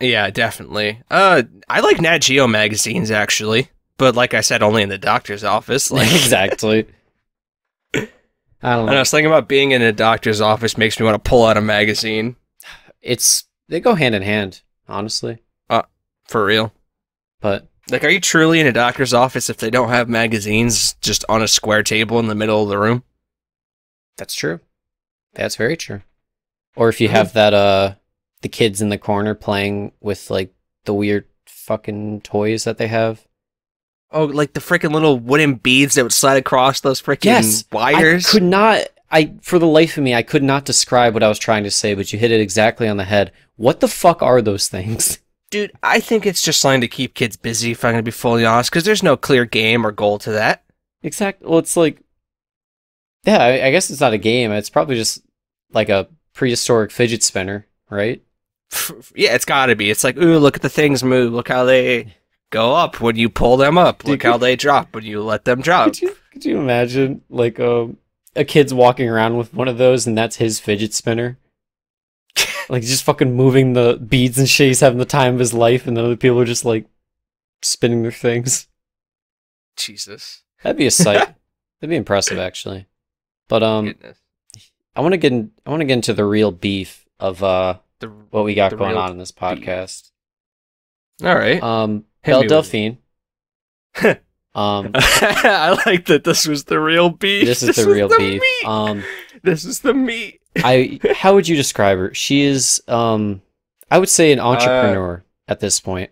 Yeah, 0.00 0.30
definitely. 0.30 1.00
Uh, 1.10 1.44
I 1.68 1.80
like 1.80 2.00
Nat 2.00 2.18
Geo 2.18 2.46
magazines 2.46 3.10
actually, 3.10 3.68
but 3.96 4.14
like 4.14 4.34
I 4.34 4.40
said, 4.42 4.62
only 4.62 4.82
in 4.82 4.88
the 4.88 4.98
doctor's 4.98 5.44
office. 5.44 5.90
Like, 5.90 6.12
exactly. 6.12 6.86
I 8.62 8.72
don't 8.72 8.80
and 8.80 8.90
know. 8.90 8.96
I 8.96 9.00
was 9.00 9.10
thinking 9.10 9.26
about 9.30 9.48
being 9.48 9.72
in 9.72 9.82
a 9.82 9.92
doctor's 9.92 10.40
office 10.40 10.78
makes 10.78 10.98
me 11.00 11.04
want 11.06 11.22
to 11.22 11.28
pull 11.28 11.44
out 11.44 11.56
a 11.56 11.60
magazine 11.60 12.36
It's 13.00 13.44
they 13.68 13.80
go 13.80 13.94
hand 13.94 14.14
in 14.14 14.22
hand, 14.22 14.60
honestly. 14.88 15.42
Uh, 15.70 15.82
for 16.26 16.44
real. 16.44 16.72
But 17.40 17.66
Like, 17.90 18.04
are 18.04 18.08
you 18.10 18.20
truly 18.20 18.60
in 18.60 18.66
a 18.66 18.72
doctor's 18.72 19.14
office 19.14 19.48
if 19.50 19.56
they 19.56 19.70
don't 19.70 19.88
have 19.88 20.08
magazines 20.08 20.94
just 21.00 21.24
on 21.28 21.42
a 21.42 21.48
square 21.48 21.82
table 21.82 22.18
in 22.20 22.26
the 22.28 22.34
middle 22.34 22.62
of 22.62 22.68
the 22.68 22.78
room? 22.78 23.02
that's 24.16 24.34
true. 24.34 24.60
That's 25.34 25.56
very 25.56 25.76
true. 25.76 26.02
Or 26.76 26.88
if 26.88 27.00
you 27.00 27.08
have 27.08 27.32
that 27.32 27.54
uh 27.54 27.94
the 28.42 28.48
kids 28.48 28.82
in 28.82 28.88
the 28.90 28.98
corner 28.98 29.34
playing 29.34 29.92
with 30.00 30.30
like 30.30 30.52
the 30.84 30.94
weird 30.94 31.26
fucking 31.46 32.20
toys 32.22 32.64
that 32.64 32.76
they 32.78 32.88
have. 32.88 33.26
Oh, 34.12 34.24
like 34.26 34.52
the 34.52 34.60
freaking 34.60 34.92
little 34.92 35.18
wooden 35.18 35.54
beads 35.54 35.94
that 35.94 36.02
would 36.02 36.12
slide 36.12 36.36
across 36.36 36.80
those 36.80 37.00
freaking 37.00 37.24
Yes, 37.24 37.64
wires. 37.72 38.26
I 38.26 38.30
could 38.30 38.42
not 38.42 38.86
I 39.10 39.34
for 39.42 39.58
the 39.58 39.66
life 39.66 39.96
of 39.96 40.04
me 40.04 40.14
I 40.14 40.22
could 40.22 40.42
not 40.42 40.64
describe 40.64 41.14
what 41.14 41.22
I 41.22 41.28
was 41.28 41.38
trying 41.38 41.64
to 41.64 41.70
say, 41.70 41.94
but 41.94 42.12
you 42.12 42.18
hit 42.18 42.30
it 42.30 42.40
exactly 42.40 42.88
on 42.88 42.96
the 42.96 43.04
head. 43.04 43.32
What 43.56 43.80
the 43.80 43.88
fuck 43.88 44.22
are 44.22 44.42
those 44.42 44.68
things? 44.68 45.18
Dude, 45.50 45.72
I 45.82 46.00
think 46.00 46.24
it's 46.24 46.42
just 46.42 46.60
something 46.62 46.80
to 46.80 46.88
keep 46.88 47.12
kids 47.12 47.36
busy, 47.36 47.72
if 47.72 47.84
I'm 47.84 47.92
going 47.92 48.02
to 48.02 48.02
be 48.02 48.10
fully 48.10 48.44
honest, 48.46 48.70
because 48.70 48.84
there's 48.84 49.02
no 49.02 49.18
clear 49.18 49.44
game 49.44 49.86
or 49.86 49.92
goal 49.92 50.18
to 50.20 50.32
that. 50.32 50.64
Exactly. 51.02 51.46
Well, 51.46 51.58
it's 51.58 51.76
like, 51.76 52.02
yeah, 53.24 53.36
I, 53.36 53.66
I 53.66 53.70
guess 53.70 53.90
it's 53.90 54.00
not 54.00 54.14
a 54.14 54.18
game. 54.18 54.50
It's 54.50 54.70
probably 54.70 54.96
just 54.96 55.22
like 55.74 55.90
a 55.90 56.08
prehistoric 56.32 56.90
fidget 56.90 57.22
spinner, 57.22 57.66
right? 57.90 58.22
yeah, 59.14 59.34
it's 59.34 59.44
got 59.44 59.66
to 59.66 59.76
be. 59.76 59.90
It's 59.90 60.04
like, 60.04 60.16
ooh, 60.16 60.38
look 60.38 60.56
at 60.56 60.62
the 60.62 60.70
things 60.70 61.04
move. 61.04 61.34
Look 61.34 61.48
how 61.48 61.64
they 61.64 62.14
go 62.52 62.74
up 62.74 63.00
when 63.00 63.16
you 63.16 63.28
pull 63.28 63.56
them 63.56 63.76
up. 63.76 64.04
Dude, 64.04 64.12
Look 64.12 64.22
how 64.22 64.38
they 64.38 64.54
drop 64.54 64.94
when 64.94 65.04
you 65.04 65.22
let 65.22 65.44
them 65.44 65.60
drop. 65.60 65.86
Could 65.86 66.02
you 66.02 66.16
could 66.32 66.44
you 66.44 66.60
imagine 66.60 67.22
like 67.28 67.58
um, 67.58 67.96
a 68.36 68.44
kid's 68.44 68.72
walking 68.72 69.08
around 69.08 69.36
with 69.36 69.52
one 69.52 69.66
of 69.66 69.78
those, 69.78 70.06
and 70.06 70.16
that's 70.16 70.36
his 70.36 70.60
fidget 70.60 70.94
spinner? 70.94 71.38
like 72.68 72.82
just 72.82 73.02
fucking 73.02 73.34
moving 73.34 73.72
the 73.72 73.96
beads 73.96 74.38
and 74.38 74.48
shit. 74.48 74.68
He's 74.68 74.80
having 74.80 74.98
the 74.98 75.04
time 75.04 75.34
of 75.34 75.40
his 75.40 75.52
life, 75.52 75.86
and 75.86 75.96
the 75.96 76.04
other 76.04 76.16
people 76.16 76.38
are 76.40 76.44
just 76.44 76.64
like 76.64 76.86
spinning 77.62 78.02
their 78.02 78.12
things. 78.12 78.68
Jesus. 79.76 80.42
That'd 80.62 80.76
be 80.76 80.86
a 80.86 80.90
sight. 80.90 81.34
That'd 81.80 81.90
be 81.90 81.96
impressive, 81.96 82.38
actually. 82.38 82.86
But 83.48 83.62
um, 83.62 83.86
Goodness. 83.86 84.18
I 84.94 85.00
want 85.00 85.12
to 85.14 85.18
get 85.18 85.32
in, 85.32 85.50
I 85.66 85.70
want 85.70 85.80
to 85.80 85.86
get 85.86 85.94
into 85.94 86.14
the 86.14 86.24
real 86.24 86.52
beef 86.52 87.06
of 87.18 87.42
uh 87.42 87.78
The, 87.98 88.08
what 88.08 88.44
we 88.44 88.54
got 88.54 88.76
going 88.76 88.96
on 88.96 89.10
in 89.10 89.18
this 89.18 89.32
podcast. 89.32 90.10
all 91.24 91.34
right. 91.34 91.62
Um, 91.62 92.04
Belle 92.24 92.42
Delphine. 92.44 92.98
um, 94.54 94.90
I 94.94 95.80
like 95.86 96.06
that 96.06 96.24
this 96.24 96.46
was 96.46 96.64
the 96.64 96.80
real 96.80 97.10
beef. 97.10 97.46
this 97.46 97.62
is 97.62 97.76
the 97.76 97.88
real 97.90 98.08
beef. 98.08 98.40
meat. 98.40 98.64
Um, 98.66 99.04
this 99.42 99.64
is 99.64 99.80
the 99.80 99.94
meat. 99.94 100.40
I 100.56 101.00
how 101.16 101.34
would 101.34 101.48
you 101.48 101.56
describe 101.56 101.98
her? 101.98 102.12
She 102.14 102.42
is 102.42 102.82
um, 102.88 103.42
I 103.90 103.98
would 103.98 104.08
say 104.08 104.32
an 104.32 104.38
Uh, 104.40 104.44
entrepreneur 104.44 105.24
at 105.48 105.60
this 105.60 105.80
point. 105.80 106.10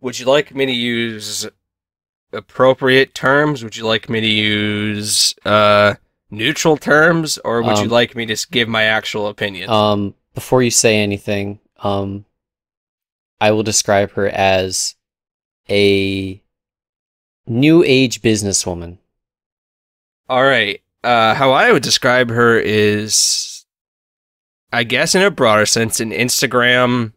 Would 0.00 0.18
you 0.18 0.26
like 0.26 0.54
me 0.54 0.66
to 0.66 0.72
use 0.72 1.46
appropriate 2.32 3.14
terms? 3.14 3.62
Would 3.62 3.76
you 3.76 3.84
like 3.86 4.08
me 4.08 4.20
to 4.20 4.26
use 4.26 5.34
uh, 5.44 5.94
neutral 6.30 6.76
terms, 6.76 7.38
or 7.38 7.62
would 7.62 7.78
you 7.78 7.84
Um, 7.84 7.90
like 7.90 8.14
me 8.16 8.24
to 8.26 8.46
give 8.50 8.68
my 8.68 8.84
actual 8.84 9.26
opinion? 9.28 9.68
Um, 9.68 10.14
before 10.34 10.62
you 10.62 10.70
say 10.70 10.98
anything, 11.00 11.58
um, 11.78 12.24
I 13.40 13.50
will 13.50 13.62
describe 13.64 14.12
her 14.12 14.28
as 14.28 14.94
a 15.70 16.42
new 17.46 17.82
age 17.84 18.22
businesswoman. 18.22 18.98
All 20.28 20.44
right. 20.44 20.82
Uh, 21.02 21.34
how 21.34 21.52
I 21.52 21.72
would 21.72 21.82
describe 21.82 22.30
her 22.30 22.58
is, 22.58 23.64
I 24.72 24.84
guess, 24.84 25.14
in 25.14 25.22
a 25.22 25.30
broader 25.30 25.66
sense, 25.66 26.00
an 26.00 26.10
Instagram 26.10 27.12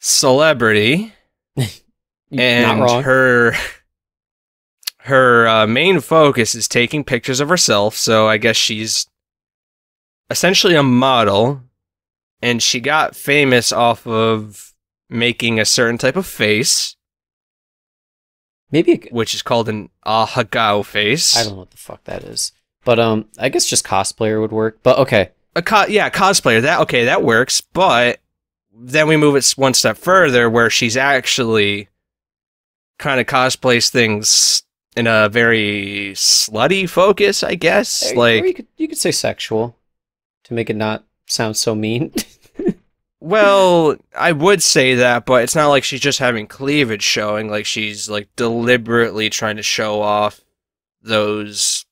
celebrity, 0.00 1.12
and 2.32 3.04
her 3.04 3.54
her 4.98 5.48
uh, 5.48 5.66
main 5.66 6.00
focus 6.00 6.54
is 6.54 6.68
taking 6.68 7.04
pictures 7.04 7.40
of 7.40 7.48
herself. 7.48 7.94
So 7.94 8.28
I 8.28 8.38
guess 8.38 8.56
she's 8.56 9.06
essentially 10.30 10.74
a 10.74 10.82
model, 10.82 11.62
and 12.42 12.62
she 12.62 12.80
got 12.80 13.16
famous 13.16 13.72
off 13.72 14.06
of 14.06 14.69
making 15.10 15.60
a 15.60 15.64
certain 15.66 15.98
type 15.98 16.16
of 16.16 16.26
face, 16.26 16.96
Maybe 18.72 18.92
it- 18.92 19.12
which 19.12 19.34
is 19.34 19.42
called 19.42 19.68
an 19.68 19.90
ahegao 20.06 20.84
face. 20.84 21.36
I 21.36 21.42
don't 21.42 21.52
know 21.54 21.58
what 21.58 21.72
the 21.72 21.76
fuck 21.76 22.04
that 22.04 22.22
is, 22.22 22.52
but 22.84 22.98
um, 23.00 23.26
I 23.38 23.48
guess 23.48 23.66
just 23.66 23.84
cosplayer 23.84 24.40
would 24.40 24.52
work. 24.52 24.78
But 24.82 24.98
okay, 25.00 25.30
a 25.56 25.62
co- 25.62 25.86
yeah 25.86 26.08
cosplayer 26.10 26.62
that 26.62 26.80
okay 26.82 27.04
that 27.06 27.22
works 27.24 27.60
but 27.60 28.20
then 28.72 29.08
we 29.08 29.16
move 29.16 29.34
it 29.34 29.50
one 29.56 29.74
step 29.74 29.98
further 29.98 30.48
where 30.48 30.70
she's 30.70 30.96
actually 30.96 31.88
kind 33.00 33.18
of 33.20 33.26
cosplays 33.26 33.88
things 33.90 34.62
in 34.96 35.08
a 35.08 35.28
very 35.28 36.12
slutty 36.14 36.88
focus 36.88 37.42
i 37.42 37.54
guess 37.56 38.12
Or 38.12 38.16
like 38.16 38.44
you 38.44 38.54
could 38.54 38.66
you 38.76 38.86
could 38.88 38.96
say 38.98 39.10
sexual 39.10 39.76
to 40.44 40.54
make 40.54 40.70
it 40.70 40.76
not 40.76 41.04
sound 41.26 41.56
so 41.56 41.74
mean. 41.74 42.12
well 43.20 43.96
i 44.16 44.32
would 44.32 44.62
say 44.62 44.94
that 44.94 45.26
but 45.26 45.42
it's 45.42 45.54
not 45.54 45.68
like 45.68 45.84
she's 45.84 46.00
just 46.00 46.18
having 46.18 46.46
cleavage 46.46 47.02
showing 47.02 47.50
like 47.50 47.66
she's 47.66 48.08
like 48.08 48.28
deliberately 48.34 49.28
trying 49.28 49.56
to 49.56 49.62
show 49.62 50.00
off 50.00 50.40
those 51.02 51.84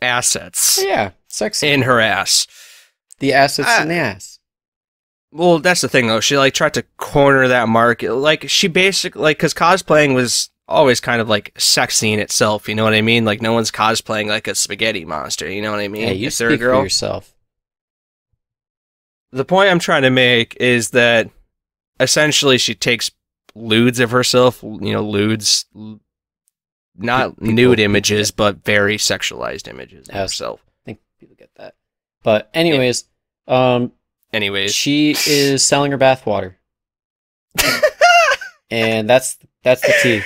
assets 0.00 0.80
yeah, 0.82 1.10
sexy. 1.28 1.68
in 1.68 1.82
her 1.82 2.00
ass 2.00 2.46
the 3.20 3.34
assets 3.34 3.80
in 3.80 3.88
the 3.88 3.98
uh, 3.98 4.04
ass. 4.04 4.38
Well, 5.30 5.60
that's 5.60 5.82
the 5.82 5.88
thing 5.88 6.08
though. 6.08 6.20
She 6.20 6.36
like 6.36 6.54
tried 6.54 6.74
to 6.74 6.82
corner 6.96 7.46
that 7.46 7.68
market. 7.68 8.12
Like 8.14 8.48
she 8.48 8.66
basically 8.66 9.22
like 9.22 9.36
because 9.36 9.54
cosplaying 9.54 10.14
was 10.14 10.50
always 10.66 11.00
kind 11.00 11.20
of 11.20 11.28
like 11.28 11.52
sexy 11.56 12.12
in 12.12 12.18
itself. 12.18 12.68
You 12.68 12.74
know 12.74 12.82
what 12.82 12.94
I 12.94 13.02
mean? 13.02 13.24
Like 13.24 13.40
no 13.40 13.52
one's 13.52 13.70
cosplaying 13.70 14.26
like 14.26 14.48
a 14.48 14.54
spaghetti 14.56 15.04
monster. 15.04 15.48
You 15.48 15.62
know 15.62 15.70
what 15.70 15.80
I 15.80 15.88
mean? 15.88 16.08
Hey, 16.08 16.14
you 16.14 16.28
if 16.28 16.38
they're 16.38 16.48
a 16.48 16.52
speak 16.52 16.62
for 16.62 16.82
yourself. 16.82 17.32
The 19.32 19.44
point 19.44 19.70
I'm 19.70 19.78
trying 19.78 20.02
to 20.02 20.10
make 20.10 20.56
is 20.58 20.90
that 20.90 21.30
essentially 22.00 22.58
she 22.58 22.74
takes 22.74 23.10
lewds 23.54 24.00
of 24.00 24.10
herself. 24.10 24.62
You 24.62 24.92
know, 24.92 25.02
lewds, 25.02 25.66
not 26.96 27.36
People- 27.38 27.52
nude 27.54 27.80
images, 27.80 28.30
but 28.30 28.64
very 28.64 28.96
sexualized 28.96 29.68
images 29.68 30.08
of 30.08 30.14
Yes. 30.14 30.32
herself. 30.32 30.60
I 30.66 30.84
think 30.84 30.98
people 31.18 31.36
get 31.38 31.50
that. 31.56 31.74
But 32.22 32.50
anyways, 32.54 33.04
um, 33.46 33.92
Anyways, 34.32 34.74
she 34.74 35.16
is 35.26 35.64
selling 35.66 35.90
her 35.90 35.98
bathwater, 35.98 36.54
and 38.70 39.08
that's 39.10 39.36
that's 39.64 39.82
the 39.82 39.92
tea. 40.02 40.22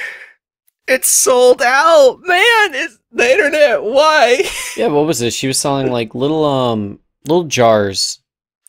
it's 0.87 1.09
sold 1.09 1.63
out, 1.63 2.19
man. 2.23 2.75
It's 2.75 2.99
the 3.13 3.31
internet. 3.33 3.83
Why? 3.83 4.43
Yeah, 4.77 4.89
what 4.89 5.07
was 5.07 5.23
it? 5.23 5.33
She 5.33 5.47
was 5.47 5.59
selling 5.59 5.91
like 5.91 6.15
little 6.15 6.45
um 6.45 7.01
little 7.27 7.45
jars, 7.45 8.21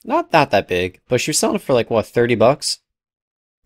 not 0.05 0.31
not 0.31 0.51
that 0.51 0.67
big, 0.67 1.01
but 1.09 1.19
she 1.19 1.31
was 1.31 1.39
selling 1.39 1.57
it 1.57 1.61
for 1.61 1.73
like 1.73 1.89
what 1.89 2.05
thirty 2.05 2.35
bucks. 2.35 2.79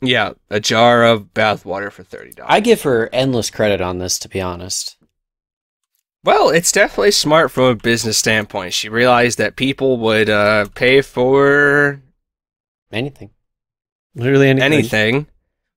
Yeah, 0.01 0.31
a 0.49 0.59
jar 0.59 1.03
of 1.03 1.33
bathwater 1.33 1.91
for 1.91 2.03
thirty 2.03 2.31
dollars. 2.31 2.49
I 2.51 2.59
give 2.61 2.81
her 2.83 3.09
endless 3.13 3.49
credit 3.49 3.81
on 3.81 3.99
this, 3.99 4.17
to 4.19 4.29
be 4.29 4.39
honest. 4.41 4.95
Well, 6.23 6.49
it's 6.49 6.71
definitely 6.71 7.11
smart 7.11 7.51
from 7.51 7.63
a 7.65 7.75
business 7.75 8.17
standpoint. 8.17 8.73
She 8.73 8.89
realized 8.89 9.37
that 9.37 9.55
people 9.55 9.97
would 9.99 10.29
uh, 10.29 10.65
pay 10.75 11.01
for 11.01 12.01
Anything, 12.91 13.29
literally 14.15 14.49
anything. 14.49 14.73
anything. 14.73 15.27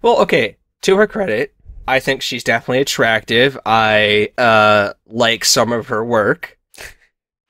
Well, 0.01 0.19
okay. 0.23 0.57
To 0.83 0.97
her 0.97 1.07
credit, 1.07 1.55
I 1.87 2.01
think 2.01 2.23
she's 2.23 2.43
definitely 2.43 2.81
attractive. 2.81 3.57
I 3.67 4.31
uh, 4.39 4.95
like 5.07 5.45
some 5.45 5.73
of 5.73 5.89
her 5.89 6.05
work. 6.05 6.59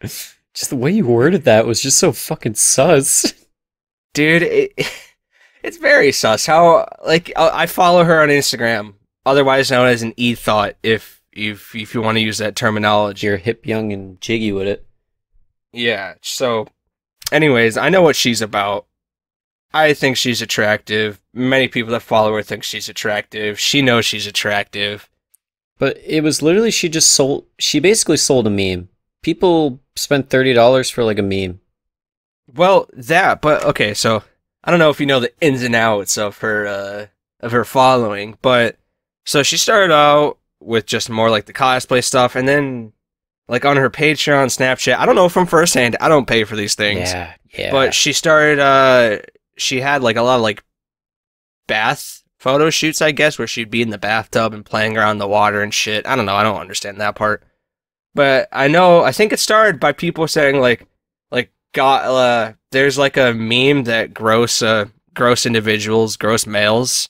Just 0.54 0.70
the 0.70 0.76
way 0.76 0.90
you 0.92 1.06
worded 1.06 1.44
that 1.44 1.66
was 1.66 1.80
just 1.80 1.98
so 1.98 2.12
fucking 2.12 2.54
sus. 2.54 3.32
dude 4.14 4.42
it, 4.42 4.72
it's 5.62 5.78
very 5.78 6.12
sus 6.12 6.44
how 6.46 6.86
like 7.06 7.32
I 7.36 7.62
I 7.62 7.66
follow 7.66 8.04
her 8.04 8.20
on 8.20 8.28
instagram 8.28 8.94
otherwise 9.24 9.70
known 9.70 9.86
as 9.88 10.02
an 10.02 10.12
e-thot 10.18 10.76
if 10.82 11.22
if 11.32 11.74
if 11.74 11.94
you 11.94 12.02
want 12.02 12.16
to 12.16 12.22
use 12.22 12.36
that 12.38 12.54
terminology 12.54 13.26
You're 13.26 13.38
hip, 13.38 13.64
young, 13.64 13.90
and 13.90 14.20
jiggy 14.20 14.52
with 14.52 14.66
it. 14.68 14.86
yeah 15.72 16.14
so 16.20 16.66
anyways 17.30 17.78
i 17.78 17.88
know 17.88 18.02
what 18.02 18.16
she's 18.16 18.42
about 18.42 18.86
I 19.74 19.94
think 19.94 20.18
she's 20.18 20.42
attractive. 20.42 21.18
Many 21.32 21.66
people 21.66 21.92
that 21.92 22.02
follow 22.02 22.34
her 22.34 22.42
think 22.42 22.62
she's 22.62 22.90
attractive. 22.90 23.58
She 23.58 23.80
knows 23.80 24.04
she's 24.04 24.26
attractive. 24.26 25.08
But 25.78 25.98
it 26.04 26.22
was 26.22 26.42
literally 26.42 26.70
she 26.70 26.90
just 26.90 27.08
sold. 27.08 27.46
She 27.58 27.80
basically 27.80 28.18
sold 28.18 28.46
a 28.46 28.50
meme. 28.50 28.90
People 29.22 29.80
spent 29.96 30.30
thirty 30.30 30.52
dollars 30.52 30.90
for 30.90 31.04
like 31.04 31.18
a 31.18 31.22
meme. 31.22 31.60
Well, 32.52 32.88
that, 32.92 33.40
but 33.40 33.64
okay, 33.64 33.94
so 33.94 34.22
I 34.64 34.70
don't 34.70 34.80
know 34.80 34.90
if 34.90 35.00
you 35.00 35.06
know 35.06 35.20
the 35.20 35.32
ins 35.40 35.62
and 35.62 35.74
outs 35.74 36.18
of 36.18 36.38
her 36.38 36.66
uh 36.66 37.06
of 37.40 37.52
her 37.52 37.64
following, 37.64 38.36
but 38.42 38.76
so 39.24 39.42
she 39.42 39.56
started 39.56 39.92
out 39.92 40.38
with 40.60 40.86
just 40.86 41.10
more 41.10 41.30
like 41.30 41.46
the 41.46 41.52
cosplay 41.52 42.02
stuff 42.02 42.36
and 42.36 42.46
then 42.46 42.92
like 43.48 43.64
on 43.64 43.76
her 43.76 43.90
Patreon, 43.90 44.46
Snapchat. 44.46 44.96
I 44.96 45.06
don't 45.06 45.16
know 45.16 45.28
from 45.28 45.46
firsthand. 45.46 45.96
I 46.00 46.08
don't 46.08 46.28
pay 46.28 46.44
for 46.44 46.56
these 46.56 46.74
things. 46.74 47.12
Yeah, 47.12 47.34
yeah. 47.56 47.70
But 47.70 47.94
she 47.94 48.12
started 48.12 48.58
uh 48.58 49.18
she 49.56 49.80
had 49.80 50.02
like 50.02 50.16
a 50.16 50.22
lot 50.22 50.36
of 50.36 50.42
like 50.42 50.62
bath 51.66 52.22
photo 52.38 52.70
shoots, 52.70 53.00
I 53.00 53.12
guess, 53.12 53.38
where 53.38 53.46
she'd 53.46 53.70
be 53.70 53.82
in 53.82 53.90
the 53.90 53.98
bathtub 53.98 54.52
and 54.52 54.64
playing 54.64 54.96
around 54.96 55.18
the 55.18 55.28
water 55.28 55.62
and 55.62 55.72
shit. 55.72 56.06
I 56.06 56.16
don't 56.16 56.26
know, 56.26 56.34
I 56.34 56.42
don't 56.42 56.60
understand 56.60 57.00
that 57.00 57.14
part. 57.14 57.44
But 58.14 58.48
I 58.52 58.68
know 58.68 59.02
I 59.02 59.12
think 59.12 59.32
it 59.32 59.38
started 59.38 59.80
by 59.80 59.92
people 59.92 60.28
saying 60.28 60.60
like 60.60 60.86
like 61.30 61.50
got 61.72 62.04
uh 62.04 62.52
there's 62.70 62.98
like 62.98 63.16
a 63.16 63.32
meme 63.32 63.84
that 63.84 64.12
gross 64.14 64.62
uh 64.62 64.86
gross 65.14 65.46
individuals, 65.46 66.16
gross 66.16 66.46
males 66.46 67.08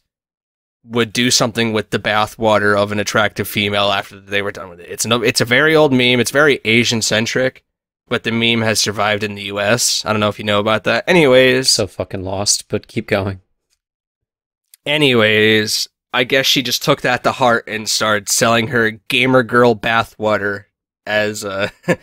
would 0.85 1.13
do 1.13 1.31
something 1.31 1.73
with 1.73 1.91
the 1.91 1.99
bath 1.99 2.39
water 2.39 2.77
of 2.77 2.91
an 2.91 2.99
attractive 2.99 3.47
female 3.47 3.93
after 3.93 4.19
they 4.19 4.43
were 4.43 4.51
done 4.53 4.69
with 4.69 4.81
it. 4.81 4.91
It's 4.91 5.07
no 5.07 5.23
it's 5.23 5.41
a 5.41 5.45
very 5.45 5.75
old 5.75 5.93
meme, 5.93 6.21
it's 6.21 6.31
very 6.31 6.61
Asian 6.65 7.03
centric 7.03 7.65
but 8.13 8.25
the 8.25 8.31
meme 8.31 8.61
has 8.61 8.79
survived 8.79 9.23
in 9.25 9.37
the 9.37 9.45
US. 9.45 10.05
I 10.05 10.11
don't 10.13 10.21
know 10.21 10.29
if 10.29 10.39
you 10.39 10.45
know 10.45 10.61
about 10.61 10.85
that. 10.85 11.05
Anyways, 11.09 11.71
so 11.71 11.87
fucking 11.87 12.23
lost, 12.23 12.69
but 12.69 12.87
keep 12.87 13.07
going. 13.07 13.41
anyways, 14.85 15.89
I 16.13 16.25
guess 16.25 16.45
she 16.45 16.61
just 16.61 16.83
took 16.83 17.01
that 17.01 17.25
to 17.25 17.33
heart 17.33 17.65
and 17.67 17.89
started 17.89 18.29
selling 18.29 18.67
her 18.67 18.91
gamer 18.91 19.43
girl 19.43 19.75
bathwater 19.75 20.65
as 21.07 21.45
uh 21.45 21.69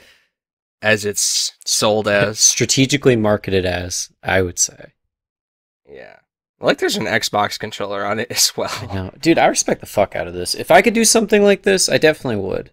as 0.81 1.05
it's 1.05 1.53
sold 1.65 2.07
as. 2.09 2.39
Strategically 2.39 3.15
marketed 3.15 3.65
as, 3.65 4.09
I 4.23 4.41
would 4.41 4.59
say. 4.59 4.93
Yeah. 5.89 6.17
Like 6.61 6.79
there's 6.79 6.97
an 6.97 7.05
Xbox 7.05 7.57
controller 7.57 8.05
on 8.05 8.19
it 8.19 8.27
as 8.31 8.51
I 8.55 8.59
well. 8.59 8.93
know. 8.93 9.11
Dude, 9.21 9.37
I 9.37 9.47
respect 9.47 9.81
the 9.81 9.87
fuck 9.87 10.15
out 10.15 10.27
of 10.27 10.33
this. 10.33 10.55
If 10.55 10.71
I 10.71 10.81
could 10.81 10.93
do 10.93 11.05
something 11.05 11.43
like 11.43 11.63
this, 11.63 11.89
I 11.89 11.97
definitely 11.97 12.43
would. 12.43 12.71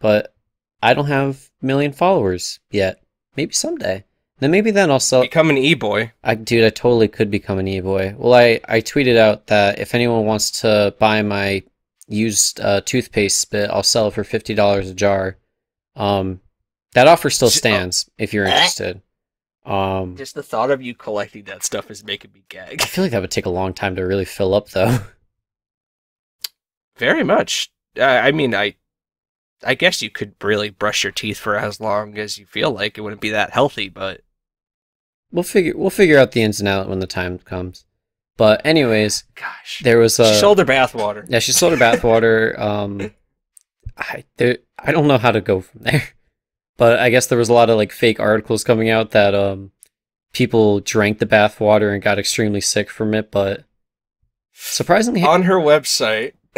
But 0.00 0.34
I 0.82 0.94
don't 0.94 1.06
have 1.06 1.50
a 1.62 1.66
million 1.66 1.92
followers 1.92 2.60
yet. 2.70 3.02
Maybe 3.36 3.52
someday. 3.52 4.04
Then 4.40 4.52
maybe 4.52 4.70
then 4.70 4.90
I'll 4.90 5.00
sell. 5.00 5.22
Become 5.22 5.50
an 5.50 5.58
e-boy. 5.58 6.12
I, 6.22 6.36
dude, 6.36 6.64
I 6.64 6.70
totally 6.70 7.08
could 7.08 7.30
become 7.30 7.58
an 7.58 7.66
e-boy. 7.66 8.14
Well, 8.16 8.34
I, 8.34 8.60
I 8.68 8.80
tweeted 8.80 9.16
out 9.16 9.48
that 9.48 9.80
if 9.80 9.94
anyone 9.94 10.26
wants 10.26 10.50
to 10.62 10.94
buy 11.00 11.22
my 11.22 11.64
used 12.06 12.60
uh, 12.60 12.80
toothpaste 12.82 13.38
spit, 13.38 13.68
I'll 13.70 13.82
sell 13.82 14.08
it 14.08 14.14
for 14.14 14.22
fifty 14.22 14.54
dollars 14.54 14.88
a 14.88 14.94
jar. 14.94 15.36
Um, 15.98 16.40
that 16.94 17.08
offer 17.08 17.28
still 17.28 17.46
oh. 17.46 17.50
stands 17.50 18.08
if 18.16 18.32
you're 18.32 18.46
interested. 18.46 19.02
Um, 19.66 20.16
Just 20.16 20.34
the 20.34 20.42
thought 20.42 20.70
of 20.70 20.80
you 20.80 20.94
collecting 20.94 21.44
that 21.44 21.62
stuff 21.62 21.90
is 21.90 22.02
making 22.02 22.32
me 22.32 22.44
gag. 22.48 22.80
I 22.80 22.86
feel 22.86 23.04
like 23.04 23.10
that 23.10 23.20
would 23.20 23.30
take 23.30 23.44
a 23.44 23.50
long 23.50 23.74
time 23.74 23.96
to 23.96 24.02
really 24.02 24.24
fill 24.24 24.54
up, 24.54 24.70
though. 24.70 24.98
Very 26.96 27.22
much. 27.22 27.70
Uh, 27.98 28.04
I 28.04 28.32
mean, 28.32 28.54
I 28.54 28.76
I 29.64 29.74
guess 29.74 30.00
you 30.00 30.10
could 30.10 30.34
really 30.42 30.70
brush 30.70 31.02
your 31.04 31.12
teeth 31.12 31.38
for 31.38 31.56
as 31.56 31.80
long 31.80 32.16
as 32.16 32.38
you 32.38 32.46
feel 32.46 32.70
like. 32.70 32.96
It 32.96 33.02
wouldn't 33.02 33.20
be 33.20 33.30
that 33.30 33.50
healthy, 33.50 33.88
but 33.88 34.22
we'll 35.30 35.42
figure 35.42 35.76
we'll 35.76 35.90
figure 35.90 36.18
out 36.18 36.32
the 36.32 36.42
ins 36.42 36.60
and 36.60 36.68
outs 36.68 36.88
when 36.88 37.00
the 37.00 37.06
time 37.06 37.38
comes. 37.38 37.84
But 38.36 38.64
anyways, 38.64 39.24
gosh. 39.34 39.80
there 39.82 39.98
was 39.98 40.18
a 40.18 40.32
she 40.32 40.40
sold 40.40 40.58
her 40.58 40.64
bathwater. 40.64 41.26
yeah, 41.28 41.40
she 41.40 41.52
sold 41.52 41.72
her 41.72 41.78
bathwater. 41.78 42.58
Um, 42.68 43.12
I 43.98 44.24
there 44.36 44.58
I 44.78 44.92
don't 44.92 45.08
know 45.08 45.18
how 45.18 45.32
to 45.32 45.40
go 45.40 45.60
from 45.60 45.82
there, 45.82 46.08
but 46.76 46.98
I 46.98 47.10
guess 47.10 47.26
there 47.26 47.38
was 47.38 47.48
a 47.48 47.54
lot 47.54 47.70
of 47.70 47.76
like 47.76 47.92
fake 47.92 48.20
articles 48.20 48.64
coming 48.64 48.90
out 48.90 49.10
that 49.10 49.34
um 49.34 49.72
people 50.32 50.80
drank 50.80 51.18
the 51.18 51.26
bathwater 51.26 51.92
and 51.92 52.02
got 52.02 52.18
extremely 52.18 52.60
sick 52.60 52.90
from 52.90 53.14
it. 53.14 53.30
But 53.30 53.64
surprisingly, 54.52 55.22
On 55.22 55.42
her 55.42 55.56
website, 55.56 56.34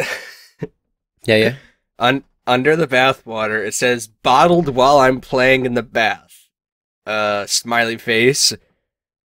yeah, 1.25 1.35
yeah, 1.35 1.55
un- 1.97 2.23
under 2.45 2.75
the 2.75 2.87
bathwater, 2.87 3.65
it 3.65 3.73
says 3.73 4.07
bottled 4.07 4.69
while 4.69 4.99
I'm 4.99 5.19
playing 5.21 5.65
in 5.65 5.73
the 5.73 5.83
bath. 5.83 6.49
Uh, 7.05 7.47
smiley 7.47 7.97
face. 7.97 8.53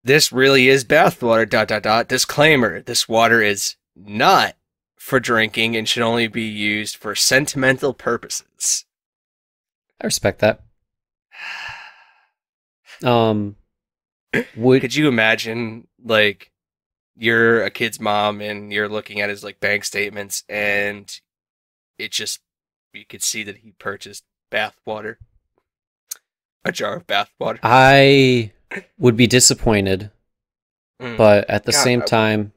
This 0.04 0.32
really 0.32 0.68
is 0.68 0.86
bathwater. 0.86 1.50
Dot 1.50 1.70
dot 1.70 1.84
dot. 1.84 2.08
Disclaimer: 2.08 2.82
This 2.82 3.10
water 3.10 3.42
is 3.42 3.76
not 3.96 4.56
for 5.04 5.20
drinking 5.20 5.76
and 5.76 5.88
should 5.88 6.02
only 6.02 6.28
be 6.30 6.44
used 6.44 6.96
for 6.96 7.14
sentimental 7.14 7.94
purposes. 7.94 8.86
I 10.00 10.06
respect 10.06 10.40
that. 10.40 10.62
Um, 13.04 13.58
would 14.56 14.80
Could 14.80 14.96
you 14.96 15.10
imagine, 15.10 15.90
like, 16.02 16.52
you're 17.18 17.66
a 17.66 17.70
kid's 17.70 18.00
mom 18.00 18.40
and 18.40 18.72
you're 18.72 18.88
looking 18.88 19.20
at 19.20 19.30
his 19.30 19.44
like 19.44 19.60
bank 19.60 19.84
statements, 19.84 20.46
and 20.48 21.20
it 21.98 22.14
just 22.14 22.40
you 22.94 23.06
could 23.06 23.24
see 23.24 23.44
that 23.44 23.58
he 23.58 23.74
purchased 23.78 24.24
bath 24.50 24.80
water, 24.86 25.20
a 26.64 26.72
jar 26.72 26.96
of 26.96 27.06
bath 27.08 27.30
water. 27.42 27.60
I 27.62 28.54
would 28.98 29.18
be 29.18 29.28
disappointed, 29.28 30.12
Mm. 31.02 31.18
but 31.18 31.50
at 31.50 31.66
the 31.66 31.74
God, 31.74 31.84
same 31.84 32.02
time, 32.04 32.53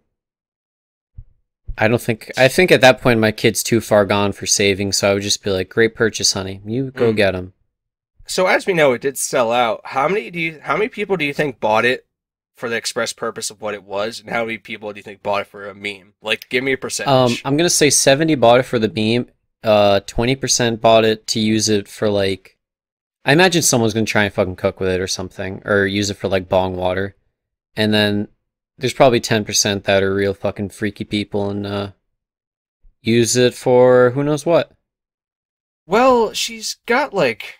I 1.78 1.88
don't 1.88 2.00
think 2.00 2.30
I 2.36 2.48
think 2.48 2.70
at 2.72 2.80
that 2.80 3.00
point 3.00 3.20
my 3.20 3.32
kid's 3.32 3.62
too 3.62 3.80
far 3.80 4.04
gone 4.04 4.32
for 4.32 4.46
saving, 4.46 4.92
so 4.92 5.10
I 5.10 5.14
would 5.14 5.22
just 5.22 5.42
be 5.42 5.50
like, 5.50 5.68
"Great 5.68 5.94
purchase, 5.94 6.32
honey. 6.32 6.60
You 6.66 6.90
go 6.90 7.12
Mm. 7.12 7.16
get 7.16 7.34
him." 7.34 7.52
So 8.26 8.46
as 8.46 8.66
we 8.66 8.72
know, 8.72 8.92
it 8.92 9.02
did 9.02 9.18
sell 9.18 9.52
out. 9.52 9.80
How 9.84 10.08
many 10.08 10.30
do 10.30 10.40
you? 10.40 10.60
How 10.62 10.76
many 10.76 10.88
people 10.88 11.16
do 11.16 11.24
you 11.24 11.34
think 11.34 11.60
bought 11.60 11.84
it 11.84 12.06
for 12.56 12.68
the 12.70 12.76
express 12.76 13.12
purpose 13.12 13.50
of 13.50 13.60
what 13.60 13.74
it 13.74 13.84
was, 13.84 14.20
and 14.20 14.30
how 14.30 14.44
many 14.44 14.56
people 14.58 14.92
do 14.92 14.98
you 14.98 15.02
think 15.02 15.22
bought 15.22 15.42
it 15.42 15.46
for 15.46 15.68
a 15.68 15.74
meme? 15.74 16.14
Like, 16.22 16.48
give 16.48 16.64
me 16.64 16.72
a 16.72 16.78
percentage. 16.78 17.12
Um, 17.12 17.36
I'm 17.44 17.56
gonna 17.56 17.68
say 17.70 17.90
70 17.90 18.34
bought 18.34 18.60
it 18.60 18.64
for 18.64 18.78
the 18.78 18.88
meme. 18.88 19.28
Uh, 19.62 20.00
20% 20.06 20.80
bought 20.80 21.04
it 21.04 21.26
to 21.28 21.40
use 21.40 21.68
it 21.68 21.88
for 21.88 22.08
like. 22.08 22.56
I 23.24 23.32
imagine 23.32 23.60
someone's 23.62 23.92
gonna 23.92 24.06
try 24.06 24.24
and 24.24 24.32
fucking 24.32 24.56
cook 24.56 24.80
with 24.80 24.88
it 24.88 25.00
or 25.00 25.06
something, 25.08 25.60
or 25.64 25.84
use 25.86 26.08
it 26.10 26.16
for 26.16 26.28
like 26.28 26.48
bong 26.48 26.76
water, 26.76 27.14
and 27.76 27.92
then 27.92 28.28
there's 28.78 28.94
probably 28.94 29.20
10% 29.20 29.84
that 29.84 30.02
are 30.02 30.14
real 30.14 30.34
fucking 30.34 30.70
freaky 30.70 31.04
people 31.04 31.50
and 31.50 31.66
uh, 31.66 31.90
use 33.00 33.36
it 33.36 33.54
for 33.54 34.10
who 34.10 34.22
knows 34.22 34.44
what. 34.44 34.72
Well, 35.86 36.32
she's 36.32 36.76
got 36.86 37.14
like 37.14 37.56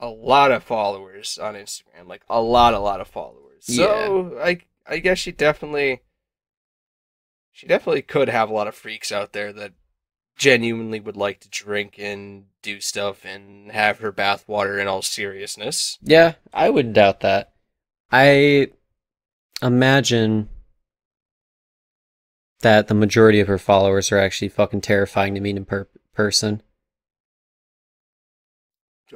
a 0.00 0.08
lot 0.08 0.52
of 0.52 0.64
followers 0.64 1.38
on 1.38 1.54
Instagram, 1.54 2.06
like 2.06 2.22
a 2.28 2.40
lot, 2.40 2.74
a 2.74 2.78
lot 2.78 3.00
of 3.00 3.08
followers. 3.08 3.64
So 3.66 4.38
I, 4.42 4.60
I 4.86 4.98
guess 4.98 5.18
she 5.18 5.32
definitely, 5.32 6.00
she 7.52 7.66
definitely 7.66 8.02
could 8.02 8.28
have 8.28 8.48
a 8.48 8.54
lot 8.54 8.68
of 8.68 8.74
freaks 8.74 9.12
out 9.12 9.32
there 9.32 9.52
that 9.52 9.72
genuinely 10.36 11.00
would 11.00 11.16
like 11.16 11.40
to 11.40 11.50
drink 11.50 11.96
and 11.98 12.44
do 12.62 12.80
stuff 12.80 13.24
and 13.24 13.70
have 13.72 13.98
her 13.98 14.12
bathwater 14.12 14.80
in 14.80 14.86
all 14.86 15.02
seriousness. 15.02 15.98
Yeah, 16.00 16.34
I 16.54 16.70
wouldn't 16.70 16.94
doubt 16.94 17.20
that. 17.20 17.52
I 18.10 18.68
imagine 19.62 20.48
that 22.60 22.88
the 22.88 22.94
majority 22.94 23.40
of 23.40 23.48
her 23.48 23.58
followers 23.58 24.10
are 24.10 24.18
actually 24.18 24.48
fucking 24.48 24.80
terrifying 24.80 25.34
to 25.34 25.40
meet 25.40 25.56
in 25.56 25.64
per- 25.64 25.88
person. 26.14 26.62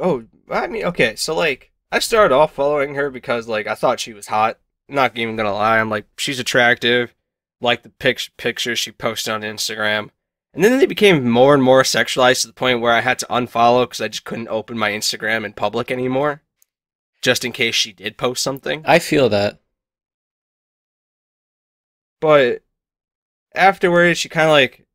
Oh, 0.01 0.25
I 0.51 0.67
mean, 0.69 0.85
okay, 0.85 1.17
so 1.17 1.35
like 1.35 1.73
I 1.91 1.99
started 1.99 2.35
off 2.35 2.55
following 2.55 2.95
her 2.95 3.11
because 3.11 3.49
like 3.49 3.67
I 3.67 3.75
thought 3.75 4.01
she 4.01 4.13
was 4.13 4.29
hot. 4.29 4.59
Not 4.89 5.17
even 5.17 5.37
gonna 5.37 5.53
lie, 5.53 5.79
I'm 5.79 5.91
like 5.91 6.07
she's 6.17 6.39
attractive. 6.39 7.15
Like 7.61 7.83
the 7.83 7.91
pic- 7.91 8.31
pictures 8.37 8.79
she 8.79 8.91
posted 8.91 9.33
on 9.33 9.43
Instagram, 9.43 10.11
and 10.53 10.65
then 10.65 10.79
they 10.79 10.87
became 10.87 11.29
more 11.29 11.55
and 11.55 11.63
more 11.63 11.83
sexualized 11.83 12.41
to 12.43 12.49
the 12.49 12.53
point 12.53 12.81
where 12.81 12.93
I 12.93 13.01
had 13.01 13.19
to 13.21 13.27
unfollow 13.27 13.85
because 13.85 14.01
I 14.01 14.09
just 14.09 14.25
couldn't 14.25 14.49
open 14.49 14.77
my 14.77 14.91
Instagram 14.91 15.45
in 15.45 15.53
public 15.53 15.91
anymore, 15.91 16.43
just 17.23 17.45
in 17.45 17.53
case 17.53 17.77
she 17.77 17.93
did 17.93 18.17
post 18.17 18.43
something. 18.43 18.83
I 18.85 18.99
feel 18.99 19.29
that. 19.29 19.62
But 22.23 22.63
afterwards, 23.53 24.21
she 24.21 24.29
kind 24.29 24.47
of 24.47 24.53
like, 24.53 24.87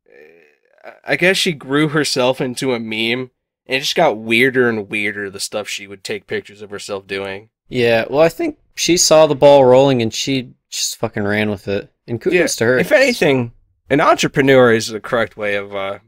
I 1.04 1.16
guess 1.16 1.36
she 1.36 1.52
grew 1.52 1.88
herself 1.88 2.40
into 2.40 2.72
a 2.72 2.80
meme, 2.80 3.30
and 3.66 3.76
it 3.76 3.80
just 3.80 3.94
got 3.94 4.16
weirder 4.16 4.66
and 4.66 4.88
weirder. 4.88 5.28
The 5.28 5.38
stuff 5.38 5.68
she 5.68 5.86
would 5.86 6.02
take 6.02 6.26
pictures 6.26 6.62
of 6.62 6.70
herself 6.70 7.06
doing. 7.06 7.50
Yeah, 7.68 8.06
well, 8.08 8.22
I 8.22 8.30
think 8.30 8.58
she 8.74 8.96
saw 8.96 9.26
the 9.26 9.34
ball 9.34 9.66
rolling 9.66 10.00
and 10.00 10.12
she 10.12 10.54
just 10.70 10.96
fucking 10.96 11.22
ran 11.22 11.50
with 11.50 11.68
it. 11.68 11.92
And 12.06 12.18
kudos 12.18 12.56
to 12.56 12.64
her. 12.64 12.78
If 12.78 12.92
anything, 12.92 13.52
an 13.90 14.00
entrepreneur 14.00 14.72
is 14.72 14.86
the 14.86 14.98
correct 14.98 15.36
way 15.36 15.56
of 15.56 15.76
uh, 15.76 15.98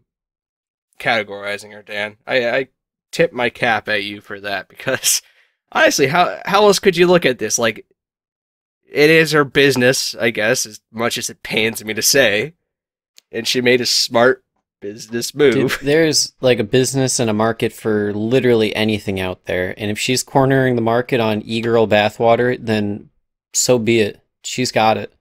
categorizing 0.99 1.75
her, 1.75 1.83
Dan. 1.83 2.17
I, 2.27 2.49
I 2.49 2.69
tip 3.13 3.35
my 3.35 3.51
cap 3.51 3.91
at 3.91 4.05
you 4.05 4.23
for 4.23 4.41
that 4.41 4.69
because 4.69 5.21
honestly, 5.73 6.07
how 6.07 6.41
how 6.47 6.65
else 6.65 6.79
could 6.79 6.97
you 6.97 7.07
look 7.07 7.27
at 7.27 7.39
this? 7.39 7.59
Like, 7.59 7.85
it 8.91 9.11
is 9.11 9.33
her 9.33 9.45
business, 9.45 10.15
I 10.15 10.31
guess, 10.31 10.67
as 10.67 10.81
much 10.91 11.17
as 11.17 11.31
it 11.31 11.43
pains 11.43 11.85
me 11.85 11.95
to 11.95 12.03
say. 12.03 12.55
And 13.33 13.47
she 13.47 13.61
made 13.61 13.81
a 13.81 13.87
smart 13.87 14.45
business 14.81 15.31
Dude, 15.31 15.57
move. 15.57 15.79
there's 15.83 16.33
like 16.41 16.59
a 16.59 16.65
business 16.65 17.21
and 17.21 17.31
a 17.31 17.35
market 17.35 17.73
for 17.73 18.13
literally 18.13 18.75
anything 18.75 19.21
out 19.21 19.45
there. 19.45 19.75
And 19.79 19.91
if 19.91 19.99
she's 19.99 20.23
cornering 20.23 20.75
the 20.75 20.83
market 20.83 21.21
on 21.21 21.43
e-girl 21.43 21.87
bathwater, 21.87 22.59
then 22.61 23.11
so 23.53 23.79
be 23.79 24.01
it. 24.01 24.21
She's 24.43 24.73
got 24.73 24.97
it. 24.97 25.13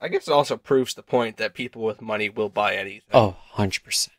I 0.00 0.08
guess 0.08 0.28
it 0.28 0.32
also 0.32 0.56
proves 0.56 0.94
the 0.94 1.02
point 1.02 1.38
that 1.38 1.54
people 1.54 1.82
with 1.82 2.02
money 2.02 2.28
will 2.28 2.48
buy 2.48 2.76
anything. 2.76 3.10
Oh, 3.12 3.36
100%. 3.54 4.10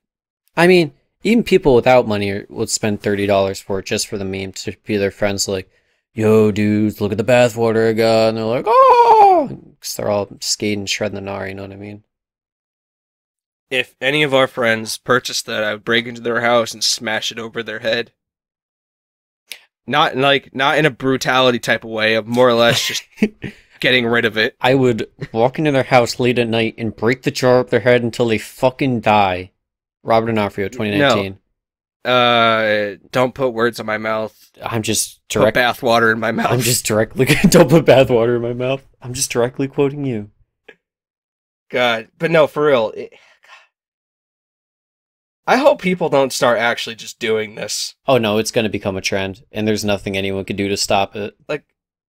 I 0.58 0.68
mean, 0.68 0.94
even 1.24 1.44
people 1.44 1.76
without 1.76 2.08
money 2.08 2.44
would 2.50 2.70
spend 2.70 3.02
$30 3.02 3.62
for 3.62 3.80
it 3.80 3.86
just 3.86 4.08
for 4.08 4.18
the 4.18 4.26
meme 4.26 4.54
to 4.54 4.76
be 4.86 4.98
their 4.98 5.12
friends 5.12 5.48
like, 5.48 5.70
yo, 6.20 6.52
dudes, 6.52 7.00
look 7.00 7.14
at 7.14 7.18
the 7.18 7.24
bathwater 7.24 7.90
I 7.90 7.94
got. 7.94 8.30
And 8.30 8.38
they're 8.38 8.44
like, 8.44 8.68
ah! 8.68 8.72
oh! 8.72 9.48
Because 9.48 9.96
they're 9.96 10.10
all 10.10 10.28
skating, 10.42 10.86
shredding 10.86 11.16
the 11.16 11.32
gnar, 11.32 11.48
you 11.48 11.56
know 11.56 11.62
what 11.62 11.72
I 11.72 11.78
mean? 11.78 12.04
If 13.70 13.96
any 14.02 14.24
of 14.24 14.34
our 14.34 14.48
friends 14.48 14.98
purchased 14.98 15.46
that, 15.46 15.64
I 15.64 15.74
would 15.74 15.86
break 15.86 16.08
into 16.08 16.22
their 16.22 16.42
house 16.42 16.74
and 16.74 16.84
smash 16.84 17.32
it 17.32 17.40
over 17.40 17.64
their 17.64 17.80
head. 17.80 18.12
Not 19.88 20.18
like 20.18 20.54
not 20.54 20.78
in 20.78 20.86
a 20.86 20.92
brutality 20.92 21.58
type 21.58 21.84
of 21.84 21.90
way, 21.90 22.16
of 22.16 22.28
more 22.28 22.50
or 22.50 22.54
less 22.54 22.86
just 22.86 23.04
getting 23.80 24.06
rid 24.06 24.26
of 24.26 24.38
it. 24.38 24.56
I 24.60 24.76
would 24.76 25.10
walk 25.32 25.58
into 25.58 25.72
their 25.72 25.84
house 25.84 26.20
late 26.20 26.38
at 26.38 26.48
night 26.48 26.76
and 26.78 26.96
break 26.96 27.24
the 27.24 27.32
jar 27.32 27.60
up 27.60 27.70
their 27.70 27.80
head 27.80 28.04
until 28.04 28.28
they 28.28 28.38
fucking 28.38 29.00
die. 29.02 29.52
Robert 30.04 30.28
D'Onofrio, 30.28 30.68
2019. 30.68 31.40
Uh, 32.06 32.96
don't 33.12 33.36
put 33.36 33.50
words 33.50 33.80
in 33.80 33.86
my 33.86 33.98
mouth. 33.98 34.52
I'm 34.64 34.84
just 34.84 35.20
Put 35.28 35.40
direct. 35.40 35.56
bath 35.56 35.84
water 35.84 36.12
in 36.12 36.20
my 36.20 36.32
mouth. 36.32 36.52
I'm 36.52 36.62
just 36.62 36.86
directly. 36.86 37.26
don't 37.50 37.70
put 37.70 37.86
bathwater 37.86 38.38
in 38.38 38.42
my 38.42 38.54
mouth. 38.54 38.88
I'm 39.02 39.14
just 39.14 39.32
directly 39.32 39.68
quoting 39.68 40.06
you. 40.06 40.32
God, 41.70 42.08
but 42.18 42.32
no, 42.32 42.48
for 42.48 42.66
real. 42.66 42.92
It, 42.96 43.14
I 45.46 45.58
hope 45.58 45.82
people 45.82 46.10
don't 46.10 46.32
start 46.32 46.60
actually 46.60 46.96
just 46.96 47.20
doing 47.20 47.56
this. 47.56 47.96
Oh 48.08 48.18
no, 48.18 48.38
it's 48.38 48.52
going 48.52 48.64
to 48.64 48.70
become 48.70 48.96
a 48.96 49.02
trend, 49.02 49.44
and 49.52 49.68
there's 49.68 49.84
nothing 49.84 50.16
anyone 50.16 50.46
can 50.46 50.56
do 50.56 50.70
to 50.70 50.78
stop 50.78 51.16
it. 51.16 51.36
Like, 51.48 51.66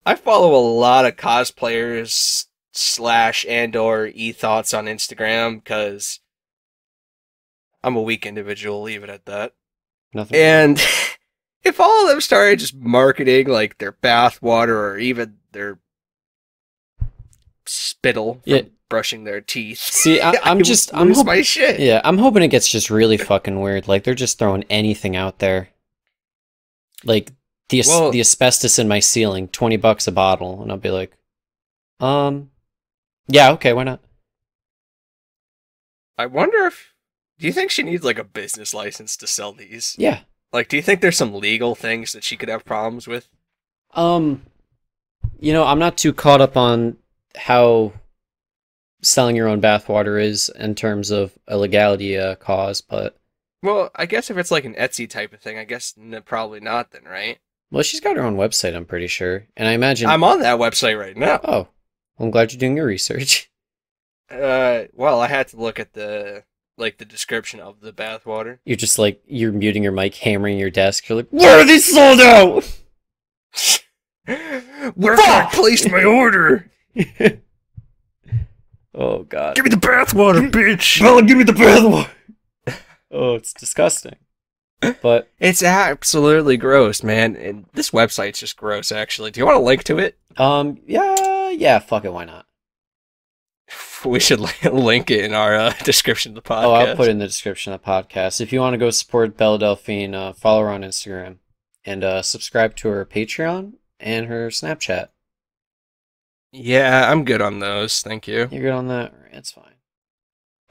I 0.06 0.14
follow 0.14 0.54
a 0.54 0.60
lot 0.60 1.04
of 1.06 1.16
cosplayers 1.16 2.46
slash 2.72 3.44
and 3.48 3.74
or 3.74 4.06
e 4.06 4.32
thots 4.32 4.72
on 4.72 4.86
Instagram 4.86 5.56
because 5.56 6.20
I'm 7.82 7.96
a 7.96 8.02
weak 8.02 8.24
individual. 8.24 8.82
Leave 8.82 9.02
it 9.02 9.10
at 9.10 9.26
that. 9.26 9.54
Nothing. 10.12 10.36
And 10.38 10.78
if 11.62 11.78
all 11.80 12.02
of 12.04 12.08
them 12.10 12.20
started 12.20 12.58
just 12.58 12.74
marketing 12.74 13.48
like 13.48 13.78
their 13.78 13.92
bath 13.92 14.40
water 14.42 14.78
or 14.88 14.98
even 14.98 15.36
their 15.52 15.78
spittle 17.66 18.34
from 18.34 18.42
Yeah. 18.44 18.62
brushing 18.88 19.24
their 19.24 19.40
teeth, 19.40 19.78
See, 19.78 20.20
I, 20.20 20.32
would 20.54 20.64
just. 20.64 20.92
I'm 20.94 21.08
lose 21.08 21.18
hop- 21.18 21.26
my 21.26 21.42
shit. 21.42 21.80
Yeah, 21.80 22.00
I'm 22.04 22.18
hoping 22.18 22.42
it 22.42 22.48
gets 22.48 22.68
just 22.68 22.90
really 22.90 23.16
fucking 23.16 23.60
weird. 23.60 23.86
Like 23.88 24.04
they're 24.04 24.14
just 24.14 24.38
throwing 24.38 24.64
anything 24.70 25.16
out 25.16 25.38
there. 25.38 25.68
Like 27.04 27.32
the 27.68 27.80
as- 27.80 27.88
Well- 27.88 28.10
the 28.10 28.20
asbestos 28.20 28.78
in 28.78 28.88
my 28.88 28.98
ceiling, 29.00 29.48
twenty 29.48 29.76
bucks 29.76 30.06
a 30.08 30.12
bottle, 30.12 30.62
and 30.62 30.70
I'll 30.72 30.78
be 30.78 30.90
like, 30.90 31.16
um, 32.00 32.50
yeah, 33.28 33.52
okay, 33.52 33.72
why 33.72 33.84
not? 33.84 34.00
I 36.18 36.26
wonder 36.26 36.66
if. 36.66 36.88
Do 37.40 37.46
you 37.46 37.52
think 37.52 37.70
she 37.70 37.82
needs 37.82 38.04
like 38.04 38.18
a 38.18 38.24
business 38.24 38.74
license 38.74 39.16
to 39.16 39.26
sell 39.26 39.52
these? 39.52 39.96
Yeah. 39.98 40.20
Like, 40.52 40.68
do 40.68 40.76
you 40.76 40.82
think 40.82 41.00
there's 41.00 41.16
some 41.16 41.34
legal 41.34 41.74
things 41.74 42.12
that 42.12 42.22
she 42.24 42.36
could 42.36 42.48
have 42.48 42.64
problems 42.64 43.06
with? 43.08 43.28
Um, 43.94 44.42
you 45.38 45.52
know, 45.52 45.64
I'm 45.64 45.78
not 45.78 45.96
too 45.96 46.12
caught 46.12 46.40
up 46.40 46.56
on 46.56 46.96
how 47.34 47.92
selling 49.02 49.36
your 49.36 49.48
own 49.48 49.60
bathwater 49.60 50.22
is 50.22 50.50
in 50.50 50.74
terms 50.74 51.10
of 51.10 51.32
a 51.48 51.56
legality 51.56 52.18
uh, 52.18 52.34
cause, 52.34 52.80
but 52.82 53.16
Well, 53.62 53.90
I 53.96 54.04
guess 54.06 54.28
if 54.30 54.36
it's 54.36 54.50
like 54.50 54.64
an 54.66 54.74
Etsy 54.74 55.08
type 55.08 55.32
of 55.32 55.40
thing, 55.40 55.56
I 55.56 55.64
guess 55.64 55.94
n- 55.98 56.22
probably 56.26 56.60
not 56.60 56.90
then, 56.90 57.04
right? 57.04 57.38
well, 57.70 57.82
she's 57.84 58.00
got 58.00 58.16
her 58.16 58.22
own 58.22 58.36
website, 58.36 58.74
I'm 58.76 58.84
pretty 58.84 59.06
sure, 59.06 59.46
and 59.56 59.66
I 59.68 59.72
imagine. 59.72 60.10
I'm 60.10 60.24
on 60.24 60.40
that 60.40 60.58
website 60.58 60.98
right 60.98 61.16
now. 61.16 61.40
oh, 61.44 61.68
I'm 62.18 62.30
glad 62.30 62.52
you're 62.52 62.58
doing 62.60 62.76
your 62.76 62.86
research. 62.86 63.46
Uh, 64.30 64.84
well, 64.92 65.20
I 65.20 65.26
had 65.26 65.48
to 65.48 65.56
look 65.56 65.80
at 65.80 65.92
the 65.94 66.44
like 66.80 66.98
the 66.98 67.04
description 67.04 67.60
of 67.60 67.80
the 67.80 67.92
bathwater. 67.92 68.58
You're 68.64 68.76
just 68.76 68.98
like 68.98 69.22
you're 69.26 69.52
muting 69.52 69.82
your 69.82 69.92
mic, 69.92 70.14
hammering 70.16 70.58
your 70.58 70.70
desk. 70.70 71.08
You're 71.08 71.16
like, 71.16 71.28
where 71.30 71.60
are 71.60 71.66
these 71.66 71.92
sold 71.92 72.20
out? 72.20 72.64
Where 74.94 75.16
can 75.16 75.46
I 75.46 75.50
place 75.52 75.88
my 75.90 76.04
order? 76.04 76.70
oh 78.94 79.24
god. 79.24 79.56
Give 79.56 79.64
me 79.64 79.70
the 79.70 79.76
bathwater, 79.76 80.48
bitch. 80.52 81.00
Bella, 81.00 81.22
give 81.22 81.36
me 81.36 81.42
the 81.44 81.52
bathwater. 81.52 82.08
oh, 83.10 83.34
it's 83.34 83.52
disgusting. 83.52 84.16
But 85.02 85.30
It's 85.40 85.62
absolutely 85.62 86.56
gross, 86.56 87.02
man. 87.02 87.36
And 87.36 87.66
this 87.74 87.90
website's 87.90 88.38
just 88.40 88.56
gross. 88.56 88.90
Actually, 88.92 89.30
do 89.30 89.40
you 89.40 89.46
want 89.46 89.56
to 89.56 89.62
link 89.62 89.84
to 89.84 89.98
it? 89.98 90.16
um, 90.38 90.78
yeah, 90.86 91.50
yeah, 91.50 91.80
fuck 91.80 92.04
it, 92.04 92.12
why 92.12 92.24
not? 92.24 92.46
We 94.04 94.20
should 94.20 94.40
link 94.72 95.10
it 95.10 95.24
in 95.24 95.34
our 95.34 95.54
uh, 95.54 95.72
description 95.84 96.30
of 96.36 96.36
the 96.36 96.48
podcast. 96.48 96.64
Oh, 96.64 96.72
I'll 96.72 96.96
put 96.96 97.08
it 97.08 97.12
in 97.12 97.18
the 97.18 97.26
description 97.26 97.72
of 97.72 97.82
the 97.82 97.86
podcast. 97.86 98.40
If 98.40 98.52
you 98.52 98.60
want 98.60 98.74
to 98.74 98.78
go 98.78 98.90
support 98.90 99.36
Bella 99.36 99.58
Delphine, 99.58 100.14
uh, 100.14 100.32
follow 100.32 100.62
her 100.62 100.70
on 100.70 100.82
Instagram 100.82 101.36
and 101.84 102.02
uh, 102.04 102.22
subscribe 102.22 102.76
to 102.76 102.88
her 102.88 103.04
Patreon 103.04 103.74
and 103.98 104.26
her 104.26 104.48
Snapchat. 104.48 105.08
Yeah, 106.52 107.10
I'm 107.10 107.24
good 107.24 107.40
on 107.42 107.58
those. 107.60 108.00
Thank 108.02 108.26
you. 108.26 108.48
You're 108.50 108.62
good 108.62 108.70
on 108.72 108.88
that? 108.88 109.12
Alright, 109.12 109.32
That's 109.32 109.52
fine. 109.52 109.64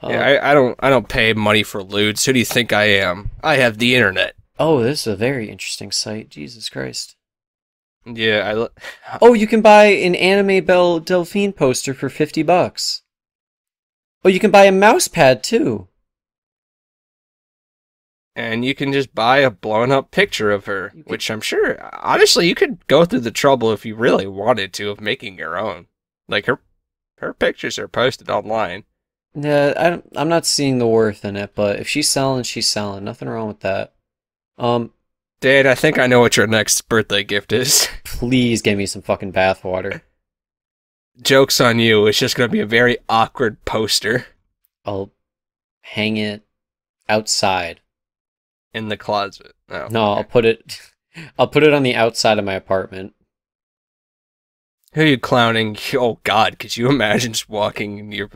Uh, 0.02 0.08
Yeah, 0.10 0.20
I, 0.22 0.50
I 0.50 0.54
don't 0.54 0.76
I 0.80 0.90
don't 0.90 1.08
pay 1.08 1.32
money 1.32 1.62
for 1.62 1.82
lewds. 1.82 2.24
Who 2.24 2.32
do 2.32 2.38
you 2.38 2.44
think 2.44 2.72
I 2.72 2.84
am? 2.84 3.30
I 3.42 3.56
have 3.56 3.78
the 3.78 3.94
internet. 3.94 4.34
oh, 4.58 4.82
this 4.82 5.06
is 5.06 5.12
a 5.12 5.16
very 5.16 5.48
interesting 5.50 5.90
site. 5.90 6.28
Jesus 6.28 6.68
Christ. 6.68 7.16
Yeah, 8.06 8.40
I. 8.48 8.52
lo- 8.52 8.68
Oh, 9.22 9.34
you 9.34 9.46
can 9.46 9.60
buy 9.62 9.86
an 9.86 10.14
anime 10.14 10.64
Belle 10.64 11.00
Delphine 11.00 11.52
poster 11.52 11.94
for 11.94 12.08
50 12.08 12.42
bucks. 12.42 12.99
Oh, 14.24 14.28
you 14.28 14.38
can 14.40 14.50
buy 14.50 14.64
a 14.64 14.72
mouse 14.72 15.08
pad 15.08 15.42
too. 15.42 15.88
And 18.36 18.64
you 18.64 18.74
can 18.74 18.92
just 18.92 19.14
buy 19.14 19.38
a 19.38 19.50
blown 19.50 19.90
up 19.90 20.10
picture 20.10 20.50
of 20.50 20.66
her, 20.66 20.92
You 20.94 21.02
could- 21.02 21.10
which 21.10 21.30
I'm 21.30 21.40
sure, 21.40 21.78
honestly, 22.02 22.48
you 22.48 22.54
could 22.54 22.86
go 22.86 23.04
through 23.04 23.20
the 23.20 23.30
trouble 23.30 23.72
if 23.72 23.84
you 23.84 23.94
really 23.96 24.26
wanted 24.26 24.72
to 24.74 24.90
of 24.90 25.00
making 25.00 25.36
your 25.36 25.58
own. 25.58 25.86
Like 26.28 26.46
her, 26.46 26.60
her 27.18 27.34
pictures 27.34 27.78
are 27.78 27.88
posted 27.88 28.30
online. 28.30 28.84
Yeah, 29.34 29.74
I 29.76 29.90
don't, 29.90 30.04
I'm 30.16 30.28
not 30.28 30.46
seeing 30.46 30.78
the 30.78 30.86
worth 30.86 31.24
in 31.24 31.36
it, 31.36 31.52
but 31.54 31.80
if 31.80 31.88
she's 31.88 32.08
selling, 32.08 32.42
she's 32.44 32.68
selling. 32.68 33.04
Nothing 33.04 33.28
wrong 33.28 33.48
with 33.48 33.60
that. 33.60 33.94
Um, 34.58 34.92
Dad, 35.40 35.66
I 35.66 35.74
think 35.74 35.98
I 35.98 36.06
know 36.06 36.20
what 36.20 36.36
your 36.36 36.46
next 36.46 36.82
birthday 36.88 37.24
gift 37.24 37.52
is. 37.52 37.88
please 38.04 38.60
give 38.62 38.76
me 38.78 38.86
some 38.86 39.02
fucking 39.02 39.32
bathwater. 39.32 40.02
Joke's 41.22 41.60
on 41.60 41.78
you. 41.78 42.06
It's 42.06 42.18
just 42.18 42.36
going 42.36 42.48
to 42.48 42.52
be 42.52 42.60
a 42.60 42.66
very 42.66 42.98
awkward 43.08 43.64
poster 43.64 44.26
I'll 44.84 45.10
hang 45.82 46.16
it 46.16 46.42
outside. 47.08 47.80
in 48.72 48.88
the 48.88 48.96
closet. 48.96 49.52
Oh, 49.68 49.88
No, 49.90 50.12
I'll 50.12 50.24
put 50.24 50.44
it. 50.44 50.80
I'll 51.38 51.48
put 51.48 51.62
it 51.64 51.74
on 51.74 51.82
the 51.82 51.94
outside 51.94 52.38
of 52.38 52.44
my 52.44 52.54
apartment. 52.54 53.14
Who 54.94 55.02
are 55.02 55.06
you 55.06 55.18
clowning? 55.18 55.76
Oh, 55.94 56.18
God, 56.24 56.58
could 56.58 56.76
you 56.76 56.88
imagine 56.88 57.32
just 57.32 57.48
walking 57.48 57.98
in 57.98 58.12
your. 58.12 58.28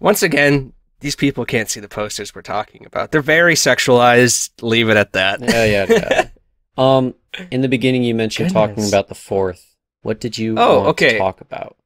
Once 0.00 0.22
again, 0.22 0.72
these 1.00 1.14
people 1.16 1.44
can't 1.44 1.68
see 1.70 1.80
the 1.80 1.88
posters 1.88 2.34
we're 2.34 2.42
talking 2.42 2.84
about. 2.86 3.10
They're 3.12 3.20
very 3.20 3.54
sexualized. 3.54 4.50
Leave 4.62 4.88
it 4.88 4.96
at 4.96 5.12
that. 5.12 5.40
Yeah, 5.40 5.64
yeah, 5.64 5.86
yeah. 5.88 6.28
Um, 6.76 7.14
in 7.50 7.60
the 7.60 7.68
beginning, 7.68 8.02
you 8.04 8.14
mentioned 8.14 8.52
talking 8.52 8.86
about 8.88 9.08
the 9.08 9.14
fourth. 9.14 9.74
What 10.02 10.20
did 10.20 10.36
you 10.38 10.56
Oh, 10.58 10.86
okay. 10.86 11.18
talk 11.18 11.40
about? 11.40 11.76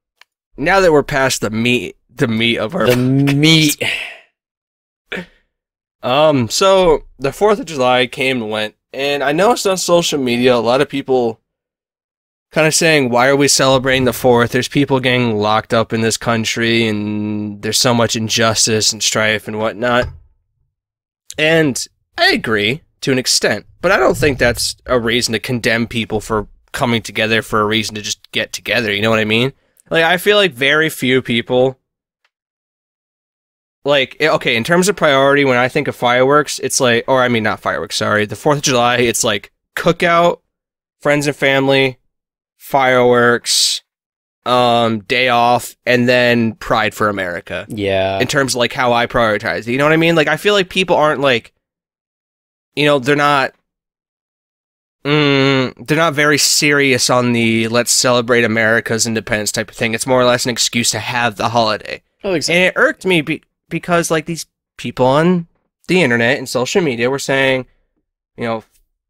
Now 0.59 0.81
that 0.81 0.93
we're 0.93 1.03
past 1.03 1.41
the 1.41 1.51
meat, 1.51 1.97
the 2.15 2.29
meat 2.29 2.59
of 2.59 2.75
our 2.75 2.87
The 2.87 2.97
meat. 2.97 3.83
Um, 6.03 6.49
so 6.49 7.05
the 7.19 7.33
Fourth 7.33 7.59
of 7.59 7.67
July 7.67 8.07
came 8.07 8.43
and 8.43 8.51
went, 8.51 8.75
and 8.93 9.23
I 9.23 9.33
noticed 9.33 9.67
on 9.67 9.77
social 9.77 10.19
media 10.19 10.55
a 10.55 10.57
lot 10.57 10.81
of 10.81 10.89
people 10.89 11.41
kind 12.53 12.67
of 12.67 12.75
saying, 12.75 13.11
"Why 13.11 13.29
are 13.29 13.37
we 13.37 13.49
celebrating 13.49 14.05
the 14.05 14.13
Fourth? 14.13 14.53
There's 14.53 14.69
people 14.69 15.01
getting 15.01 15.39
locked 15.39 15.75
up 15.75 15.93
in 15.93 16.01
this 16.01 16.17
country, 16.17 16.87
and 16.87 17.63
there's 17.63 17.79
so 17.79 17.95
much 17.95 18.17
injustice 18.17 18.93
and 18.93 19.03
strife 19.03 19.49
and 19.49 19.59
whatnot." 19.59 20.09
And 21.37 21.85
I 22.17 22.33
agree 22.33 22.83
to 23.01 23.13
an 23.13 23.19
extent, 23.19 23.67
but 23.81 23.93
I 23.93 23.97
don't 23.97 24.17
think 24.17 24.39
that's 24.39 24.77
a 24.87 24.99
reason 24.99 25.33
to 25.33 25.39
condemn 25.39 25.87
people 25.87 26.21
for 26.21 26.49
coming 26.73 27.03
together 27.03 27.43
for 27.43 27.61
a 27.61 27.67
reason 27.67 27.95
to 27.95 28.03
just 28.03 28.31
get 28.33 28.53
together. 28.53 28.93
You 28.93 29.03
know 29.03 29.11
what 29.11 29.19
I 29.19 29.25
mean? 29.25 29.53
Like, 29.91 30.05
I 30.05 30.17
feel 30.17 30.37
like 30.37 30.53
very 30.53 30.89
few 30.89 31.23
people 31.23 31.79
like 33.85 34.17
eh, 34.21 34.29
okay 34.29 34.57
in 34.57 34.65
terms 34.65 34.89
of 34.89 34.97
priority 34.97 35.45
when 35.45 35.57
i 35.57 35.69
think 35.69 35.87
of 35.87 35.95
fireworks 35.95 36.59
it's 36.59 36.81
like 36.81 37.05
or 37.07 37.23
i 37.23 37.29
mean 37.29 37.45
not 37.45 37.61
fireworks 37.61 37.95
sorry 37.95 38.27
the 38.27 38.35
fourth 38.35 38.59
of 38.59 38.65
july 38.65 38.97
it's 38.97 39.23
like 39.23 39.53
cookout 39.77 40.41
friends 41.01 41.29
and 41.29 41.37
family 41.37 41.97
fireworks 42.57 43.83
um, 44.49 45.01
day 45.01 45.29
off, 45.29 45.77
and 45.85 46.09
then 46.09 46.55
Pride 46.55 46.95
for 46.95 47.09
America. 47.09 47.67
Yeah. 47.69 48.19
in 48.19 48.27
terms 48.27 48.55
of 48.55 48.59
like 48.61 48.73
how 48.73 48.93
I 48.93 49.07
prioritize 49.07 49.61
it. 49.61 49.69
You 49.69 49.79
know 49.79 49.85
what 49.85 49.93
I 49.93 49.99
mean? 49.99 50.17
Like 50.17 50.29
I 50.29 50.37
feel 50.39 50.55
like 50.55 50.71
people 50.71 50.97
aren't 50.97 51.21
like, 51.21 51.53
you 52.75 52.87
know, 52.87 52.99
they're 52.99 53.15
not. 53.17 53.53
Mm, 55.05 55.87
they're 55.87 55.97
not 55.97 56.15
very 56.15 56.39
serious 56.39 57.09
on 57.09 57.33
the 57.33 57.69
let's 57.69 57.93
celebrate 57.93 58.45
America's 58.45 59.07
independence 59.07 59.53
type 59.53 59.71
of 59.71 59.77
thing. 59.77 59.95
It's 59.95 60.07
more 60.07 60.21
or 60.21 60.25
less 60.25 60.45
an 60.45 60.51
excuse 60.51 60.91
to 60.91 60.99
have 60.99 61.37
the 61.37 61.51
holiday. 61.51 62.03
Oh, 62.25 62.33
exactly. 62.33 62.57
And 62.57 62.65
it 62.67 62.79
irked 62.79 63.07
me 63.07 63.21
be- 63.21 63.43
because 63.69 64.11
like 64.11 64.27
these 64.27 64.47
people 64.77 65.07
on 65.07 65.47
the 65.87 66.03
internet 66.03 66.39
and 66.39 66.49
social 66.49 66.83
media 66.83 67.11
were 67.11 67.19
saying, 67.19 67.67
you 68.37 68.45
know, 68.45 68.65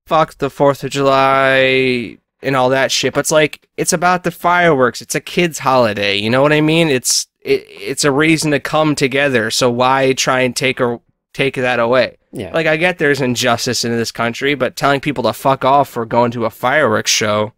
fuck 0.06 0.38
the 0.38 0.48
4th 0.48 0.84
of 0.84 0.90
July 0.90 2.18
and 2.42 2.54
all 2.54 2.68
that 2.68 2.92
shit. 2.92 3.14
But 3.14 3.20
it's 3.20 3.32
like 3.32 3.66
it's 3.76 3.92
about 3.92 4.24
the 4.24 4.30
fireworks. 4.30 5.00
It's 5.00 5.14
a 5.14 5.20
kids 5.20 5.60
holiday, 5.60 6.16
you 6.16 6.30
know 6.30 6.42
what 6.42 6.52
I 6.52 6.60
mean? 6.60 6.88
It's 6.88 7.26
it, 7.40 7.64
it's 7.68 8.04
a 8.04 8.12
reason 8.12 8.50
to 8.50 8.60
come 8.60 8.94
together. 8.94 9.50
So 9.50 9.70
why 9.70 10.12
try 10.12 10.40
and 10.40 10.54
take 10.54 10.80
or 10.80 11.00
take 11.32 11.54
that 11.54 11.80
away? 11.80 12.17
Yeah. 12.32 12.52
Like 12.52 12.66
I 12.66 12.76
get 12.76 12.98
there's 12.98 13.20
injustice 13.20 13.84
in 13.84 13.92
this 13.92 14.12
country, 14.12 14.54
but 14.54 14.76
telling 14.76 15.00
people 15.00 15.24
to 15.24 15.32
fuck 15.32 15.64
off 15.64 15.88
for 15.88 16.04
going 16.04 16.30
to 16.32 16.44
a 16.44 16.50
fireworks 16.50 17.10
show 17.10 17.52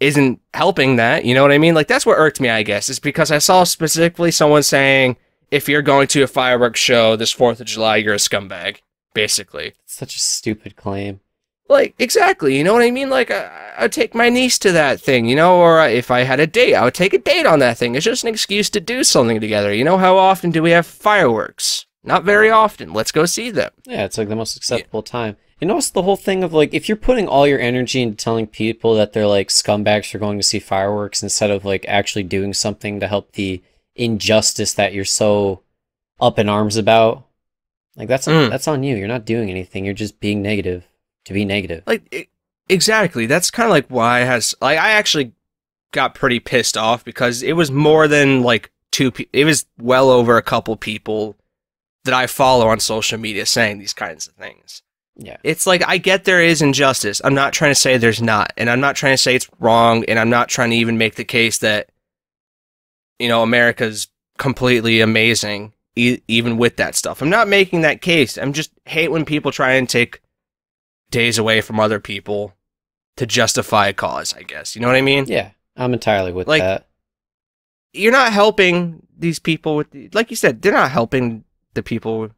isn't 0.00 0.40
helping 0.52 0.96
that. 0.96 1.24
You 1.24 1.34
know 1.34 1.42
what 1.42 1.52
I 1.52 1.58
mean? 1.58 1.74
Like 1.74 1.88
that's 1.88 2.04
what 2.04 2.18
irked 2.18 2.40
me, 2.40 2.50
I 2.50 2.62
guess, 2.62 2.88
is 2.88 2.98
because 2.98 3.30
I 3.30 3.38
saw 3.38 3.64
specifically 3.64 4.30
someone 4.30 4.62
saying 4.62 5.16
if 5.50 5.68
you're 5.68 5.82
going 5.82 6.08
to 6.08 6.22
a 6.22 6.26
fireworks 6.26 6.80
show 6.80 7.16
this 7.16 7.34
4th 7.34 7.60
of 7.60 7.66
July, 7.66 7.96
you're 7.96 8.14
a 8.14 8.18
scumbag, 8.18 8.78
basically. 9.14 9.74
Such 9.86 10.16
a 10.16 10.20
stupid 10.20 10.76
claim. 10.76 11.20
Like 11.68 11.94
exactly, 11.98 12.58
you 12.58 12.64
know 12.64 12.74
what 12.74 12.82
I 12.82 12.90
mean? 12.90 13.08
Like 13.08 13.30
I, 13.30 13.72
I'd 13.78 13.92
take 13.92 14.14
my 14.14 14.28
niece 14.28 14.58
to 14.58 14.72
that 14.72 15.00
thing, 15.00 15.26
you 15.26 15.36
know, 15.36 15.56
or 15.56 15.86
if 15.86 16.10
I 16.10 16.20
had 16.20 16.40
a 16.40 16.46
date, 16.46 16.74
I 16.74 16.84
would 16.84 16.94
take 16.94 17.14
a 17.14 17.18
date 17.18 17.46
on 17.46 17.60
that 17.60 17.78
thing. 17.78 17.94
It's 17.94 18.04
just 18.04 18.24
an 18.24 18.28
excuse 18.28 18.68
to 18.70 18.80
do 18.80 19.04
something 19.04 19.40
together. 19.40 19.72
You 19.72 19.84
know, 19.84 19.96
how 19.96 20.18
often 20.18 20.50
do 20.50 20.62
we 20.62 20.72
have 20.72 20.86
fireworks? 20.86 21.86
Not 22.04 22.24
very 22.24 22.50
often. 22.50 22.92
Let's 22.92 23.12
go 23.12 23.26
see 23.26 23.50
them. 23.50 23.70
Yeah, 23.86 24.04
it's 24.04 24.18
like 24.18 24.28
the 24.28 24.36
most 24.36 24.56
acceptable 24.56 25.02
time. 25.02 25.36
And 25.60 25.70
also 25.70 25.92
the 25.92 26.02
whole 26.02 26.16
thing 26.16 26.42
of 26.42 26.52
like 26.52 26.74
if 26.74 26.88
you're 26.88 26.96
putting 26.96 27.28
all 27.28 27.46
your 27.46 27.60
energy 27.60 28.02
into 28.02 28.16
telling 28.16 28.48
people 28.48 28.94
that 28.96 29.12
they're 29.12 29.26
like 29.28 29.48
scumbags 29.48 30.10
for 30.10 30.18
going 30.18 30.36
to 30.38 30.42
see 30.42 30.58
fireworks 30.58 31.22
instead 31.22 31.50
of 31.52 31.64
like 31.64 31.84
actually 31.86 32.24
doing 32.24 32.52
something 32.52 32.98
to 32.98 33.06
help 33.06 33.32
the 33.32 33.62
injustice 33.94 34.74
that 34.74 34.92
you're 34.92 35.04
so 35.04 35.62
up 36.20 36.38
in 36.38 36.48
arms 36.48 36.76
about, 36.76 37.26
like 37.96 38.08
that's 38.08 38.26
Mm. 38.26 38.50
that's 38.50 38.66
on 38.66 38.82
you. 38.82 38.96
You're 38.96 39.06
not 39.06 39.24
doing 39.24 39.50
anything. 39.50 39.84
You're 39.84 39.94
just 39.94 40.18
being 40.18 40.42
negative 40.42 40.88
to 41.26 41.32
be 41.32 41.44
negative. 41.44 41.84
Like 41.86 42.12
e- 42.12 42.26
exactly. 42.68 43.26
That's 43.26 43.50
kind 43.52 43.66
of 43.66 43.70
like 43.70 43.86
why 43.88 44.22
I 44.22 44.24
has 44.24 44.54
like 44.60 44.78
I 44.78 44.90
actually 44.92 45.32
got 45.92 46.14
pretty 46.16 46.40
pissed 46.40 46.76
off 46.76 47.04
because 47.04 47.42
it 47.42 47.52
was 47.52 47.70
more 47.70 48.08
than 48.08 48.42
like 48.42 48.72
two. 48.90 49.12
Pe- 49.12 49.26
it 49.32 49.44
was 49.44 49.66
well 49.80 50.10
over 50.10 50.36
a 50.36 50.42
couple 50.42 50.74
people 50.76 51.36
that 52.04 52.14
I 52.14 52.26
follow 52.26 52.68
on 52.68 52.80
social 52.80 53.18
media 53.18 53.46
saying 53.46 53.78
these 53.78 53.92
kinds 53.94 54.26
of 54.26 54.34
things. 54.34 54.82
Yeah. 55.16 55.36
It's 55.44 55.66
like 55.66 55.86
I 55.86 55.98
get 55.98 56.24
there 56.24 56.42
is 56.42 56.62
injustice. 56.62 57.20
I'm 57.24 57.34
not 57.34 57.52
trying 57.52 57.70
to 57.70 57.74
say 57.78 57.96
there's 57.96 58.22
not, 58.22 58.52
and 58.56 58.70
I'm 58.70 58.80
not 58.80 58.96
trying 58.96 59.12
to 59.12 59.18
say 59.18 59.34
it's 59.34 59.48
wrong, 59.60 60.04
and 60.06 60.18
I'm 60.18 60.30
not 60.30 60.48
trying 60.48 60.70
to 60.70 60.76
even 60.76 60.96
make 60.98 61.16
the 61.16 61.24
case 61.24 61.58
that 61.58 61.90
you 63.18 63.28
know 63.28 63.42
America's 63.42 64.08
completely 64.38 65.00
amazing, 65.00 65.74
e- 65.96 66.20
even 66.28 66.56
with 66.56 66.76
that 66.76 66.94
stuff. 66.96 67.20
I'm 67.22 67.30
not 67.30 67.46
making 67.46 67.82
that 67.82 68.00
case. 68.00 68.38
I'm 68.38 68.52
just 68.54 68.70
hate 68.86 69.10
when 69.10 69.24
people 69.24 69.52
try 69.52 69.72
and 69.72 69.88
take 69.88 70.20
days 71.10 71.36
away 71.38 71.60
from 71.60 71.78
other 71.78 72.00
people 72.00 72.54
to 73.18 73.26
justify 73.26 73.88
a 73.88 73.92
cause. 73.92 74.34
I 74.34 74.42
guess 74.42 74.74
you 74.74 74.80
know 74.80 74.88
what 74.88 74.96
I 74.96 75.02
mean. 75.02 75.26
Yeah. 75.26 75.50
I'm 75.76 75.92
entirely 75.92 76.32
with 76.32 76.48
Like- 76.48 76.62
that. 76.62 76.86
You're 77.94 78.12
not 78.12 78.32
helping 78.32 79.06
these 79.18 79.38
people 79.38 79.76
with, 79.76 79.90
the, 79.90 80.08
like 80.14 80.30
you 80.30 80.36
said, 80.36 80.62
they're 80.62 80.72
not 80.72 80.90
helping 80.90 81.44
the 81.74 81.82
people 81.82 82.30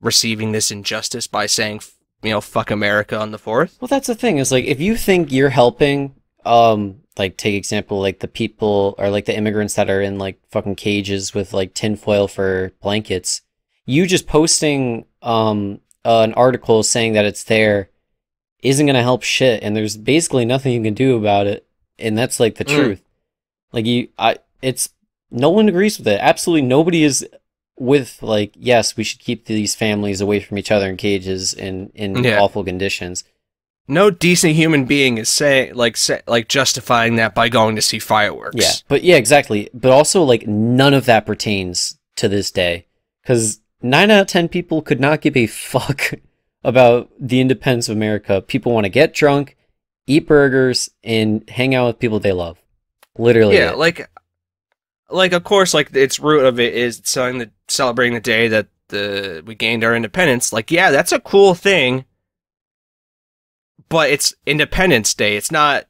receiving 0.00 0.52
this 0.52 0.70
injustice 0.70 1.26
by 1.26 1.46
saying, 1.46 1.80
you 2.22 2.30
know, 2.30 2.40
fuck 2.40 2.70
America 2.70 3.18
on 3.18 3.30
the 3.30 3.38
fourth. 3.38 3.76
Well, 3.80 3.88
that's 3.88 4.06
the 4.06 4.14
thing 4.14 4.38
is 4.38 4.52
like 4.52 4.64
if 4.64 4.80
you 4.80 4.96
think 4.96 5.32
you're 5.32 5.50
helping, 5.50 6.14
um, 6.44 7.00
like 7.16 7.36
take 7.36 7.54
example 7.54 8.00
like 8.00 8.18
the 8.20 8.28
people 8.28 8.94
or 8.98 9.08
like 9.08 9.24
the 9.26 9.36
immigrants 9.36 9.74
that 9.74 9.88
are 9.88 10.00
in 10.02 10.18
like 10.18 10.38
fucking 10.50 10.74
cages 10.74 11.32
with 11.32 11.52
like 11.52 11.72
tinfoil 11.74 12.26
for 12.28 12.72
blankets, 12.82 13.42
you 13.86 14.06
just 14.06 14.26
posting 14.26 15.04
um 15.22 15.80
uh, 16.04 16.20
an 16.20 16.34
article 16.34 16.82
saying 16.82 17.12
that 17.14 17.24
it's 17.24 17.44
there 17.44 17.88
isn't 18.62 18.86
gonna 18.86 19.02
help 19.02 19.22
shit, 19.22 19.62
and 19.62 19.76
there's 19.76 19.96
basically 19.96 20.44
nothing 20.44 20.72
you 20.72 20.82
can 20.82 20.94
do 20.94 21.16
about 21.16 21.46
it, 21.46 21.66
and 21.98 22.16
that's 22.18 22.40
like 22.40 22.56
the 22.56 22.64
Mm. 22.64 22.74
truth. 22.74 23.02
Like 23.72 23.86
you, 23.86 24.08
I, 24.18 24.36
it's 24.62 24.88
no 25.30 25.50
one 25.50 25.68
agrees 25.68 25.98
with 25.98 26.08
it. 26.08 26.18
Absolutely 26.20 26.66
nobody 26.66 27.04
is 27.04 27.26
with 27.78 28.22
like 28.22 28.52
yes, 28.56 28.96
we 28.96 29.04
should 29.04 29.20
keep 29.20 29.46
these 29.46 29.74
families 29.74 30.20
away 30.20 30.40
from 30.40 30.58
each 30.58 30.70
other 30.70 30.88
in 30.88 30.96
cages 30.96 31.52
in 31.54 31.90
in 31.94 32.22
Yeah. 32.22 32.38
awful 32.40 32.64
conditions. 32.64 33.24
No 33.86 34.10
decent 34.10 34.54
human 34.54 34.86
being 34.86 35.18
is 35.18 35.28
saying, 35.28 35.74
like, 35.74 35.98
say, 35.98 36.22
like 36.26 36.48
justifying 36.48 37.16
that 37.16 37.34
by 37.34 37.50
going 37.50 37.76
to 37.76 37.82
see 37.82 37.98
fireworks. 37.98 38.56
Yeah, 38.56 38.72
but 38.88 39.02
yeah, 39.04 39.16
exactly. 39.16 39.68
But 39.74 39.92
also, 39.92 40.22
like, 40.22 40.46
none 40.46 40.94
of 40.94 41.04
that 41.04 41.26
pertains 41.26 41.98
to 42.16 42.26
this 42.26 42.50
day. 42.50 42.86
Because 43.22 43.60
nine 43.82 44.10
out 44.10 44.22
of 44.22 44.26
10 44.28 44.48
people 44.48 44.80
could 44.80 45.00
not 45.00 45.20
give 45.20 45.36
a 45.36 45.46
fuck 45.46 46.12
about 46.64 47.10
the 47.20 47.42
independence 47.42 47.90
of 47.90 47.96
America. 47.96 48.40
People 48.40 48.72
want 48.72 48.84
to 48.84 48.88
get 48.90 49.12
drunk, 49.12 49.54
eat 50.06 50.26
burgers, 50.26 50.88
and 51.02 51.46
hang 51.50 51.74
out 51.74 51.88
with 51.88 51.98
people 51.98 52.18
they 52.18 52.32
love. 52.32 52.56
Literally. 53.18 53.56
yeah, 53.56 53.72
it. 53.72 53.76
like, 53.78 54.08
like 55.10 55.32
of 55.32 55.44
course, 55.44 55.74
like 55.74 55.94
its 55.94 56.18
root 56.18 56.44
of 56.44 56.58
it 56.58 56.74
is 56.74 57.00
selling 57.04 57.38
the 57.38 57.50
celebrating 57.68 58.14
the 58.14 58.20
day 58.20 58.48
that 58.48 58.68
the 58.88 59.42
we 59.46 59.54
gained 59.54 59.84
our 59.84 59.94
independence. 59.94 60.52
Like, 60.52 60.70
yeah, 60.70 60.90
that's 60.90 61.12
a 61.12 61.20
cool 61.20 61.54
thing, 61.54 62.04
but 63.88 64.10
it's 64.10 64.34
Independence 64.46 65.14
Day. 65.14 65.36
It's 65.36 65.50
not 65.50 65.86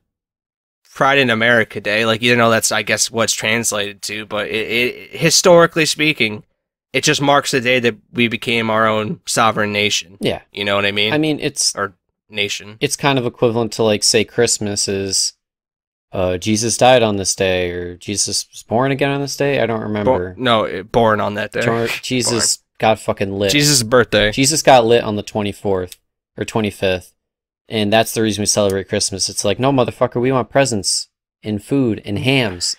Pride 0.94 1.18
in 1.18 1.30
America 1.30 1.80
Day. 1.80 2.06
Like, 2.06 2.22
you 2.22 2.36
know, 2.36 2.50
that's 2.50 2.70
I 2.70 2.82
guess 2.82 3.10
what's 3.10 3.32
translated 3.32 4.02
to. 4.02 4.26
But 4.26 4.48
it, 4.48 4.70
it 4.70 5.16
historically 5.16 5.86
speaking, 5.86 6.44
it 6.92 7.02
just 7.02 7.20
marks 7.20 7.50
the 7.50 7.60
day 7.60 7.80
that 7.80 7.96
we 8.12 8.28
became 8.28 8.70
our 8.70 8.86
own 8.86 9.20
sovereign 9.26 9.72
nation. 9.72 10.16
yeah. 10.20 10.42
You 10.52 10.64
know 10.64 10.76
what 10.76 10.86
I 10.86 10.92
mean? 10.92 11.12
I 11.12 11.18
mean, 11.18 11.40
it's 11.40 11.74
our 11.74 11.94
nation. 12.30 12.76
it's 12.80 12.96
kind 12.96 13.18
of 13.18 13.26
equivalent 13.26 13.72
to, 13.72 13.82
like, 13.82 14.02
say, 14.02 14.24
Christmas 14.24 14.86
is 14.88 15.34
uh, 16.14 16.38
Jesus 16.38 16.76
died 16.78 17.02
on 17.02 17.16
this 17.16 17.34
day, 17.34 17.70
or 17.72 17.96
Jesus 17.96 18.46
was 18.50 18.62
born 18.62 18.92
again 18.92 19.10
on 19.10 19.20
this 19.20 19.36
day. 19.36 19.60
I 19.60 19.66
don't 19.66 19.80
Bo- 19.80 19.84
remember. 19.86 20.34
no, 20.38 20.64
it- 20.64 20.90
born 20.92 21.20
on 21.20 21.34
that 21.34 21.52
day. 21.52 21.88
Jesus 22.02 22.62
got 22.78 22.98
fucking 23.00 23.32
lit. 23.38 23.50
Jesus' 23.52 23.82
birthday. 23.82 24.30
Jesus 24.32 24.62
got 24.62 24.84
lit 24.86 25.02
on 25.04 25.16
the 25.16 25.22
24th 25.22 25.96
or 26.38 26.44
25th. 26.44 27.12
And 27.68 27.92
that's 27.92 28.12
the 28.14 28.22
reason 28.22 28.42
we 28.42 28.46
celebrate 28.46 28.88
Christmas. 28.88 29.28
It's 29.28 29.44
like, 29.44 29.58
no, 29.58 29.72
motherfucker, 29.72 30.20
we 30.20 30.30
want 30.32 30.50
presents 30.50 31.08
and 31.42 31.62
food 31.64 32.00
and 32.04 32.18
hams 32.18 32.76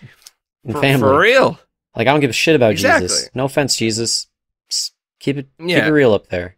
and 0.64 0.74
For, 0.74 0.82
family. 0.82 1.00
for 1.02 1.20
real. 1.20 1.60
Like, 1.96 2.08
I 2.08 2.12
don't 2.12 2.20
give 2.20 2.30
a 2.30 2.34
shit 2.34 2.56
about 2.56 2.76
Jesus. 2.76 3.30
No 3.34 3.46
offense, 3.46 3.76
Jesus. 3.76 4.28
Just 4.70 4.94
keep 5.20 5.38
it, 5.38 5.48
keep 5.60 5.70
Yeah. 5.70 5.88
it 5.88 5.92
real 5.92 6.14
up 6.14 6.28
there. 6.28 6.56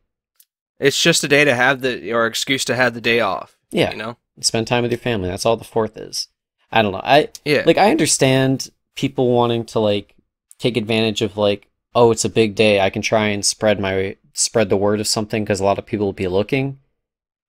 It's 0.80 1.02
just 1.02 1.24
a 1.24 1.28
day 1.28 1.44
to 1.46 1.56
have 1.56 1.82
the 1.82 2.12
or 2.12 2.26
excuse 2.28 2.66
to 2.66 2.76
have 2.76 2.94
the 2.94 3.02
day 3.02 3.20
off. 3.22 3.58
Yeah. 3.72 3.92
You 3.92 3.98
know? 3.98 4.18
Spend 4.42 4.68
time 4.68 4.84
with 4.84 4.92
your 4.92 5.00
family. 5.00 5.30
That's 5.30 5.46
all 5.46 5.58
the 5.58 5.64
fourth 5.64 5.96
is. 5.98 6.28
I 6.72 6.82
don't 6.82 6.92
know. 6.92 7.02
I 7.04 7.30
Yeah. 7.46 7.64
like. 7.66 7.78
I 7.78 7.92
understand 7.92 8.70
people 8.96 9.32
wanting 9.32 9.66
to 9.66 9.80
like 9.80 10.16
take 10.60 10.76
advantage 10.78 11.22
of 11.22 11.38
like, 11.38 11.68
oh, 11.96 12.12
it's 12.12 12.26
a 12.26 12.30
big 12.30 12.56
day. 12.56 12.80
I 12.82 12.90
can 12.90 13.02
try 13.02 13.28
and 13.28 13.46
spread 13.46 13.80
my 13.80 14.18
spread 14.34 14.70
the 14.70 14.78
word 14.78 15.00
of 15.00 15.08
something 15.08 15.44
because 15.44 15.60
a 15.60 15.64
lot 15.66 15.78
of 15.80 15.86
people 15.86 16.06
will 16.06 16.14
be 16.14 16.28
looking. 16.28 16.80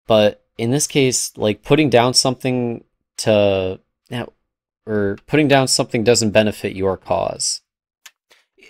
But 0.06 0.42
in 0.58 0.70
this 0.70 0.86
case, 0.86 1.36
like 1.36 1.62
putting 1.62 1.90
down 1.90 2.14
something 2.14 2.84
to, 3.18 3.80
or 4.86 5.16
putting 5.26 5.48
down 5.48 5.68
something 5.68 6.04
doesn't 6.04 6.30
benefit 6.32 6.76
your 6.76 6.96
cause. 6.96 7.62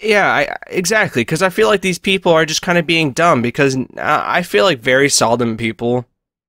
yeah, 0.02 0.28
I, 0.32 0.56
exactly. 0.68 1.22
Because 1.22 1.42
I 1.42 1.48
feel 1.48 1.66
like 1.68 1.80
these 1.80 1.98
people 1.98 2.32
are 2.32 2.46
just 2.46 2.62
kind 2.62 2.78
of 2.78 2.86
being 2.86 3.12
dumb. 3.12 3.42
Because 3.42 3.76
I 3.96 4.42
feel 4.42 4.64
like 4.64 4.78
very 4.80 5.08
seldom 5.08 5.56
people, 5.56 6.06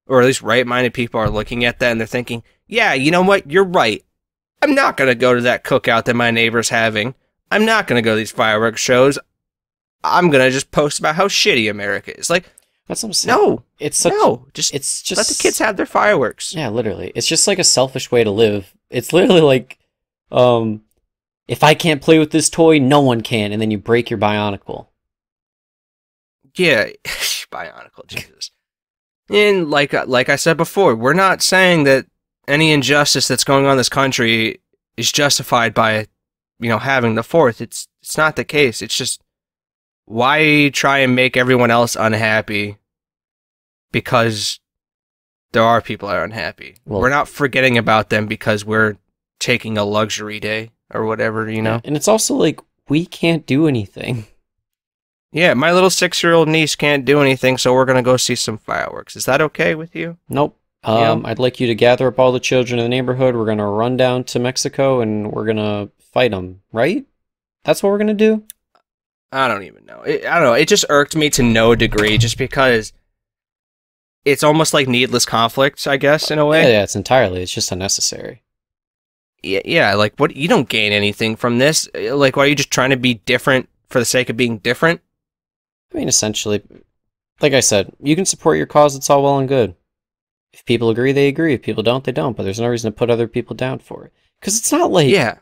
or 0.08 0.20
at 0.22 0.26
least 0.28 0.42
right-minded 0.42 0.94
people, 0.94 1.20
are 1.20 1.30
looking 1.30 1.66
at 1.66 1.80
that 1.80 1.92
and 1.92 2.00
they're 2.00 2.06
thinking, 2.08 2.44
"Yeah, 2.68 2.94
you 2.94 3.12
know 3.12 3.22
what? 3.22 3.50
You're 3.50 3.64
right. 3.64 4.04
I'm 4.62 4.74
not 4.76 4.98
gonna 4.98 5.16
go 5.16 5.34
to 5.36 5.42
that 5.42 5.64
cookout 5.64 6.06
that 6.06 6.16
my 6.16 6.32
neighbor's 6.32 6.70
having. 6.70 7.16
I'm 7.52 7.66
not 7.66 7.88
gonna 7.88 8.02
go 8.02 8.14
to 8.14 8.18
these 8.18 8.32
fireworks 8.32 8.82
shows. 8.82 9.20
I'm 10.04 10.30
gonna 10.30 10.52
just 10.52 10.72
post 10.72 11.00
about 11.00 11.16
how 11.16 11.28
shitty 11.28 11.70
America 11.70 12.18
is." 12.18 12.30
Like, 12.30 12.46
That's 12.88 13.04
what 13.04 13.10
I'm 13.10 13.14
saying. 13.14 13.38
no, 13.38 13.64
it's 13.80 13.98
such. 13.98 14.14
no, 14.14 14.48
just, 14.54 14.74
It's 14.74 15.02
just 15.02 15.18
let 15.18 15.28
the 15.28 15.42
kids 15.42 15.60
have 15.60 15.78
their 15.78 15.86
fireworks. 15.86 16.54
Yeah, 16.54 16.70
literally. 16.70 17.12
It's 17.16 17.28
just 17.28 17.48
like 17.48 17.60
a 17.60 17.64
selfish 17.64 18.12
way 18.12 18.24
to 18.24 18.32
live. 18.32 18.74
It's 18.90 19.12
literally 19.14 19.42
like, 19.42 19.78
um, 20.32 20.82
if 21.48 21.64
I 21.64 21.74
can't 21.74 22.02
play 22.02 22.20
with 22.20 22.32
this 22.32 22.50
toy, 22.50 22.80
no 22.80 23.02
one 23.02 23.22
can, 23.22 23.52
and 23.52 23.62
then 23.62 23.72
you 23.72 23.78
break 23.78 24.10
your 24.10 24.20
bionicle. 24.20 24.88
Yeah, 26.56 26.90
Bionicle, 27.52 28.08
Jesus. 28.08 28.52
And 29.30 29.70
like 29.72 29.94
like 30.08 30.30
I 30.30 30.36
said 30.36 30.58
before, 30.58 30.96
we're 30.96 31.14
not 31.14 31.42
saying 31.42 31.84
that 31.86 32.06
any 32.48 32.72
injustice 32.72 33.28
that's 33.28 33.44
going 33.44 33.66
on 33.66 33.72
in 33.72 33.78
this 33.78 33.90
country 33.90 34.60
is 34.98 35.12
justified 35.12 35.74
by 35.74 36.08
you 36.60 36.70
know 36.70 36.80
having 36.80 37.16
the 37.16 37.24
fourth. 37.24 37.62
It's 37.62 37.88
it's 38.02 38.18
not 38.18 38.36
the 38.36 38.46
case. 38.46 38.82
It's 38.82 38.98
just 38.98 39.22
why 40.06 40.70
try 40.74 41.00
and 41.00 41.16
make 41.16 41.36
everyone 41.36 41.72
else 41.72 41.96
unhappy 41.96 42.78
because 43.92 44.60
there 45.52 45.64
are 45.64 45.82
people 45.82 46.10
that 46.10 46.18
are 46.18 46.24
unhappy. 46.24 46.78
Well- 46.86 47.02
we're 47.02 47.10
not 47.10 47.30
forgetting 47.30 47.78
about 47.78 48.10
them 48.10 48.28
because 48.28 48.66
we're 48.66 48.98
taking 49.40 49.78
a 49.78 49.84
luxury 49.84 50.40
day 50.40 50.72
or 50.94 51.06
whatever, 51.06 51.50
you 51.50 51.62
know. 51.62 51.82
And 51.84 51.96
it's 51.96 52.08
also 52.08 52.36
like 52.36 52.60
we 52.88 53.06
can't 53.06 53.46
do 53.46 53.68
anything. 53.68 54.26
Yeah, 55.32 55.54
my 55.54 55.74
little 55.74 55.90
6-year-old 55.90 56.48
niece 56.48 56.76
can't 56.76 57.04
do 57.04 57.20
anything, 57.20 57.58
so 57.58 57.74
we're 57.74 57.84
going 57.84 57.98
to 57.98 58.02
go 58.02 58.16
see 58.16 58.36
some 58.36 58.58
fireworks. 58.58 59.18
Is 59.18 59.26
that 59.26 59.42
okay 59.42 59.76
with 59.76 59.94
you? 59.94 60.18
Nope. 60.30 60.58
Um, 60.86 61.26
I'd 61.26 61.40
like 61.40 61.60
you 61.60 61.68
to 61.68 61.76
gather 61.76 62.08
up 62.08 62.20
all 62.20 62.32
the 62.32 62.40
children 62.40 62.80
in 62.80 62.86
the 62.86 62.90
neighborhood. 62.90 63.36
We're 63.36 63.46
gonna 63.46 63.68
run 63.70 63.98
down 63.98 64.24
to 64.26 64.40
Mexico 64.40 65.02
and 65.02 65.32
we're 65.32 65.46
gonna 65.46 65.90
fight 66.14 66.32
them. 66.32 66.62
Right? 66.72 67.06
That's 67.64 67.82
what 67.82 67.90
we're 67.90 67.98
gonna 67.98 68.14
do. 68.14 68.44
I 69.32 69.48
don't 69.48 69.64
even 69.64 69.86
know. 69.86 70.02
It, 70.04 70.26
I 70.26 70.36
don't 70.36 70.44
know. 70.44 70.54
It 70.54 70.68
just 70.68 70.86
irked 70.90 71.16
me 71.16 71.30
to 71.32 71.44
no 71.44 71.76
degree, 71.76 72.18
just 72.18 72.38
because 72.38 72.94
it's 74.24 74.44
almost 74.44 74.74
like 74.74 74.88
needless 74.88 75.26
conflict, 75.26 75.86
I 75.88 75.98
guess, 75.98 76.32
in 76.32 76.40
a 76.40 76.44
Yeah, 76.44 76.50
way. 76.50 76.72
yeah, 76.72 76.84
it's 76.84 76.96
entirely. 76.96 77.42
It's 77.42 77.54
just 77.54 77.72
unnecessary. 77.72 78.44
Yeah, 79.44 79.62
yeah. 79.66 79.94
Like, 79.96 80.14
what? 80.18 80.36
You 80.36 80.48
don't 80.48 80.70
gain 80.70 80.92
anything 80.94 81.36
from 81.36 81.58
this. 81.58 81.90
Like, 81.94 82.36
why 82.38 82.44
are 82.46 82.48
you 82.48 82.56
just 82.56 82.72
trying 82.72 82.92
to 82.92 82.98
be 82.98 83.16
different 83.16 83.68
for 83.90 84.00
the 84.00 84.06
sake 84.06 84.30
of 84.30 84.38
being 84.38 84.60
different? 84.60 85.02
I 85.94 85.98
mean, 85.98 86.08
essentially, 86.08 86.62
like 87.42 87.54
I 87.54 87.60
said, 87.60 87.92
you 88.02 88.16
can 88.16 88.26
support 88.26 88.58
your 88.58 88.66
cause. 88.68 88.96
It's 88.96 89.10
all 89.10 89.24
well 89.24 89.38
and 89.40 89.48
good. 89.50 89.76
If 90.56 90.64
people 90.64 90.90
agree, 90.90 91.12
they 91.12 91.28
agree. 91.28 91.54
If 91.54 91.64
people 91.64 91.84
don't, 91.84 92.06
they 92.06 92.14
don't. 92.14 92.38
But 92.38 92.44
there's 92.44 92.62
no 92.62 92.70
reason 92.70 92.90
to 92.90 92.98
put 92.98 93.10
other 93.10 93.28
people 93.28 93.58
down 93.58 93.80
for 93.80 94.06
it. 94.06 94.14
Because 94.40 94.58
it's 94.58 94.72
not 94.72 94.90
like 94.90 95.10
Yeah, 95.10 95.40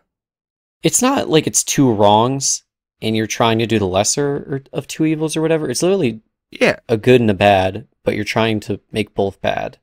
it's 0.82 1.04
not 1.04 1.30
like 1.30 1.46
it's 1.46 1.64
two 1.64 1.94
wrongs 1.94 2.64
and 3.00 3.16
you're 3.16 3.28
trying 3.28 3.60
to 3.60 3.68
do 3.68 3.78
the 3.78 3.86
lesser 3.86 4.64
of 4.74 4.88
two 4.88 5.06
evils 5.06 5.38
or 5.38 5.42
whatever. 5.44 5.70
It's 5.70 5.84
literally 5.84 6.22
yeah. 6.50 6.80
a 6.90 6.98
good 6.98 7.22
and 7.22 7.30
a 7.30 7.36
bad, 7.36 7.88
but 8.04 8.16
you're 8.16 8.24
trying 8.24 8.60
to 8.62 8.80
make 8.92 9.14
both 9.14 9.40
bad. 9.40 9.78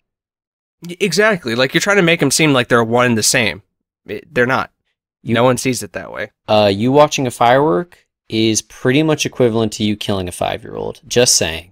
Exactly. 0.99 1.55
Like 1.55 1.75
you're 1.75 1.81
trying 1.81 1.99
to 1.99 2.03
make 2.03 2.19
them 2.19 2.33
seem 2.33 2.53
like 2.53 2.67
they're 2.67 2.83
one 2.83 3.07
and 3.07 3.19
the 3.19 3.23
same. 3.23 3.63
It, 4.07 4.35
they're 4.35 4.47
not. 4.47 4.73
You- 5.23 5.35
no 5.35 5.45
one 5.45 5.59
sees 5.59 5.85
it 5.85 5.93
that 5.93 6.13
way. 6.13 6.33
Uh, 6.49 6.73
you 6.75 6.91
watching 6.91 7.29
a 7.29 7.31
firework 7.31 8.09
is 8.29 8.63
pretty 8.63 9.05
much 9.05 9.27
equivalent 9.27 9.73
to 9.75 9.85
you 9.85 9.97
killing 9.97 10.27
a 10.27 10.33
five 10.33 10.65
year 10.65 10.75
old. 10.75 11.03
Just 11.07 11.37
saying. 11.37 11.71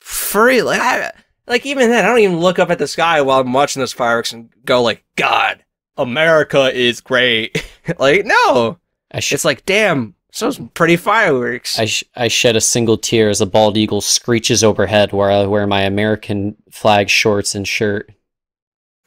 Free. 0.00 0.62
Like, 0.62 0.80
I, 0.80 1.12
like 1.46 1.66
even 1.66 1.90
then, 1.90 2.04
I 2.04 2.08
don't 2.08 2.18
even 2.20 2.40
look 2.40 2.58
up 2.58 2.70
at 2.70 2.78
the 2.78 2.88
sky 2.88 3.20
while 3.20 3.40
I'm 3.40 3.52
watching 3.52 3.80
those 3.80 3.92
fireworks 3.92 4.32
and 4.32 4.50
go 4.64 4.82
like, 4.82 5.04
God, 5.16 5.64
America 5.96 6.72
is 6.74 7.00
great. 7.00 7.64
like, 7.98 8.24
no. 8.24 8.78
I, 9.10 9.20
sh- 9.20 9.32
It's 9.32 9.44
like, 9.44 9.64
damn, 9.64 10.14
those 10.38 10.58
pretty 10.74 10.96
fireworks. 10.96 11.78
I, 11.78 11.86
sh- 11.86 12.04
I 12.14 12.28
shed 12.28 12.56
a 12.56 12.60
single 12.60 12.98
tear 12.98 13.30
as 13.30 13.40
a 13.40 13.46
bald 13.46 13.76
eagle 13.76 14.00
screeches 14.00 14.62
overhead 14.64 15.12
where 15.12 15.30
I 15.30 15.46
wear 15.46 15.66
my 15.66 15.82
American 15.82 16.56
flag 16.70 17.08
shorts 17.08 17.54
and 17.54 17.66
shirt. 17.66 18.10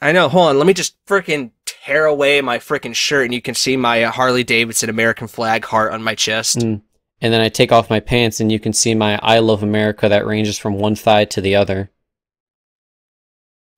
I 0.02 0.14
know. 0.14 0.30
Hold 0.30 0.50
on. 0.50 0.58
Let 0.58 0.66
me 0.68 0.74
just 0.74 0.96
freaking 1.06 1.52
tear 1.66 2.06
away 2.06 2.40
my 2.40 2.58
freaking 2.58 2.96
shirt, 2.96 3.26
and 3.26 3.34
you 3.34 3.42
can 3.42 3.54
see 3.54 3.76
my 3.76 4.04
uh, 4.04 4.12
Harley 4.12 4.46
Davidson 4.46 4.90
American 4.90 5.28
flag 5.28 5.66
heart 5.66 5.92
on 5.92 6.02
my 6.02 6.16
chest. 6.16 6.60
Mm. 6.60 6.82
And 7.22 7.34
then 7.34 7.42
I 7.42 7.50
take 7.50 7.74
off 7.74 7.90
my 7.90 8.00
pants 8.00 8.40
and 8.40 8.50
you 8.50 8.60
can 8.60 8.72
see 8.72 8.96
my 8.96 9.20
I 9.22 9.40
love 9.40 9.62
America 9.62 10.08
that 10.08 10.26
ranges 10.26 10.58
from 10.58 10.76
one 10.76 10.96
thigh 10.96 11.26
to 11.26 11.42
the 11.42 11.56
other. 11.56 11.92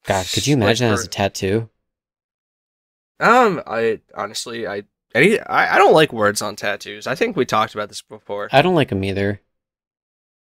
God, 0.05 0.27
could 0.31 0.45
you 0.47 0.55
Like 0.63 0.79
imagine 0.79 0.87
that 0.87 0.93
as 0.93 1.03
a 1.05 1.07
tattoo? 1.07 1.69
Um, 3.19 3.61
I 3.67 4.01
honestly, 4.15 4.67
I, 4.67 4.83
any, 5.13 5.39
I, 5.39 5.75
I 5.75 5.77
don't 5.77 5.93
like 5.93 6.11
words 6.11 6.41
on 6.41 6.55
tattoos. 6.55 7.07
I 7.07 7.15
think 7.15 7.35
we 7.35 7.45
talked 7.45 7.73
about 7.75 7.89
this 7.89 8.01
before. 8.01 8.51
I 8.51 8.61
don't 8.61 8.75
like 8.75 8.89
them 8.89 9.03
either. 9.03 9.41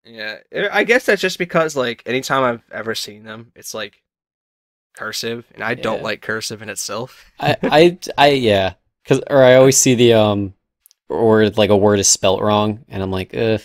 Yeah, 0.04 0.38
I 0.72 0.84
guess 0.86 1.06
that's 1.06 1.22
just 1.22 1.38
because 1.38 1.76
like 1.76 2.02
anytime 2.06 2.44
I've 2.44 2.64
ever 2.72 2.96
seen 2.96 3.24
them, 3.24 3.52
it's 3.56 3.74
like 3.74 4.02
cursive, 4.96 5.46
and 5.54 5.64
I 5.64 5.76
don't 5.76 6.04
like 6.04 6.22
cursive 6.22 6.62
in 6.62 6.70
itself. 6.70 7.32
I, 7.40 7.58
I, 7.70 8.00
I, 8.18 8.28
yeah, 8.30 8.74
because 9.04 9.22
or 9.30 9.44
I 9.44 9.56
always 9.56 9.78
see 9.78 9.96
the 9.96 10.14
um, 10.14 10.54
or 11.10 11.50
like 11.52 11.70
a 11.70 11.78
word 11.78 12.00
is 12.00 12.08
spelt 12.08 12.42
wrong, 12.42 12.86
and 12.90 13.04
I'm 13.04 13.12
like, 13.12 13.36
ugh, 13.36 13.62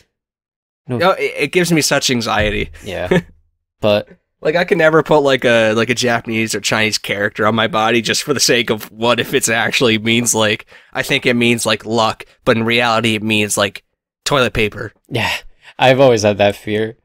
No, 0.86 1.12
it, 1.12 1.32
it 1.36 1.52
gives 1.52 1.72
me 1.72 1.80
such 1.80 2.10
anxiety. 2.10 2.70
yeah. 2.82 3.12
but 3.80 4.08
Like 4.44 4.56
I 4.56 4.64
could 4.64 4.76
never 4.76 5.02
put 5.02 5.20
like 5.20 5.44
a 5.44 5.72
like 5.72 5.88
a 5.88 5.94
Japanese 5.94 6.54
or 6.54 6.60
Chinese 6.60 6.98
character 6.98 7.46
on 7.46 7.54
my 7.54 7.66
body 7.66 8.02
just 8.02 8.22
for 8.22 8.34
the 8.34 8.40
sake 8.40 8.68
of 8.68 8.90
what 8.92 9.18
if 9.18 9.32
it 9.32 9.48
actually 9.48 9.98
means 9.98 10.34
like 10.34 10.66
I 10.92 11.02
think 11.02 11.24
it 11.24 11.34
means 11.34 11.64
like 11.64 11.86
luck, 11.86 12.24
but 12.44 12.58
in 12.58 12.64
reality 12.64 13.14
it 13.14 13.22
means 13.22 13.56
like 13.56 13.82
toilet 14.26 14.52
paper. 14.52 14.92
yeah, 15.08 15.32
I've 15.78 15.98
always 15.98 16.22
had 16.22 16.36
that 16.38 16.56
fear. 16.56 16.98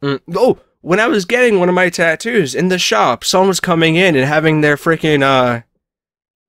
Mm. 0.00 0.20
Oh, 0.34 0.60
when 0.80 1.00
I 1.00 1.08
was 1.08 1.24
getting 1.24 1.58
one 1.58 1.68
of 1.68 1.74
my 1.74 1.90
tattoos 1.90 2.54
in 2.54 2.68
the 2.68 2.78
shop, 2.78 3.24
someone 3.24 3.48
was 3.48 3.58
coming 3.58 3.96
in 3.96 4.14
and 4.14 4.24
having 4.24 4.60
their 4.60 4.76
freaking 4.76 5.22
uh 5.22 5.62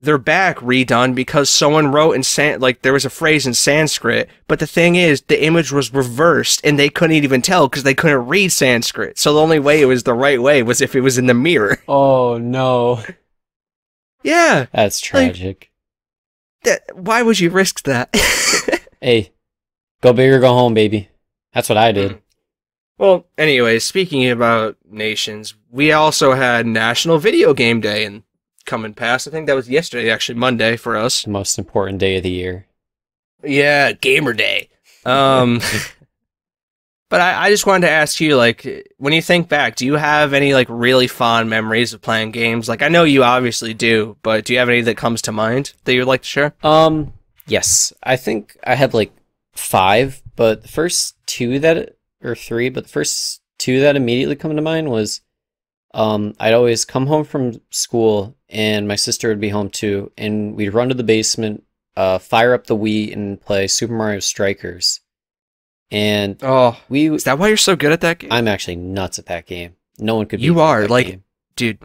their 0.00 0.18
back 0.18 0.58
redone 0.58 1.12
because 1.14 1.50
someone 1.50 1.90
wrote 1.90 2.12
in 2.12 2.22
san 2.22 2.60
like 2.60 2.82
there 2.82 2.92
was 2.92 3.04
a 3.04 3.10
phrase 3.10 3.46
in 3.46 3.54
Sanskrit, 3.54 4.28
but 4.46 4.60
the 4.60 4.66
thing 4.66 4.94
is 4.94 5.22
the 5.22 5.42
image 5.44 5.72
was 5.72 5.92
reversed 5.92 6.60
and 6.64 6.78
they 6.78 6.88
couldn't 6.88 7.16
even 7.16 7.42
tell 7.42 7.68
because 7.68 7.82
they 7.82 7.94
couldn't 7.94 8.26
read 8.28 8.52
Sanskrit. 8.52 9.18
So 9.18 9.34
the 9.34 9.40
only 9.40 9.58
way 9.58 9.82
it 9.82 9.86
was 9.86 10.04
the 10.04 10.14
right 10.14 10.40
way 10.40 10.62
was 10.62 10.80
if 10.80 10.94
it 10.94 11.00
was 11.00 11.18
in 11.18 11.26
the 11.26 11.34
mirror. 11.34 11.78
Oh 11.88 12.38
no, 12.38 13.02
Yeah, 14.22 14.66
that's 14.72 15.00
tragic. 15.00 15.70
that 16.62 16.82
why 16.94 17.22
would 17.22 17.40
you 17.40 17.50
risk 17.50 17.82
that? 17.84 18.14
hey, 19.00 19.32
go 20.00 20.12
big 20.12 20.30
or 20.32 20.38
go 20.40 20.48
home, 20.52 20.74
baby. 20.74 21.08
That's 21.52 21.68
what 21.68 21.78
I 21.78 21.90
did. 21.92 22.12
Mm. 22.12 22.20
well, 22.98 23.26
anyway, 23.36 23.78
speaking 23.80 24.28
about 24.30 24.76
nations, 24.88 25.54
we 25.70 25.90
also 25.92 26.34
had 26.34 26.66
National 26.66 27.18
Video 27.18 27.52
Game 27.54 27.80
Day 27.80 28.04
and 28.04 28.22
coming 28.68 28.94
past. 28.94 29.26
I 29.26 29.32
think 29.32 29.48
that 29.48 29.56
was 29.56 29.68
yesterday, 29.68 30.10
actually 30.10 30.38
Monday 30.38 30.76
for 30.76 30.96
us. 30.96 31.26
Most 31.26 31.58
important 31.58 31.98
day 31.98 32.18
of 32.18 32.22
the 32.22 32.30
year. 32.30 32.66
Yeah, 33.42 33.92
gamer 33.92 34.32
day. 34.32 34.68
Um, 35.04 35.60
but 37.08 37.20
I, 37.20 37.46
I 37.46 37.50
just 37.50 37.66
wanted 37.66 37.86
to 37.86 37.92
ask 37.92 38.20
you, 38.20 38.36
like, 38.36 38.94
when 38.98 39.12
you 39.12 39.22
think 39.22 39.48
back, 39.48 39.74
do 39.74 39.86
you 39.86 39.94
have 39.94 40.32
any 40.32 40.54
like 40.54 40.68
really 40.70 41.08
fond 41.08 41.50
memories 41.50 41.92
of 41.92 42.02
playing 42.02 42.30
games? 42.30 42.68
Like, 42.68 42.82
I 42.82 42.88
know 42.88 43.04
you 43.04 43.24
obviously 43.24 43.74
do, 43.74 44.16
but 44.22 44.44
do 44.44 44.52
you 44.52 44.58
have 44.60 44.68
any 44.68 44.82
that 44.82 44.96
comes 44.96 45.22
to 45.22 45.32
mind 45.32 45.72
that 45.84 45.94
you'd 45.94 46.06
like 46.06 46.22
to 46.22 46.28
share? 46.28 46.54
Um, 46.62 47.12
yes, 47.46 47.92
I 48.02 48.16
think 48.16 48.56
I 48.64 48.74
had 48.74 48.94
like 48.94 49.12
five, 49.54 50.22
but 50.36 50.62
the 50.62 50.68
first 50.68 51.16
two 51.26 51.58
that 51.60 51.96
or 52.22 52.34
three, 52.34 52.68
but 52.68 52.84
the 52.84 52.90
first 52.90 53.40
two 53.58 53.80
that 53.80 53.96
immediately 53.96 54.36
come 54.36 54.54
to 54.54 54.62
mind 54.62 54.90
was, 54.90 55.20
um, 55.94 56.34
I'd 56.38 56.54
always 56.54 56.84
come 56.84 57.06
home 57.06 57.24
from 57.24 57.60
school 57.70 58.36
and 58.48 58.86
my 58.88 58.96
sister 58.96 59.28
would 59.28 59.40
be 59.40 59.48
home 59.50 59.70
too, 59.70 60.10
and 60.16 60.54
we'd 60.54 60.70
run 60.70 60.88
to 60.88 60.94
the 60.94 61.02
basement, 61.02 61.64
uh, 61.96 62.18
fire 62.18 62.54
up 62.54 62.66
the 62.66 62.76
Wii 62.76 63.12
and 63.12 63.40
play 63.40 63.66
Super 63.66 63.94
Mario 63.94 64.20
Strikers, 64.20 65.00
and 65.90 66.36
Oh, 66.42 66.78
we. 66.88 67.10
is 67.14 67.24
that 67.24 67.38
why 67.38 67.48
you're 67.48 67.56
so 67.56 67.76
good 67.76 67.92
at 67.92 68.00
that 68.02 68.18
game? 68.18 68.32
I'm 68.32 68.48
actually 68.48 68.76
nuts 68.76 69.18
at 69.18 69.26
that 69.26 69.46
game. 69.46 69.74
No 69.98 70.16
one 70.16 70.26
could. 70.26 70.40
You 70.40 70.52
beat 70.52 70.56
me 70.58 70.62
at 70.62 70.66
are, 70.68 70.88
like- 70.88 71.06
game. 71.06 71.24
dude 71.56 71.78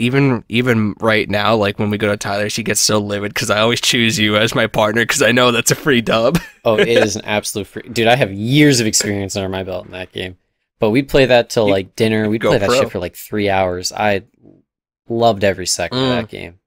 even 0.00 0.44
even 0.48 0.94
right 1.00 1.28
now 1.28 1.56
like 1.56 1.76
when 1.80 1.90
we 1.90 1.98
go 1.98 2.06
to 2.06 2.16
tyler 2.16 2.48
she 2.48 2.62
gets 2.62 2.80
so 2.80 2.98
livid 3.00 3.34
because 3.34 3.50
i 3.50 3.58
always 3.58 3.80
choose 3.80 4.16
you 4.16 4.36
as 4.36 4.54
my 4.54 4.68
partner 4.68 5.02
because 5.02 5.22
i 5.22 5.32
know 5.32 5.50
that's 5.50 5.72
a 5.72 5.74
free 5.74 6.00
dub 6.00 6.38
Oh, 6.64 6.76
it 6.78 6.86
is 6.86 7.16
an 7.16 7.24
absolute 7.24 7.66
free. 7.66 7.82
Dude, 7.82 8.06
I 8.06 8.14
have 8.14 8.30
years 8.30 8.78
of 8.78 8.86
experience 8.86 9.34
under 9.36 9.48
my 9.48 9.64
belt 9.64 9.86
in 9.86 9.92
that 9.92 10.12
game. 10.12 10.36
But 10.78 10.90
we'd 10.90 11.08
play 11.08 11.24
that 11.24 11.48
till 11.50 11.68
like 11.68 11.96
dinner. 11.96 12.28
We'd 12.28 12.40
go 12.42 12.50
play 12.50 12.58
that 12.58 12.68
pro. 12.68 12.78
shit 12.80 12.92
for 12.92 12.98
like 13.00 13.16
three 13.16 13.48
hours. 13.50 13.90
I 13.90 14.22
loved 15.10 15.44
every 15.44 15.66
second 15.66 15.98
of 15.98 16.04
Mm. 16.04 16.08
that 16.20 16.28
game. 16.28 16.58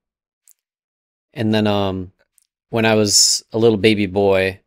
And 1.34 1.54
then, 1.54 1.68
um, 1.68 2.12
when 2.70 2.86
I 2.86 2.96
was 2.96 3.44
a 3.52 3.58
little 3.58 3.78
baby 3.78 4.06
boy, 4.06 4.60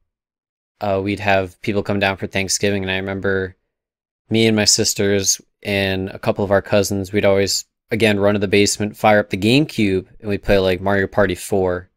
uh, 0.80 1.00
we'd 1.02 1.20
have 1.20 1.60
people 1.62 1.82
come 1.82 1.98
down 2.00 2.16
for 2.16 2.26
Thanksgiving, 2.26 2.82
and 2.82 2.90
I 2.90 2.96
remember 2.96 3.56
me 4.30 4.46
and 4.46 4.56
my 4.56 4.64
sisters 4.64 5.40
and 5.62 6.08
a 6.10 6.18
couple 6.18 6.44
of 6.44 6.50
our 6.50 6.62
cousins. 6.62 7.12
We'd 7.12 7.24
always 7.24 7.64
again 7.90 8.18
run 8.18 8.34
to 8.34 8.40
the 8.40 8.48
basement, 8.48 8.96
fire 8.96 9.18
up 9.20 9.30
the 9.30 9.36
GameCube, 9.36 10.06
and 10.20 10.28
we'd 10.28 10.42
play 10.42 10.58
like 10.58 10.80
Mario 10.80 11.06
Party 11.06 11.34
Four. 11.34 11.90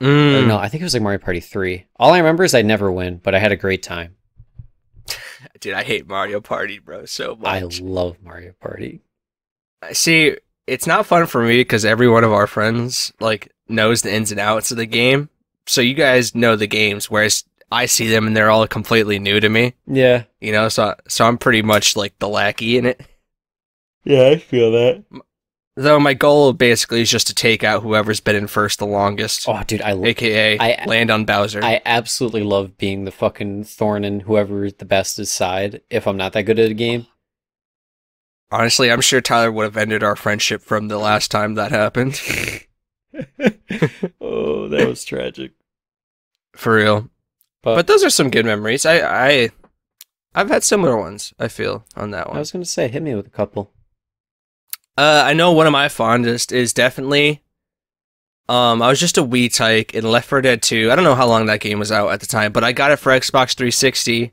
Or 0.00 0.06
Mm. 0.06 0.46
no, 0.46 0.56
I 0.58 0.68
think 0.68 0.80
it 0.80 0.84
was 0.84 0.94
like 0.94 1.02
Mario 1.02 1.18
Party 1.18 1.40
3. 1.40 1.84
All 1.96 2.12
I 2.14 2.18
remember 2.18 2.42
is 2.44 2.54
I'd 2.54 2.64
never 2.64 2.90
win, 2.90 3.18
but 3.22 3.34
I 3.34 3.38
had 3.38 3.52
a 3.52 3.56
great 3.56 3.82
time. 3.82 4.16
dude 5.60 5.74
i 5.74 5.82
hate 5.82 6.06
mario 6.06 6.40
party 6.40 6.78
bro 6.78 7.04
so 7.04 7.34
much. 7.36 7.46
I 7.48 7.60
love 7.82 8.16
Mario 8.22 8.52
Party. 8.60 9.00
See 9.92 10.36
it's 10.66 10.86
not 10.86 11.06
fun 11.06 11.26
for 11.26 11.42
me 11.42 11.58
because 11.60 11.84
every 11.84 12.08
one 12.08 12.24
of 12.24 12.32
our 12.32 12.46
friends 12.46 13.12
like 13.20 13.52
knows 13.68 14.02
the 14.02 14.12
ins 14.14 14.30
and 14.30 14.40
outs 14.40 14.70
of 14.70 14.76
the 14.76 14.86
game 14.86 15.28
so 15.66 15.80
you 15.80 15.94
guys 15.94 16.34
know 16.34 16.56
the 16.56 16.66
games 16.66 17.10
whereas 17.10 17.44
i 17.72 17.86
see 17.86 18.08
them 18.08 18.26
and 18.26 18.36
they're 18.36 18.50
all 18.50 18.66
completely 18.66 19.18
new 19.18 19.40
to 19.40 19.48
me 19.48 19.74
Yeah. 19.86 20.24
you 20.40 20.52
know 20.52 20.68
so 20.68 20.94
so 21.08 21.24
i'm 21.26 21.38
pretty 21.38 21.62
much 21.62 21.96
like 21.96 22.18
the 22.18 22.28
lackey 22.28 22.76
in 22.78 22.86
it 22.86 23.00
Yeah, 24.04 24.28
I 24.28 24.36
feel 24.38 24.72
that. 24.72 25.04
Though 25.76 26.00
my 26.00 26.14
goal 26.14 26.52
basically 26.52 27.00
is 27.02 27.10
just 27.10 27.26
to 27.28 27.34
take 27.34 27.62
out 27.62 27.82
whoever's 27.82 28.18
been 28.20 28.34
in 28.36 28.46
first 28.48 28.78
the 28.80 28.86
longest, 28.86 29.46
Oh, 29.48 29.62
dude, 29.66 29.82
I 29.82 29.92
love 29.92 30.06
aka 30.06 30.58
I- 30.58 30.84
land 30.86 31.10
on 31.10 31.24
Bowser. 31.24 31.62
I 31.62 31.80
absolutely 31.86 32.42
love 32.42 32.76
being 32.76 33.04
the 33.04 33.12
fucking 33.12 33.64
thorn 33.64 34.04
in 34.04 34.20
whoever's 34.20 34.74
the 34.74 34.84
best 34.84 35.18
is 35.18 35.30
side. 35.30 35.80
If 35.90 36.06
I'm 36.08 36.16
not 36.16 36.32
that 36.32 36.42
good 36.42 36.58
at 36.58 36.70
a 36.70 36.74
game, 36.74 37.06
Honestly, 38.52 38.90
I'm 38.90 39.00
sure 39.00 39.20
Tyler 39.20 39.52
would 39.52 39.64
have 39.64 39.76
ended 39.76 40.02
our 40.02 40.16
friendship 40.16 40.62
from 40.62 40.88
the 40.88 40.98
last 40.98 41.30
time 41.30 41.54
that 41.54 41.70
happened. 41.70 42.20
oh, 44.20 44.68
that 44.68 44.88
was 44.88 45.04
tragic. 45.04 45.52
For 46.56 46.74
real. 46.74 47.10
But, 47.62 47.76
But 47.76 47.86
those 47.86 48.02
are 48.02 48.10
some 48.10 48.30
good 48.30 48.46
memories. 48.46 48.84
I, 48.84 48.98
I, 49.00 49.50
I've 50.34 50.48
had 50.48 50.64
similar 50.64 50.96
ones. 50.96 51.32
I 51.38 51.48
feel 51.48 51.84
on 51.94 52.10
that 52.10 52.26
one. 52.28 52.36
I 52.36 52.40
was 52.40 52.50
gonna 52.50 52.64
say, 52.64 52.88
hit 52.88 53.02
me 53.02 53.14
with 53.14 53.26
a 53.26 53.30
couple. 53.30 53.72
Uh, 54.96 55.22
I 55.24 55.32
know 55.32 55.52
one 55.52 55.66
of 55.66 55.72
my 55.72 55.88
fondest 55.88 56.50
is 56.52 56.72
definitely. 56.72 57.42
Um, 58.48 58.82
I 58.82 58.88
was 58.88 58.98
just 58.98 59.16
a 59.16 59.22
wee 59.22 59.48
tyke 59.48 59.94
in 59.94 60.04
Left 60.04 60.28
4 60.28 60.40
Dead 60.40 60.60
2. 60.60 60.90
I 60.90 60.96
don't 60.96 61.04
know 61.04 61.14
how 61.14 61.28
long 61.28 61.46
that 61.46 61.60
game 61.60 61.78
was 61.78 61.92
out 61.92 62.10
at 62.10 62.18
the 62.18 62.26
time, 62.26 62.50
but 62.50 62.64
I 62.64 62.72
got 62.72 62.90
it 62.90 62.96
for 62.96 63.12
Xbox 63.12 63.54
360 63.54 64.32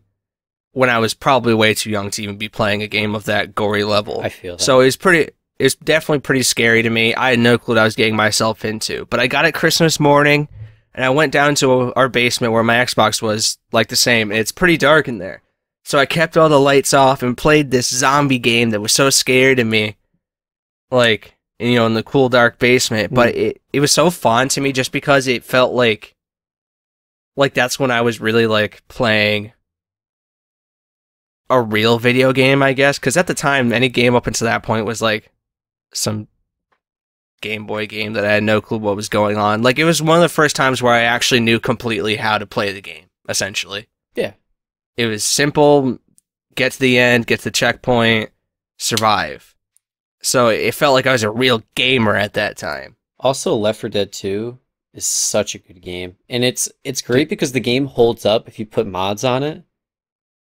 when 0.78 0.92
I 0.92 1.00
was 1.00 1.16
probably 1.16 1.56
way 1.56 1.74
too 1.74 1.90
young 1.90 2.12
to 2.12 2.22
even 2.22 2.38
be 2.38 2.50
playing 2.50 2.84
a 2.84 2.88
game 2.88 3.16
of 3.16 3.26
that 3.26 3.56
gory 3.56 3.84
level. 3.84 4.22
I 4.22 4.30
feel 4.30 4.58
that. 4.58 4.64
So 4.64 4.80
it 4.80 4.86
was 4.86 4.96
pretty. 4.96 5.32
It 5.58 5.64
was 5.64 5.74
definitely 5.74 6.20
pretty 6.20 6.44
scary 6.44 6.84
to 6.84 6.90
me. 6.92 7.16
I 7.16 7.32
had 7.32 7.40
no 7.40 7.58
clue 7.58 7.74
what 7.74 7.82
I 7.82 7.84
was 7.84 7.96
getting 7.96 8.16
myself 8.16 8.64
into. 8.64 9.08
But 9.08 9.20
I 9.20 9.26
got 9.26 9.46
it 9.46 9.56
Christmas 9.56 10.00
morning, 10.00 10.48
and 10.94 11.04
I 11.04 11.10
went 11.10 11.34
down 11.34 11.56
to 11.56 11.96
our 11.96 12.10
basement 12.10 12.54
where 12.54 12.62
my 12.62 12.76
Xbox 12.76 13.24
was, 13.24 13.58
like 13.72 13.88
the 13.88 13.96
same. 13.96 14.30
And 14.30 14.40
it's 14.40 14.52
pretty 14.52 14.78
dark 14.78 15.08
in 15.08 15.18
there, 15.18 15.42
so 15.84 15.98
I 15.98 16.06
kept 16.06 16.38
all 16.38 16.48
the 16.48 16.60
lights 16.60 16.94
off 16.94 17.24
and 17.24 17.36
played 17.36 17.72
this 17.72 17.90
zombie 17.90 18.38
game 18.38 18.70
that 18.70 18.82
was 18.82 18.94
so 18.94 19.10
scary 19.10 19.56
to 19.56 19.64
me, 19.64 19.98
like 20.92 21.36
you 21.58 21.74
know, 21.74 21.88
in 21.88 21.96
the 21.96 22.04
cool 22.04 22.30
dark 22.30 22.60
basement. 22.60 23.16
But 23.16 23.34
mm. 23.34 23.38
it 23.38 23.62
it 23.74 23.80
was 23.80 23.92
so 23.92 24.12
fun 24.12 24.48
to 24.50 24.62
me 24.62 24.74
just 24.74 24.92
because 24.92 25.26
it 25.26 25.44
felt 25.44 25.74
like, 25.74 26.16
like 27.36 27.56
that's 27.56 27.80
when 27.80 27.90
I 27.90 28.02
was 28.02 28.22
really 28.22 28.46
like 28.46 28.88
playing 28.90 29.54
a 31.50 31.62
real 31.62 31.98
video 32.00 32.34
game, 32.34 32.62
I 32.62 32.74
guess, 32.74 33.00
because 33.00 33.18
at 33.18 33.28
the 33.28 33.34
time, 33.34 33.72
any 33.72 33.90
game 33.90 34.16
up 34.16 34.28
until 34.28 34.46
that 34.46 34.64
point 34.64 34.86
was 34.86 35.02
like 35.02 35.32
some 35.94 36.28
Game 37.42 37.66
Boy 37.68 37.86
game 37.88 38.14
that 38.14 38.26
I 38.26 38.32
had 38.34 38.44
no 38.44 38.62
clue 38.62 38.80
what 38.80 38.96
was 38.96 39.10
going 39.10 39.38
on. 39.38 39.62
Like 39.62 39.78
it 39.80 39.84
was 39.86 40.02
one 40.02 40.18
of 40.18 40.22
the 40.24 40.30
first 40.30 40.56
times 40.56 40.82
where 40.82 40.94
I 40.94 41.02
actually 41.02 41.40
knew 41.40 41.60
completely 41.60 42.16
how 42.16 42.38
to 42.38 42.46
play 42.48 42.72
the 42.74 42.82
game. 42.82 43.06
Essentially, 43.30 43.88
Yeah. 44.16 44.34
it 44.96 45.06
was 45.06 45.24
simple. 45.24 46.00
Get 46.56 46.72
to 46.74 46.80
the 46.80 46.98
end, 46.98 47.28
get 47.28 47.40
to 47.40 47.44
the 47.46 47.52
checkpoint, 47.52 48.32
survive. 48.78 49.54
So 50.24 50.48
it 50.48 50.74
felt 50.74 50.94
like 50.94 51.06
I 51.06 51.12
was 51.12 51.24
a 51.24 51.30
real 51.30 51.62
gamer 51.76 52.16
at 52.16 52.34
that 52.34 52.58
time. 52.58 52.96
Also, 53.20 53.54
Left 53.56 53.80
4 53.82 53.90
Dead 53.92 54.12
2 54.12 54.58
is 54.94 55.06
such 55.06 55.54
a 55.54 55.60
good 55.60 55.82
game, 55.82 56.16
and 56.30 56.44
it's 56.44 56.70
it's 56.84 57.02
great 57.04 57.30
because 57.30 57.52
the 57.52 57.60
game 57.60 57.86
holds 57.86 58.26
up 58.26 58.48
if 58.48 58.58
you 58.58 58.66
put 58.66 58.88
mods 58.88 59.24
on 59.24 59.44
it. 59.44 59.64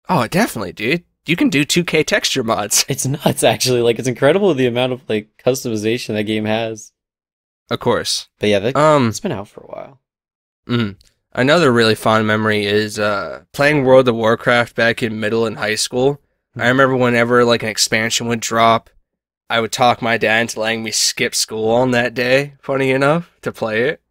Oh, 0.09 0.27
definitely, 0.27 0.73
dude. 0.73 1.03
You 1.25 1.35
can 1.35 1.49
do 1.49 1.63
2K 1.63 2.05
texture 2.05 2.43
mods. 2.43 2.83
It's 2.89 3.05
nuts, 3.05 3.43
actually. 3.43 3.81
Like 3.81 3.99
it's 3.99 4.07
incredible 4.07 4.53
the 4.53 4.65
amount 4.65 4.93
of 4.93 5.07
like 5.07 5.29
customization 5.43 6.15
that 6.15 6.23
game 6.23 6.45
has. 6.45 6.91
Of 7.69 7.79
course. 7.79 8.27
But 8.39 8.49
yeah, 8.49 8.59
that, 8.59 8.75
Um, 8.75 9.09
it's 9.09 9.19
been 9.19 9.31
out 9.31 9.47
for 9.47 9.61
a 9.61 9.67
while. 9.67 10.01
Mm. 10.67 10.95
Another 11.33 11.71
really 11.71 11.93
fond 11.93 12.25
memory 12.25 12.65
is 12.65 12.97
uh, 12.97 13.43
playing 13.53 13.85
World 13.85 14.07
of 14.07 14.15
Warcraft 14.15 14.75
back 14.75 15.03
in 15.03 15.19
middle 15.19 15.45
and 15.45 15.57
high 15.57 15.75
school. 15.75 16.19
I 16.57 16.67
remember 16.67 16.95
whenever 16.95 17.45
like 17.45 17.61
an 17.61 17.69
expansion 17.69 18.27
would 18.27 18.39
drop, 18.39 18.89
I 19.51 19.61
would 19.61 19.71
talk 19.71 20.01
my 20.01 20.17
dad 20.17 20.41
into 20.41 20.59
letting 20.59 20.83
me 20.83 20.89
skip 20.91 21.35
school 21.35 21.69
on 21.69 21.91
that 21.91 22.15
day. 22.15 22.55
Funny 22.59 22.89
enough, 22.89 23.31
to 23.43 23.51
play 23.51 23.83
it, 23.83 24.01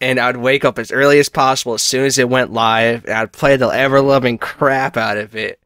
and 0.00 0.18
I'd 0.18 0.38
wake 0.38 0.64
up 0.64 0.78
as 0.78 0.90
early 0.90 1.18
as 1.18 1.28
possible 1.28 1.74
as 1.74 1.82
soon 1.82 2.04
as 2.04 2.18
it 2.18 2.28
went 2.28 2.52
live, 2.52 3.04
and 3.04 3.14
I'd 3.14 3.32
play 3.32 3.56
the 3.56 3.68
ever 3.68 4.00
loving 4.00 4.38
crap 4.38 4.96
out 4.96 5.18
of 5.18 5.36
it, 5.36 5.60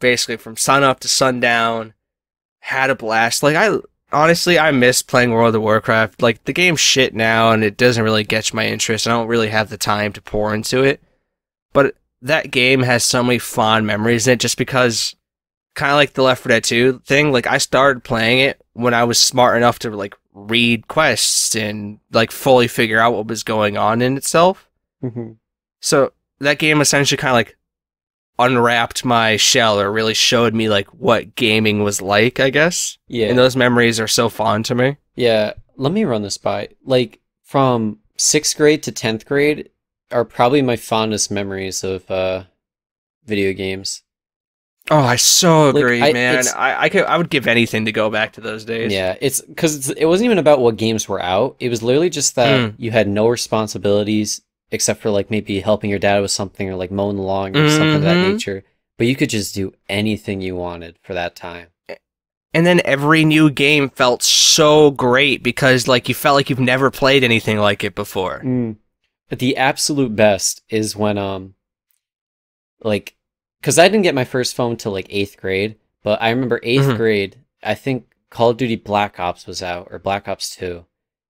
basically 0.00 0.36
from 0.36 0.56
sun 0.56 0.82
up 0.82 1.00
to 1.00 1.08
sundown. 1.08 1.94
Had 2.60 2.90
a 2.90 2.96
blast. 2.96 3.44
Like 3.44 3.54
I 3.54 3.78
honestly, 4.12 4.58
I 4.58 4.72
miss 4.72 5.02
playing 5.02 5.30
World 5.30 5.54
of 5.54 5.62
Warcraft. 5.62 6.20
Like 6.20 6.44
the 6.44 6.52
game's 6.52 6.80
shit 6.80 7.14
now, 7.14 7.52
and 7.52 7.62
it 7.62 7.76
doesn't 7.76 8.02
really 8.02 8.24
catch 8.24 8.52
my 8.52 8.66
interest. 8.66 9.06
I 9.06 9.10
don't 9.10 9.28
really 9.28 9.48
have 9.48 9.70
the 9.70 9.78
time 9.78 10.12
to 10.14 10.22
pour 10.22 10.52
into 10.52 10.82
it. 10.82 11.00
But 11.72 11.94
that 12.22 12.50
game 12.50 12.82
has 12.82 13.04
so 13.04 13.22
many 13.22 13.38
fond 13.38 13.86
memories 13.86 14.26
in 14.26 14.32
it, 14.32 14.40
just 14.40 14.58
because, 14.58 15.14
kind 15.74 15.92
of 15.92 15.96
like 15.96 16.14
the 16.14 16.22
Left 16.22 16.42
4 16.42 16.50
Dead 16.50 16.64
2 16.64 17.02
thing. 17.04 17.30
Like 17.30 17.46
I 17.46 17.58
started 17.58 18.02
playing 18.02 18.40
it 18.40 18.60
when 18.72 18.94
I 18.94 19.04
was 19.04 19.18
smart 19.18 19.56
enough 19.56 19.78
to 19.80 19.90
like 19.90 20.16
read 20.36 20.86
quests 20.86 21.56
and 21.56 21.98
like 22.12 22.30
fully 22.30 22.68
figure 22.68 23.00
out 23.00 23.14
what 23.14 23.26
was 23.26 23.42
going 23.42 23.76
on 23.78 24.02
in 24.02 24.16
itself. 24.18 24.68
Mm-hmm. 25.02 25.32
So 25.80 26.12
that 26.40 26.58
game 26.58 26.80
essentially 26.82 27.16
kind 27.16 27.30
of 27.30 27.36
like 27.36 27.56
unwrapped 28.38 29.02
my 29.02 29.36
shell 29.38 29.80
or 29.80 29.90
really 29.90 30.12
showed 30.12 30.52
me 30.52 30.68
like 30.68 30.88
what 30.88 31.34
gaming 31.34 31.82
was 31.82 32.02
like, 32.02 32.38
I 32.38 32.50
guess. 32.50 32.98
Yeah, 33.08 33.28
And 33.28 33.38
those 33.38 33.56
memories 33.56 33.98
are 33.98 34.08
so 34.08 34.28
fond 34.28 34.66
to 34.66 34.74
me. 34.74 34.96
yeah. 35.14 35.54
Let 35.78 35.92
me 35.92 36.04
run 36.04 36.22
this 36.22 36.38
by. 36.38 36.70
Like 36.86 37.20
from 37.42 37.98
sixth 38.16 38.56
grade 38.56 38.82
to 38.84 38.92
tenth 38.92 39.26
grade 39.26 39.68
are 40.10 40.24
probably 40.24 40.62
my 40.62 40.76
fondest 40.76 41.30
memories 41.30 41.84
of 41.84 42.10
uh, 42.10 42.44
video 43.26 43.52
games. 43.52 44.02
Oh, 44.90 44.98
I 45.00 45.16
so 45.16 45.70
Like, 45.70 45.76
agree, 45.82 46.02
I- 46.02 46.12
man. 46.12 46.44
I, 46.56 46.84
I 46.84 46.88
could 46.88 47.04
I 47.04 47.16
would 47.18 47.28
give 47.30 47.46
anything 47.48 47.84
to 47.86 47.92
go 47.92 48.08
back 48.10 48.32
to 48.34 48.40
those 48.40 48.64
days. 48.64 48.92
Yeah, 48.92 49.16
it's 49.20 49.40
because 49.40 49.90
it 49.90 50.04
wasn't 50.06 50.26
even 50.26 50.38
about 50.38 50.60
what 50.60 50.76
games 50.76 51.08
were 51.08 51.20
out. 51.22 51.56
It 51.58 51.68
was 51.70 51.82
literally 51.82 52.10
just 52.10 52.36
that 52.36 52.60
Mm. 52.60 52.74
you 52.78 52.90
had 52.92 53.08
no 53.08 53.26
responsibilities 53.26 54.42
except 54.70 55.00
for 55.00 55.10
like 55.10 55.30
maybe 55.30 55.60
helping 55.60 55.90
your 55.90 55.98
dad 55.98 56.20
with 56.20 56.30
something 56.30 56.68
or 56.68 56.74
like 56.76 56.90
mowing 56.90 57.16
the 57.16 57.22
lawn 57.22 57.56
or 57.56 57.68
something 57.70 57.96
of 57.96 58.02
that 58.02 58.16
Mhm. 58.16 58.32
nature. 58.32 58.64
But 58.98 59.06
you 59.08 59.16
could 59.16 59.30
just 59.30 59.54
do 59.54 59.72
anything 59.88 60.40
you 60.40 60.54
wanted 60.56 60.96
for 61.02 61.14
that 61.14 61.34
time. 61.36 61.66
And 62.54 62.64
then 62.64 62.80
every 62.84 63.24
new 63.24 63.50
game 63.50 63.90
felt 63.90 64.22
so 64.22 64.90
great 64.92 65.42
because 65.42 65.86
like 65.86 66.08
you 66.08 66.14
felt 66.14 66.36
like 66.36 66.48
you've 66.48 66.58
never 66.60 66.90
played 66.90 67.22
anything 67.24 67.58
like 67.58 67.84
it 67.84 67.94
before. 67.94 68.40
But 69.28 69.40
the 69.40 69.56
absolute 69.56 70.14
best 70.16 70.62
is 70.70 70.94
when 70.96 71.18
um 71.18 71.54
like 72.82 73.15
because 73.66 73.80
I 73.80 73.88
didn't 73.88 74.04
get 74.04 74.14
my 74.14 74.22
first 74.24 74.54
phone 74.54 74.76
till 74.76 74.92
like 74.92 75.08
eighth 75.10 75.38
grade, 75.40 75.74
but 76.04 76.22
I 76.22 76.30
remember 76.30 76.60
8th 76.62 76.84
Mhm. 76.84 76.96
grade. 76.96 77.36
I 77.64 77.74
think 77.74 78.04
Call 78.30 78.50
of 78.50 78.58
Duty 78.58 78.76
Black 78.76 79.18
Ops 79.18 79.44
was 79.44 79.60
out 79.60 79.88
or 79.90 79.98
Black 79.98 80.28
Ops 80.28 80.54
Two, 80.54 80.84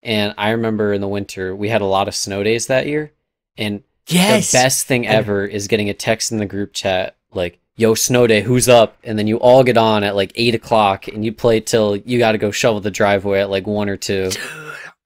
and 0.02 0.34
I 0.36 0.50
remember 0.50 0.92
in 0.92 1.00
the 1.00 1.06
winter 1.06 1.54
we 1.54 1.68
had 1.68 1.80
a 1.80 1.84
lot 1.86 2.08
of 2.08 2.14
snow 2.16 2.42
days 2.42 2.66
that 2.66 2.88
year, 2.88 3.12
and 3.56 3.84
the 4.08 4.48
best 4.52 4.88
thing 4.88 5.06
ever 5.06 5.44
is 5.44 5.68
getting 5.68 5.88
a 5.88 5.94
text 5.94 6.32
in 6.32 6.38
the 6.38 6.44
group 6.46 6.72
chat 6.72 7.14
like, 7.32 7.60
"Yo, 7.76 7.94
snow 7.94 8.26
day, 8.26 8.40
who's 8.40 8.68
up?" 8.68 8.96
And 9.04 9.16
then 9.16 9.28
you 9.28 9.36
all 9.36 9.62
get 9.62 9.76
on 9.78 10.02
at 10.02 10.16
like 10.16 10.32
eight 10.34 10.56
o'clock, 10.56 11.06
and 11.06 11.24
you 11.24 11.32
play 11.32 11.60
till 11.60 11.94
you 11.94 12.18
got 12.18 12.32
to 12.32 12.38
go 12.38 12.50
shovel 12.50 12.80
the 12.80 12.90
driveway 12.90 13.42
at 13.42 13.50
like 13.50 13.68
one 13.68 13.88
or 13.88 13.96
two. 13.96 14.30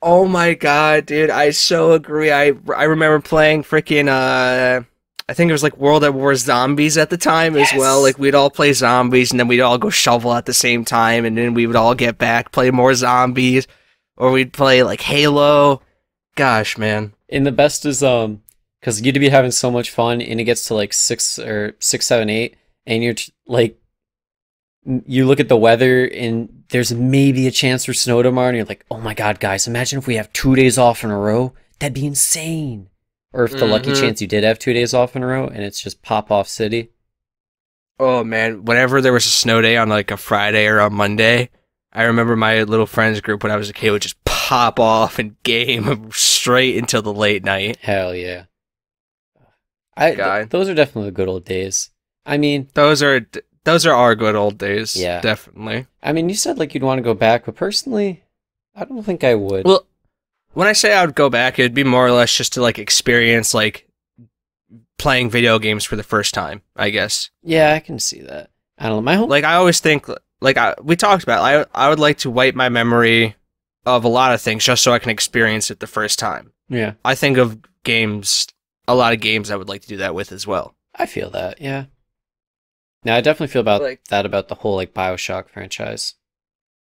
Oh 0.00 0.24
my 0.26 0.54
god, 0.54 1.04
dude! 1.04 1.28
I 1.28 1.50
so 1.50 1.92
agree. 1.92 2.32
I 2.32 2.54
I 2.74 2.84
remember 2.84 3.20
playing 3.20 3.64
freaking 3.64 4.08
uh, 4.08 4.84
I 5.28 5.34
think 5.34 5.50
it 5.50 5.52
was 5.52 5.62
like 5.62 5.76
World 5.76 6.04
at 6.04 6.14
War 6.14 6.34
Zombies 6.34 6.96
at 6.96 7.10
the 7.10 7.18
time 7.18 7.54
as 7.56 7.70
well. 7.76 8.00
Like 8.00 8.18
we'd 8.18 8.34
all 8.34 8.50
play 8.50 8.72
zombies, 8.72 9.30
and 9.30 9.38
then 9.38 9.46
we'd 9.48 9.60
all 9.60 9.76
go 9.76 9.90
shovel 9.90 10.32
at 10.32 10.46
the 10.46 10.54
same 10.54 10.84
time, 10.84 11.24
and 11.26 11.36
then 11.36 11.52
we 11.52 11.66
would 11.66 11.76
all 11.76 11.94
get 11.94 12.16
back 12.16 12.50
play 12.50 12.70
more 12.70 12.94
zombies, 12.94 13.66
or 14.16 14.30
we'd 14.30 14.52
play 14.54 14.82
like 14.82 15.02
Halo. 15.02 15.82
Gosh, 16.34 16.78
man. 16.78 17.12
And 17.28 17.46
the 17.46 17.52
best 17.52 17.84
is 17.84 18.02
um 18.02 18.42
because 18.80 19.02
you'd 19.02 19.14
be 19.20 19.28
having 19.28 19.50
so 19.50 19.70
much 19.70 19.90
fun, 19.90 20.22
and 20.22 20.40
it 20.40 20.44
gets 20.44 20.64
to 20.66 20.74
like 20.74 20.92
six 20.92 21.38
or 21.38 21.76
six, 21.78 22.06
seven, 22.06 22.30
eight, 22.30 22.56
and 22.86 23.02
you're 23.02 23.14
t- 23.14 23.32
like, 23.46 23.78
you 24.84 25.26
look 25.26 25.40
at 25.40 25.48
the 25.48 25.56
weather, 25.56 26.06
and 26.06 26.64
there's 26.70 26.94
maybe 26.94 27.46
a 27.46 27.50
chance 27.50 27.84
for 27.84 27.92
snow 27.92 28.22
tomorrow, 28.22 28.48
and 28.48 28.56
you're 28.56 28.66
like, 28.66 28.86
oh 28.90 29.00
my 29.00 29.14
god, 29.14 29.40
guys, 29.40 29.66
imagine 29.66 29.98
if 29.98 30.06
we 30.06 30.16
have 30.16 30.32
two 30.32 30.54
days 30.54 30.78
off 30.78 31.04
in 31.04 31.10
a 31.10 31.18
row. 31.18 31.52
That'd 31.80 31.94
be 31.94 32.06
insane. 32.06 32.88
Or 33.32 33.44
if 33.44 33.52
the 33.52 33.66
lucky 33.66 33.90
Mhm. 33.90 34.00
chance 34.00 34.20
you 34.22 34.26
did 34.26 34.42
have 34.44 34.58
two 34.58 34.72
days 34.72 34.94
off 34.94 35.14
in 35.14 35.22
a 35.22 35.26
row, 35.26 35.46
and 35.46 35.62
it's 35.62 35.80
just 35.80 36.02
pop 36.02 36.30
off 36.30 36.48
city. 36.48 36.90
Oh 38.00 38.24
man, 38.24 38.64
whenever 38.64 39.00
there 39.00 39.12
was 39.12 39.26
a 39.26 39.30
snow 39.30 39.60
day 39.60 39.76
on 39.76 39.88
like 39.88 40.10
a 40.10 40.16
Friday 40.16 40.66
or 40.66 40.78
a 40.78 40.88
Monday, 40.88 41.50
I 41.92 42.04
remember 42.04 42.36
my 42.36 42.62
little 42.62 42.86
friends 42.86 43.20
group 43.20 43.42
when 43.42 43.52
I 43.52 43.56
was 43.56 43.68
a 43.68 43.72
kid 43.74 43.90
would 43.90 44.02
just 44.02 44.22
pop 44.24 44.78
off 44.80 45.18
and 45.18 45.36
game 45.42 46.10
straight 46.12 46.76
until 46.78 47.02
the 47.02 47.12
late 47.12 47.44
night. 47.44 47.76
Hell 47.82 48.14
yeah. 48.14 48.44
I 49.96 50.14
th- 50.14 50.50
those 50.50 50.68
are 50.68 50.74
definitely 50.74 51.10
the 51.10 51.16
good 51.16 51.28
old 51.28 51.44
days. 51.44 51.90
I 52.24 52.38
mean, 52.38 52.68
Those 52.74 53.02
are 53.02 53.26
those 53.64 53.84
are 53.84 53.92
our 53.94 54.14
good 54.14 54.36
old 54.36 54.58
days. 54.58 54.94
Yeah. 54.96 55.20
definitely. 55.20 55.86
I 56.02 56.12
mean, 56.12 56.28
you 56.28 56.34
said 56.36 56.56
like 56.58 56.72
you'd 56.72 56.84
want 56.84 56.98
to 56.98 57.02
go 57.02 57.14
back, 57.14 57.46
but 57.46 57.56
personally, 57.56 58.22
I 58.76 58.84
don't 58.84 59.02
think 59.02 59.24
I 59.24 59.34
would. 59.34 59.66
Well, 59.66 59.84
when 60.58 60.66
I 60.66 60.72
say 60.72 60.92
I 60.92 61.04
would 61.06 61.14
go 61.14 61.30
back, 61.30 61.58
it'd 61.58 61.72
be 61.72 61.84
more 61.84 62.04
or 62.04 62.10
less 62.10 62.34
just 62.36 62.54
to 62.54 62.60
like 62.62 62.80
experience 62.80 63.54
like 63.54 63.86
playing 64.98 65.30
video 65.30 65.60
games 65.60 65.84
for 65.84 65.94
the 65.94 66.02
first 66.02 66.34
time. 66.34 66.62
I 66.74 66.90
guess. 66.90 67.30
yeah, 67.44 67.74
I 67.74 67.78
can 67.80 68.00
see 68.00 68.20
that. 68.22 68.50
I 68.78 68.88
don't 68.88 68.96
know. 68.96 69.02
My 69.02 69.14
whole 69.14 69.28
Like 69.28 69.44
I 69.44 69.54
always 69.54 69.78
think 69.80 70.06
like 70.40 70.56
I, 70.56 70.74
we 70.82 70.96
talked 70.96 71.22
about. 71.22 71.42
I 71.44 71.64
I 71.86 71.88
would 71.88 72.00
like 72.00 72.18
to 72.18 72.30
wipe 72.30 72.54
my 72.56 72.68
memory 72.68 73.36
of 73.86 74.04
a 74.04 74.08
lot 74.08 74.34
of 74.34 74.40
things 74.40 74.64
just 74.64 74.82
so 74.82 74.92
I 74.92 74.98
can 74.98 75.10
experience 75.10 75.70
it 75.70 75.78
the 75.80 75.86
first 75.86 76.18
time. 76.18 76.52
Yeah, 76.68 76.94
I 77.04 77.14
think 77.14 77.38
of 77.38 77.58
games, 77.84 78.46
a 78.86 78.94
lot 78.94 79.12
of 79.12 79.20
games 79.20 79.50
I 79.50 79.56
would 79.56 79.68
like 79.68 79.82
to 79.82 79.88
do 79.88 79.96
that 79.98 80.14
with 80.14 80.32
as 80.32 80.46
well. 80.46 80.74
I 80.94 81.06
feel 81.06 81.30
that. 81.30 81.60
Yeah. 81.60 81.84
Now 83.04 83.14
I 83.16 83.20
definitely 83.20 83.52
feel 83.52 83.60
about 83.62 83.80
Like- 83.82 84.04
that 84.08 84.26
about 84.26 84.48
the 84.48 84.56
whole 84.56 84.74
like 84.76 84.92
Bioshock 84.92 85.48
franchise. 85.48 86.14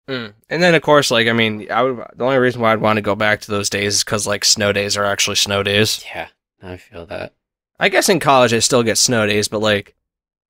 Mm. 0.10 0.34
And 0.50 0.62
then 0.62 0.76
of 0.76 0.82
course, 0.82 1.12
like 1.12 1.28
I 1.28 1.34
mean, 1.34 1.72
I 1.72 1.82
would 1.84 1.98
the 2.16 2.26
only 2.26 2.38
reason 2.38 2.62
why 2.62 2.74
I'd 2.74 2.82
want 2.82 2.98
to 2.98 3.02
go 3.02 3.16
back 3.16 3.42
to 3.42 3.52
those 3.52 3.70
days 3.70 3.96
is 3.96 4.04
because 4.04 4.28
like 4.28 4.44
snow 4.44 4.74
days 4.74 4.98
are 4.98 5.06
actually 5.06 5.38
snow 5.38 5.64
days. 5.64 6.04
Yeah, 6.14 6.28
I 6.62 6.78
feel 6.78 7.06
that. 7.06 7.34
I 7.80 7.90
guess 7.90 8.10
in 8.10 8.20
college 8.20 8.54
I 8.54 8.60
still 8.60 8.84
get 8.84 8.98
snow 8.98 9.26
days, 9.26 9.48
but 9.48 9.62
like 9.62 9.96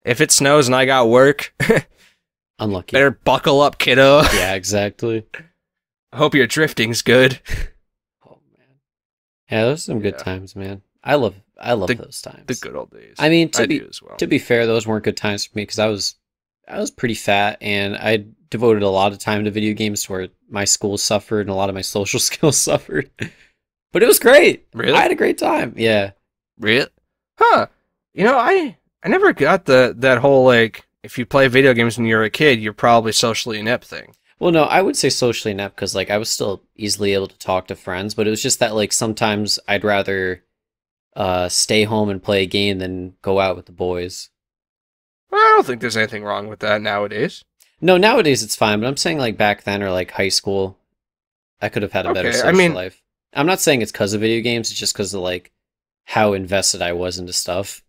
if 0.04 0.22
it 0.22 0.32
snows 0.32 0.68
and 0.68 0.76
I 0.76 0.86
got 0.86 1.08
work, 1.08 1.54
Unlucky. 2.60 2.94
better 2.94 3.12
buckle 3.12 3.62
up, 3.62 3.78
kiddo. 3.78 4.22
Yeah, 4.34 4.54
exactly. 4.56 5.26
I 6.12 6.18
hope 6.18 6.34
your 6.36 6.48
drifting's 6.48 7.02
good. 7.02 7.40
Oh 8.26 8.40
man. 8.58 8.68
Yeah, 9.52 9.66
those 9.66 9.80
are 9.82 9.92
some 9.92 10.00
good 10.00 10.18
times, 10.18 10.56
man. 10.56 10.82
I 11.04 11.16
love 11.16 11.36
I 11.60 11.74
love 11.74 11.90
The- 11.90 11.96
those 11.96 12.22
times. 12.22 12.46
The 12.48 12.56
good 12.56 12.76
old 12.76 12.92
days. 12.92 13.16
I 13.20 13.30
mean, 13.30 13.50
to 13.50 13.64
I 13.64 13.66
be 13.68 13.80
do 13.80 13.88
as 13.90 14.02
well. 14.02 14.18
to 14.18 14.26
be 14.28 14.40
fair, 14.40 14.66
those 14.66 14.88
weren't 14.88 15.04
good 15.04 15.18
times 15.18 15.46
for 15.46 15.56
me 15.58 15.62
because 15.64 15.78
I 15.80 15.88
was 15.88 16.16
I 16.68 16.80
was 16.80 16.92
pretty 16.92 17.16
fat 17.16 17.58
and 17.62 17.96
I 17.96 18.26
devoted 18.50 18.84
a 18.84 18.90
lot 18.90 19.12
of 19.12 19.20
time 19.20 19.44
to 19.44 19.52
video 19.52 19.74
games 19.74 20.08
where 20.10 20.30
my 20.50 20.66
school 20.66 20.98
suffered 20.98 21.42
and 21.42 21.50
a 21.50 21.56
lot 21.56 21.70
of 21.70 21.76
my 21.76 21.82
social 21.82 22.20
skills 22.30 22.58
suffered. 22.58 23.10
But 23.92 24.04
it 24.04 24.08
was 24.08 24.20
great. 24.20 24.68
Really? 24.74 24.94
I 24.94 25.02
had 25.02 25.12
a 25.12 25.16
great 25.16 25.38
time. 25.38 25.74
Yeah. 25.78 26.12
Really? 26.60 26.88
Huh. 27.38 27.68
You 28.14 28.24
know, 28.24 28.38
I 28.38 28.78
I 29.04 29.10
never 29.10 29.34
got 29.34 29.66
the 29.66 29.94
that 29.98 30.20
whole 30.20 30.46
like 30.46 30.86
if 31.04 31.18
you 31.18 31.26
play 31.26 31.48
video 31.48 31.74
games 31.74 31.98
when 31.98 32.08
you're 32.08 32.24
a 32.24 32.30
kid, 32.30 32.62
you're 32.62 32.74
probably 32.74 33.12
socially 33.12 33.60
inept 33.60 33.86
thing. 33.86 34.16
Well, 34.40 34.52
no, 34.52 34.64
I 34.64 34.82
would 34.82 34.96
say 34.96 35.10
socially 35.10 35.52
inept 35.52 35.76
because 35.76 35.96
like 35.96 36.10
I 36.10 36.18
was 36.18 36.30
still 36.30 36.64
easily 36.76 37.14
able 37.14 37.28
to 37.28 37.38
talk 37.38 37.68
to 37.68 37.76
friends, 37.76 38.14
but 38.14 38.28
it 38.28 38.30
was 38.30 38.42
just 38.42 38.60
that 38.60 38.76
like 38.76 38.94
sometimes 38.94 39.60
I'd 39.68 39.84
rather 39.84 40.44
uh 41.16 41.50
stay 41.50 41.84
home 41.84 42.10
and 42.10 42.22
play 42.22 42.44
a 42.44 42.48
game 42.48 42.80
than 42.80 43.16
go 43.22 43.40
out 43.40 43.56
with 43.56 43.66
the 43.66 43.72
boys. 43.72 44.30
Well, 45.34 45.42
I 45.42 45.56
don't 45.56 45.66
think 45.66 45.82
there's 45.82 45.98
anything 45.98 46.24
wrong 46.24 46.48
with 46.48 46.60
that 46.60 46.80
nowadays. 46.80 47.44
No, 47.82 47.98
nowadays 47.98 48.44
it's 48.44 48.56
fine, 48.56 48.80
but 48.80 48.86
I'm 48.88 48.98
saying 48.98 49.18
like 49.18 49.36
back 49.36 49.64
then 49.64 49.82
or 49.82 49.90
like 49.90 50.12
high 50.12 50.30
school, 50.30 50.78
I 51.60 51.70
could 51.70 51.82
have 51.82 51.92
had 51.92 52.06
a 52.06 52.14
better 52.14 52.30
Okay, 52.30 52.38
I 52.38 52.42
social 52.42 52.56
mean- 52.58 52.76
life. 52.76 53.02
I'm 53.34 53.48
not 53.48 53.60
saying 53.60 53.82
it's 53.82 53.92
because 53.92 54.14
of 54.14 54.22
video 54.22 54.44
games; 54.44 54.70
it's 54.70 54.80
just 54.80 54.94
because 54.94 55.12
of 55.16 55.22
like 55.22 55.52
how 56.06 56.34
invested 56.34 56.84
I 56.84 56.94
was 56.94 57.18
into 57.18 57.34
stuff. 57.34 57.82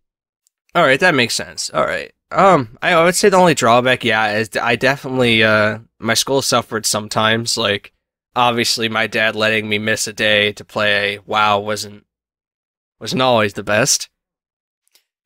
All 0.75 0.83
right, 0.83 0.99
that 1.01 1.15
makes 1.15 1.35
sense. 1.35 1.69
All 1.69 1.85
right. 1.85 2.13
Um, 2.31 2.79
I 2.81 3.05
would 3.05 3.15
say 3.15 3.29
the 3.29 3.37
only 3.37 3.53
drawback, 3.53 4.05
yeah, 4.05 4.33
is 4.39 4.49
I 4.61 4.77
definitely 4.77 5.43
uh 5.45 5.81
my 5.99 6.15
school 6.15 6.41
suffered 6.41 6.87
sometimes. 6.87 7.59
Like, 7.59 7.93
obviously, 8.35 8.89
my 8.89 9.07
dad 9.07 9.37
letting 9.37 9.69
me 9.69 9.79
miss 9.79 10.07
a 10.07 10.15
day 10.15 10.53
to 10.53 10.65
play 10.65 11.19
WoW 11.27 11.59
wasn't 11.59 12.07
wasn't 12.99 13.21
always 13.21 13.53
the 13.53 13.63
best. 13.63 14.09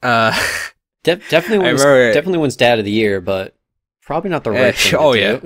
Uh, 0.03 0.37
De- 1.17 1.23
definitely, 1.31 1.65
wins, 1.67 1.83
definitely 1.83 2.39
wins 2.39 2.57
Dad 2.57 2.79
of 2.79 2.85
the 2.85 2.91
Year, 2.91 3.21
but 3.21 3.55
probably 4.03 4.31
not 4.31 4.45
the 4.45 4.51
Eh, 4.51 4.63
right 4.63 4.75
to 4.77 4.99
oh, 4.99 5.13
yeah. 5.15 5.41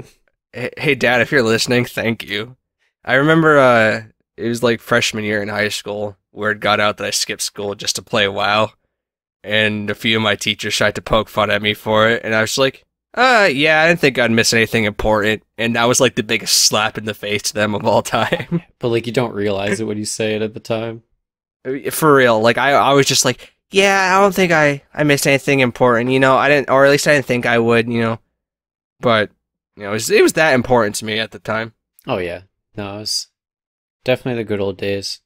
hey, 0.52 0.70
hey, 0.76 0.94
dad, 0.94 1.20
if 1.20 1.30
you're 1.30 1.42
listening, 1.42 1.84
thank 1.84 2.24
you. 2.24 2.56
I 3.04 3.14
remember 3.14 3.58
uh 3.58 4.02
it 4.36 4.48
was 4.48 4.62
like 4.62 4.80
freshman 4.80 5.24
year 5.24 5.42
in 5.42 5.48
high 5.48 5.68
school. 5.68 6.16
Word 6.32 6.60
got 6.60 6.80
out 6.80 6.96
that 6.96 7.06
I 7.06 7.10
skipped 7.10 7.42
school 7.42 7.74
just 7.74 7.96
to 7.96 8.02
play 8.02 8.26
WoW, 8.26 8.72
and 9.44 9.90
a 9.90 9.94
few 9.94 10.16
of 10.16 10.22
my 10.22 10.34
teachers 10.36 10.74
tried 10.74 10.94
to 10.96 11.02
poke 11.02 11.28
fun 11.28 11.50
at 11.50 11.62
me 11.62 11.74
for 11.74 12.08
it, 12.08 12.22
and 12.24 12.34
I 12.34 12.40
was 12.40 12.56
like, 12.58 12.84
"Uh, 13.14 13.48
yeah, 13.52 13.82
I 13.82 13.88
didn't 13.88 14.00
think 14.00 14.18
I'd 14.18 14.30
miss 14.30 14.52
anything 14.52 14.84
important," 14.84 15.42
and 15.58 15.76
that 15.76 15.84
was 15.84 16.00
like 16.00 16.14
the 16.14 16.22
biggest 16.22 16.54
slap 16.60 16.96
in 16.98 17.04
the 17.04 17.14
face 17.14 17.42
to 17.42 17.54
them 17.54 17.74
of 17.74 17.84
all 17.84 18.02
time. 18.20 18.62
But 18.78 18.88
like 18.88 19.06
you 19.06 19.12
don't 19.12 19.34
realize 19.34 19.78
it 19.80 19.84
when 19.84 19.98
you 19.98 20.04
say 20.06 20.34
it 20.34 20.42
at 20.42 20.54
the 20.54 20.60
time. 20.60 21.02
for 21.90 22.14
real, 22.14 22.40
like 22.40 22.58
I, 22.58 22.72
I 22.72 22.92
was 22.94 23.06
just 23.06 23.24
like, 23.24 23.52
"Yeah, 23.72 24.16
I 24.16 24.20
don't 24.20 24.34
think 24.34 24.52
I, 24.52 24.82
I 24.94 25.02
missed 25.04 25.26
anything 25.26 25.60
important," 25.60 26.10
you 26.10 26.20
know. 26.20 26.36
I 26.36 26.48
didn't, 26.48 26.70
or 26.70 26.84
at 26.84 26.90
least 26.90 27.06
I 27.08 27.14
didn't 27.14 27.26
think 27.26 27.46
I 27.46 27.58
would, 27.58 27.88
you 27.88 28.00
know. 28.00 28.18
But 29.00 29.30
you 29.76 29.82
know, 29.84 29.90
it 29.90 29.94
was, 29.94 30.10
it 30.10 30.22
was 30.22 30.34
that 30.34 30.54
important 30.54 30.96
to 30.96 31.04
me 31.04 31.18
at 31.18 31.30
the 31.32 31.38
time. 31.38 31.72
Oh 32.06 32.18
yeah, 32.18 32.42
no, 32.76 32.96
it 32.96 33.00
was 33.00 33.28
definitely 34.04 34.42
the 34.42 34.48
good 34.48 34.60
old 34.60 34.76
days. 34.78 35.20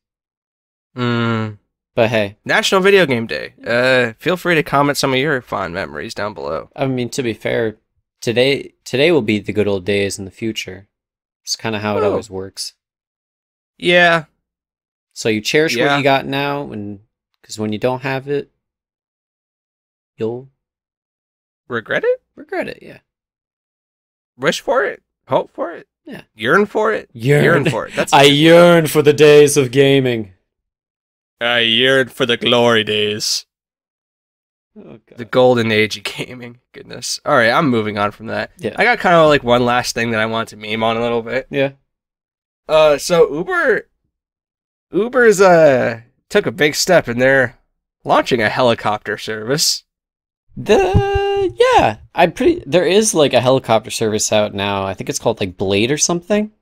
Mm. 0.96 1.58
But 1.94 2.10
hey, 2.10 2.36
National 2.44 2.80
Video 2.80 3.06
Game 3.06 3.26
Day. 3.26 3.54
Uh, 3.66 4.12
feel 4.18 4.36
free 4.36 4.54
to 4.54 4.62
comment 4.62 4.98
some 4.98 5.12
of 5.12 5.18
your 5.18 5.40
fond 5.40 5.74
memories 5.74 6.14
down 6.14 6.34
below. 6.34 6.70
I 6.76 6.86
mean 6.86 7.08
to 7.10 7.22
be 7.22 7.32
fair, 7.32 7.76
today 8.20 8.74
today 8.84 9.10
will 9.12 9.22
be 9.22 9.38
the 9.38 9.52
good 9.52 9.68
old 9.68 9.84
days 9.84 10.18
in 10.18 10.24
the 10.24 10.30
future. 10.30 10.88
It's 11.42 11.56
kind 11.56 11.74
of 11.76 11.82
how 11.82 11.96
it 11.96 12.02
Oh. 12.02 12.10
always 12.10 12.28
works. 12.30 12.74
Yeah, 13.78 14.24
So 15.12 15.28
you 15.30 15.40
cherish 15.40 15.74
Yeah. 15.76 15.86
what 15.86 15.96
you 15.98 16.02
got 16.02 16.26
now, 16.26 16.70
and 16.72 17.00
because 17.46 17.60
when 17.60 17.72
you 17.72 17.78
don't 17.78 18.02
have 18.02 18.26
it, 18.26 18.50
you'll 20.16 20.48
regret 21.68 22.02
it, 22.04 22.20
regret 22.34 22.66
it. 22.68 22.80
Yeah, 22.82 22.98
wish 24.36 24.60
for 24.60 24.84
it, 24.84 25.02
hope 25.28 25.52
for 25.52 25.70
it, 25.72 25.86
Yeah. 26.04 26.22
yearn 26.34 26.66
for 26.66 26.92
it, 26.92 27.08
yearn 27.12 27.68
for 27.70 27.86
it. 27.86 27.94
That's 27.94 28.12
I 28.12 28.22
yearn 28.24 28.88
for 28.88 29.00
the 29.02 29.12
days 29.12 29.56
of 29.56 29.70
gaming. 29.70 30.32
I 31.40 31.60
yearn 31.60 32.08
for 32.08 32.26
the 32.26 32.36
glory 32.36 32.82
days, 32.82 33.46
Oh, 34.78 34.98
the 35.16 35.24
golden 35.24 35.70
age 35.72 35.96
of 35.96 36.04
gaming. 36.04 36.58
Goodness. 36.72 37.20
All 37.24 37.34
right, 37.36 37.50
I'm 37.50 37.68
moving 37.70 37.96
on 37.96 38.10
from 38.10 38.26
that. 38.26 38.50
Yeah. 38.58 38.74
I 38.76 38.84
got 38.84 38.98
kind 38.98 39.14
of 39.14 39.28
like 39.28 39.42
one 39.44 39.64
last 39.64 39.94
thing 39.94 40.10
that 40.10 40.20
I 40.20 40.26
want 40.26 40.48
to 40.50 40.56
meme 40.56 40.82
on 40.82 40.96
a 40.96 41.00
little 41.00 41.22
bit. 41.22 41.46
yeah. 41.50 41.72
Uh, 42.68 42.98
so 42.98 43.32
Uber, 43.32 43.88
Uber's 44.90 45.40
uh 45.40 46.00
took 46.28 46.46
a 46.46 46.52
big 46.52 46.74
step 46.74 47.08
in 47.08 47.18
they're 47.18 47.58
launching 48.04 48.42
a 48.42 48.48
helicopter 48.48 49.18
service. 49.18 49.84
The 50.56 51.54
yeah, 51.54 51.98
I'm 52.14 52.32
pretty. 52.32 52.62
There 52.66 52.86
is 52.86 53.14
like 53.14 53.34
a 53.34 53.40
helicopter 53.40 53.90
service 53.90 54.32
out 54.32 54.54
now. 54.54 54.86
I 54.86 54.94
think 54.94 55.10
it's 55.10 55.18
called 55.18 55.40
like 55.40 55.56
Blade 55.56 55.90
or 55.90 55.98
something. 55.98 56.52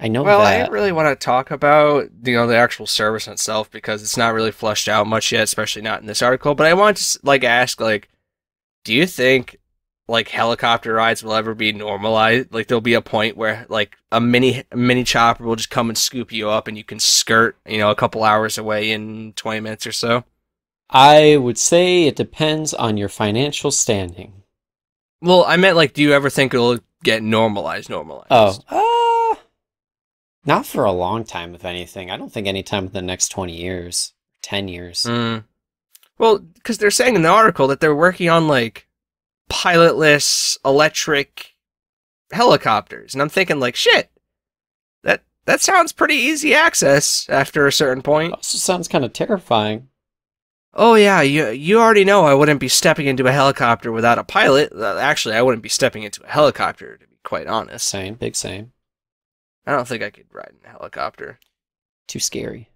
I 0.00 0.08
know 0.08 0.22
Well, 0.22 0.42
I 0.42 0.58
didn't 0.58 0.72
really 0.72 0.92
want 0.92 1.08
to 1.08 1.24
talk 1.24 1.50
about 1.50 2.08
you 2.22 2.34
know 2.34 2.46
the 2.46 2.56
actual 2.56 2.86
service 2.86 3.26
itself 3.26 3.70
because 3.70 4.02
it's 4.02 4.16
not 4.16 4.34
really 4.34 4.52
fleshed 4.52 4.88
out 4.88 5.06
much 5.06 5.32
yet, 5.32 5.42
especially 5.42 5.82
not 5.82 6.00
in 6.00 6.06
this 6.06 6.22
article. 6.22 6.54
But 6.54 6.66
I 6.66 6.74
want 6.74 6.98
to 6.98 7.18
like 7.22 7.44
ask 7.44 7.80
like, 7.80 8.08
do 8.84 8.94
you 8.94 9.06
think 9.06 9.56
like 10.08 10.28
helicopter 10.28 10.94
rides 10.94 11.22
will 11.22 11.34
ever 11.34 11.54
be 11.54 11.72
normalized? 11.72 12.52
Like 12.52 12.66
there'll 12.66 12.80
be 12.80 12.94
a 12.94 13.02
point 13.02 13.36
where 13.36 13.66
like 13.68 13.96
a 14.10 14.20
mini 14.20 14.64
mini 14.74 15.04
chopper 15.04 15.44
will 15.44 15.56
just 15.56 15.70
come 15.70 15.90
and 15.90 15.98
scoop 15.98 16.32
you 16.32 16.48
up 16.48 16.66
and 16.66 16.76
you 16.76 16.84
can 16.84 16.98
skirt 16.98 17.56
you 17.66 17.78
know 17.78 17.90
a 17.90 17.94
couple 17.94 18.24
hours 18.24 18.58
away 18.58 18.90
in 18.90 19.34
twenty 19.34 19.60
minutes 19.60 19.86
or 19.86 19.92
so. 19.92 20.24
I 20.90 21.36
would 21.36 21.58
say 21.58 22.04
it 22.04 22.16
depends 22.16 22.72
on 22.72 22.96
your 22.96 23.10
financial 23.10 23.70
standing. 23.70 24.42
Well, 25.20 25.44
I 25.46 25.56
meant 25.56 25.76
like, 25.76 25.92
do 25.92 26.02
you 26.02 26.12
ever 26.12 26.30
think 26.30 26.54
it'll 26.54 26.78
get 27.04 27.22
normalized? 27.22 27.90
Normalized? 27.90 28.28
Oh, 28.30 29.36
uh, 29.36 29.40
not 30.46 30.64
for 30.64 30.84
a 30.84 30.92
long 30.92 31.24
time, 31.24 31.54
if 31.54 31.66
anything. 31.66 32.10
I 32.10 32.16
don't 32.16 32.32
think 32.32 32.46
any 32.46 32.62
time 32.62 32.86
in 32.86 32.92
the 32.92 33.02
next 33.02 33.28
twenty 33.28 33.54
years, 33.54 34.14
ten 34.40 34.68
years. 34.68 35.02
Mm. 35.02 35.44
Well, 36.16 36.38
because 36.38 36.78
they're 36.78 36.90
saying 36.90 37.14
in 37.14 37.22
the 37.22 37.28
article 37.28 37.68
that 37.68 37.80
they're 37.80 37.94
working 37.94 38.30
on 38.30 38.48
like 38.48 38.87
pilotless 39.48 40.58
electric 40.64 41.54
helicopters, 42.32 43.14
and 43.14 43.22
I'm 43.22 43.28
thinking 43.28 43.60
like, 43.60 43.76
shit, 43.76 44.10
that 45.04 45.24
that 45.46 45.60
sounds 45.60 45.92
pretty 45.92 46.14
easy 46.14 46.54
access 46.54 47.26
after 47.28 47.66
a 47.66 47.72
certain 47.72 48.02
point. 48.02 48.32
Also, 48.34 48.58
sounds 48.58 48.88
kind 48.88 49.04
of 49.04 49.12
terrifying. 49.12 49.88
Oh 50.74 50.94
yeah, 50.94 51.22
you 51.22 51.48
you 51.48 51.80
already 51.80 52.04
know 52.04 52.24
I 52.24 52.34
wouldn't 52.34 52.60
be 52.60 52.68
stepping 52.68 53.06
into 53.06 53.26
a 53.26 53.32
helicopter 53.32 53.90
without 53.90 54.18
a 54.18 54.24
pilot. 54.24 54.72
Uh, 54.72 54.98
Actually, 54.98 55.34
I 55.34 55.42
wouldn't 55.42 55.62
be 55.62 55.68
stepping 55.68 56.02
into 56.02 56.22
a 56.22 56.28
helicopter 56.28 56.96
to 56.98 57.06
be 57.06 57.16
quite 57.24 57.46
honest. 57.46 57.86
Same, 57.88 58.14
big 58.14 58.36
same. 58.36 58.72
I 59.66 59.72
don't 59.72 59.88
think 59.88 60.02
I 60.02 60.10
could 60.10 60.26
ride 60.32 60.52
in 60.60 60.66
a 60.66 60.70
helicopter. 60.70 61.38
Too 62.06 62.20
scary. 62.20 62.70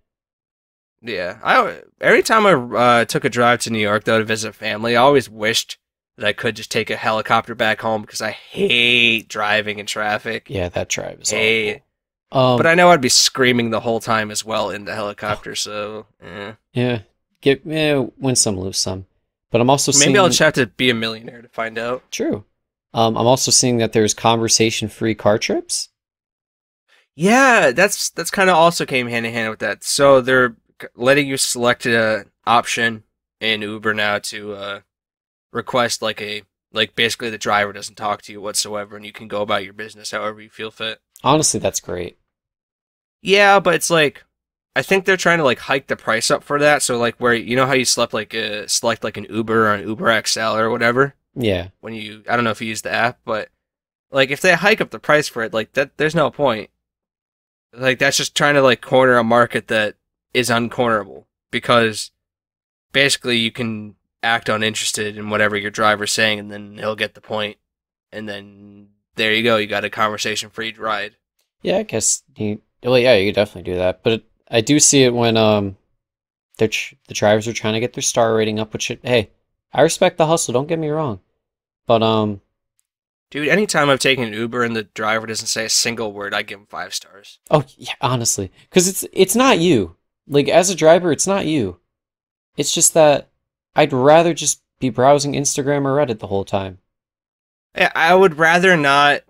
Yeah, 1.00 1.38
I 1.42 1.82
every 2.00 2.22
time 2.22 2.46
I 2.46 2.52
uh, 2.52 3.04
took 3.04 3.24
a 3.24 3.30
drive 3.30 3.60
to 3.60 3.70
New 3.70 3.78
York 3.78 4.04
though 4.04 4.18
to 4.18 4.24
visit 4.24 4.54
family, 4.54 4.96
I 4.96 5.02
always 5.02 5.28
wished 5.28 5.78
that 6.16 6.26
I 6.26 6.32
could 6.32 6.56
just 6.56 6.70
take 6.70 6.90
a 6.90 6.96
helicopter 6.96 7.54
back 7.54 7.80
home 7.80 8.02
because 8.02 8.20
I 8.20 8.30
hate 8.30 9.28
driving 9.28 9.78
in 9.78 9.86
traffic. 9.86 10.46
Yeah, 10.48 10.68
that 10.68 10.88
tribe 10.88 11.22
is 11.22 11.32
awful. 11.32 11.82
Um, 12.32 12.56
But 12.56 12.66
I 12.66 12.74
know 12.74 12.90
I'd 12.90 13.00
be 13.00 13.08
screaming 13.08 13.70
the 13.70 13.80
whole 13.80 14.00
time 14.00 14.30
as 14.30 14.44
well 14.44 14.70
in 14.70 14.84
the 14.84 14.94
helicopter, 14.94 15.54
so 15.54 16.06
eh. 16.22 16.52
yeah, 16.72 17.00
get 17.40 17.62
yeah, 17.64 18.06
win 18.18 18.36
some, 18.36 18.58
lose 18.58 18.78
some. 18.78 19.06
But 19.50 19.60
I'm 19.60 19.68
also 19.68 19.92
seeing 19.92 20.12
maybe 20.12 20.18
I'll 20.18 20.28
just 20.28 20.38
have 20.38 20.54
to 20.54 20.66
be 20.66 20.88
a 20.88 20.94
millionaire 20.94 21.42
to 21.42 21.48
find 21.48 21.78
out. 21.78 22.10
true. 22.10 22.44
Um, 22.94 23.16
I'm 23.16 23.26
also 23.26 23.50
seeing 23.50 23.78
that 23.78 23.92
there's 23.94 24.12
conversation-free 24.12 25.14
car 25.14 25.38
trips. 25.38 25.88
Yeah, 27.14 27.70
that's 27.72 28.10
that's 28.10 28.30
kind 28.30 28.50
of 28.50 28.56
also 28.56 28.86
came 28.86 29.08
hand 29.08 29.26
in 29.26 29.32
hand 29.32 29.50
with 29.50 29.58
that. 29.60 29.84
So 29.84 30.20
they're 30.20 30.56
letting 30.94 31.26
you 31.26 31.36
select 31.36 31.86
a 31.86 32.26
option 32.46 33.04
in 33.40 33.62
Uber 33.62 33.94
now 33.94 34.18
to 34.18 34.54
uh, 34.54 34.80
request 35.52 36.02
like 36.02 36.20
a 36.22 36.42
Like 36.72 36.94
basically 36.94 37.30
the 37.30 37.38
driver 37.38 37.72
doesn't 37.72 37.96
talk 37.96 38.22
to 38.22 38.32
you 38.32 38.40
whatsoever 38.40 38.96
and 38.96 39.04
you 39.04 39.12
can 39.12 39.28
go 39.28 39.42
about 39.42 39.64
your 39.64 39.72
business 39.74 40.10
however 40.10 40.40
you 40.40 40.48
feel 40.50 40.70
fit. 40.70 41.00
Honestly, 41.22 41.60
that's 41.60 41.80
great. 41.80 42.18
Yeah, 43.20 43.60
but 43.60 43.74
it's 43.74 43.90
like 43.90 44.24
I 44.74 44.80
think 44.82 45.04
they're 45.04 45.18
trying 45.18 45.38
to 45.38 45.44
like 45.44 45.58
hike 45.58 45.86
the 45.86 45.96
price 45.96 46.30
up 46.30 46.42
for 46.42 46.58
that. 46.58 46.82
So 46.82 46.96
like 46.98 47.16
where 47.18 47.34
you 47.34 47.56
know 47.56 47.66
how 47.66 47.74
you 47.74 47.84
slept 47.84 48.14
like 48.14 48.34
uh, 48.34 48.66
select 48.66 49.04
like 49.04 49.16
an 49.18 49.26
Uber 49.28 49.66
or 49.68 49.74
an 49.74 49.86
Uber 49.86 50.22
XL 50.26 50.40
or 50.56 50.70
whatever 50.70 51.14
Yeah. 51.34 51.68
when 51.80 51.92
you 51.94 52.24
I 52.28 52.34
don't 52.36 52.44
know 52.44 52.50
if 52.50 52.60
you 52.62 52.68
use 52.68 52.82
the 52.82 52.90
app, 52.92 53.18
but 53.24 53.50
like 54.10 54.30
if 54.30 54.40
they 54.40 54.54
hike 54.54 54.80
up 54.80 54.90
the 54.90 54.98
price 54.98 55.28
for 55.28 55.42
it, 55.42 55.52
like 55.52 55.72
that 55.74 55.96
there's 55.98 56.14
no 56.14 56.30
point. 56.30 56.70
Like 57.74 57.98
that's 57.98 58.16
just 58.16 58.34
trying 58.34 58.54
to 58.54 58.62
like 58.62 58.80
corner 58.80 59.16
a 59.18 59.24
market 59.24 59.68
that 59.68 59.96
is 60.34 60.50
uncornerable 60.50 61.26
because 61.50 62.10
basically 62.92 63.36
you 63.38 63.50
can 63.52 63.94
act 64.22 64.48
uninterested 64.48 65.16
in 65.16 65.30
whatever 65.30 65.56
your 65.56 65.70
driver's 65.70 66.12
saying 66.12 66.38
and 66.38 66.50
then 66.50 66.78
he'll 66.78 66.96
get 66.96 67.14
the 67.14 67.20
point 67.20 67.56
and 68.12 68.28
then 68.28 68.88
there 69.16 69.32
you 69.32 69.42
go, 69.42 69.56
you 69.56 69.66
got 69.66 69.84
a 69.84 69.90
conversation 69.90 70.50
free 70.50 70.72
ride. 70.72 71.16
Yeah, 71.62 71.78
I 71.78 71.82
guess 71.82 72.22
you. 72.36 72.60
Well, 72.82 72.98
yeah, 72.98 73.14
you 73.14 73.28
could 73.28 73.36
definitely 73.36 73.70
do 73.72 73.78
that. 73.78 74.02
But 74.02 74.12
it, 74.14 74.24
I 74.50 74.60
do 74.60 74.80
see 74.80 75.04
it 75.04 75.14
when 75.14 75.36
um, 75.36 75.76
they're 76.58 76.68
tr- 76.68 76.94
the 77.08 77.14
drivers 77.14 77.46
are 77.46 77.52
trying 77.52 77.74
to 77.74 77.80
get 77.80 77.92
their 77.92 78.02
star 78.02 78.34
rating 78.34 78.58
up. 78.58 78.72
Which, 78.72 78.90
it, 78.90 79.00
hey, 79.02 79.30
I 79.72 79.82
respect 79.82 80.18
the 80.18 80.26
hustle. 80.26 80.52
Don't 80.52 80.66
get 80.66 80.78
me 80.78 80.88
wrong, 80.88 81.20
but 81.86 82.02
um, 82.02 82.40
Dude, 83.30 83.48
anytime 83.48 83.88
I've 83.88 83.98
taken 84.00 84.24
an 84.24 84.32
Uber 84.34 84.62
and 84.62 84.76
the 84.76 84.82
driver 84.82 85.26
doesn't 85.26 85.46
say 85.46 85.64
a 85.64 85.70
single 85.70 86.12
word, 86.12 86.34
I 86.34 86.42
give 86.42 86.58
him 86.58 86.66
five 86.66 86.92
stars. 86.92 87.38
oh 87.50 87.64
yeah, 87.76 87.94
honestly, 88.00 88.50
because 88.68 88.88
it's 88.88 89.04
it's 89.12 89.36
not 89.36 89.58
you. 89.58 89.96
Like 90.26 90.48
as 90.48 90.70
a 90.70 90.74
driver, 90.74 91.12
it's 91.12 91.26
not 91.26 91.46
you. 91.46 91.78
It's 92.56 92.74
just 92.74 92.94
that 92.94 93.28
I'd 93.74 93.92
rather 93.92 94.34
just 94.34 94.62
be 94.80 94.90
browsing 94.90 95.32
Instagram 95.32 95.84
or 95.84 95.96
Reddit 95.96 96.18
the 96.18 96.26
whole 96.26 96.44
time. 96.44 96.78
Yeah, 97.76 97.92
I 97.94 98.14
would 98.14 98.38
rather 98.38 98.76
not 98.76 99.22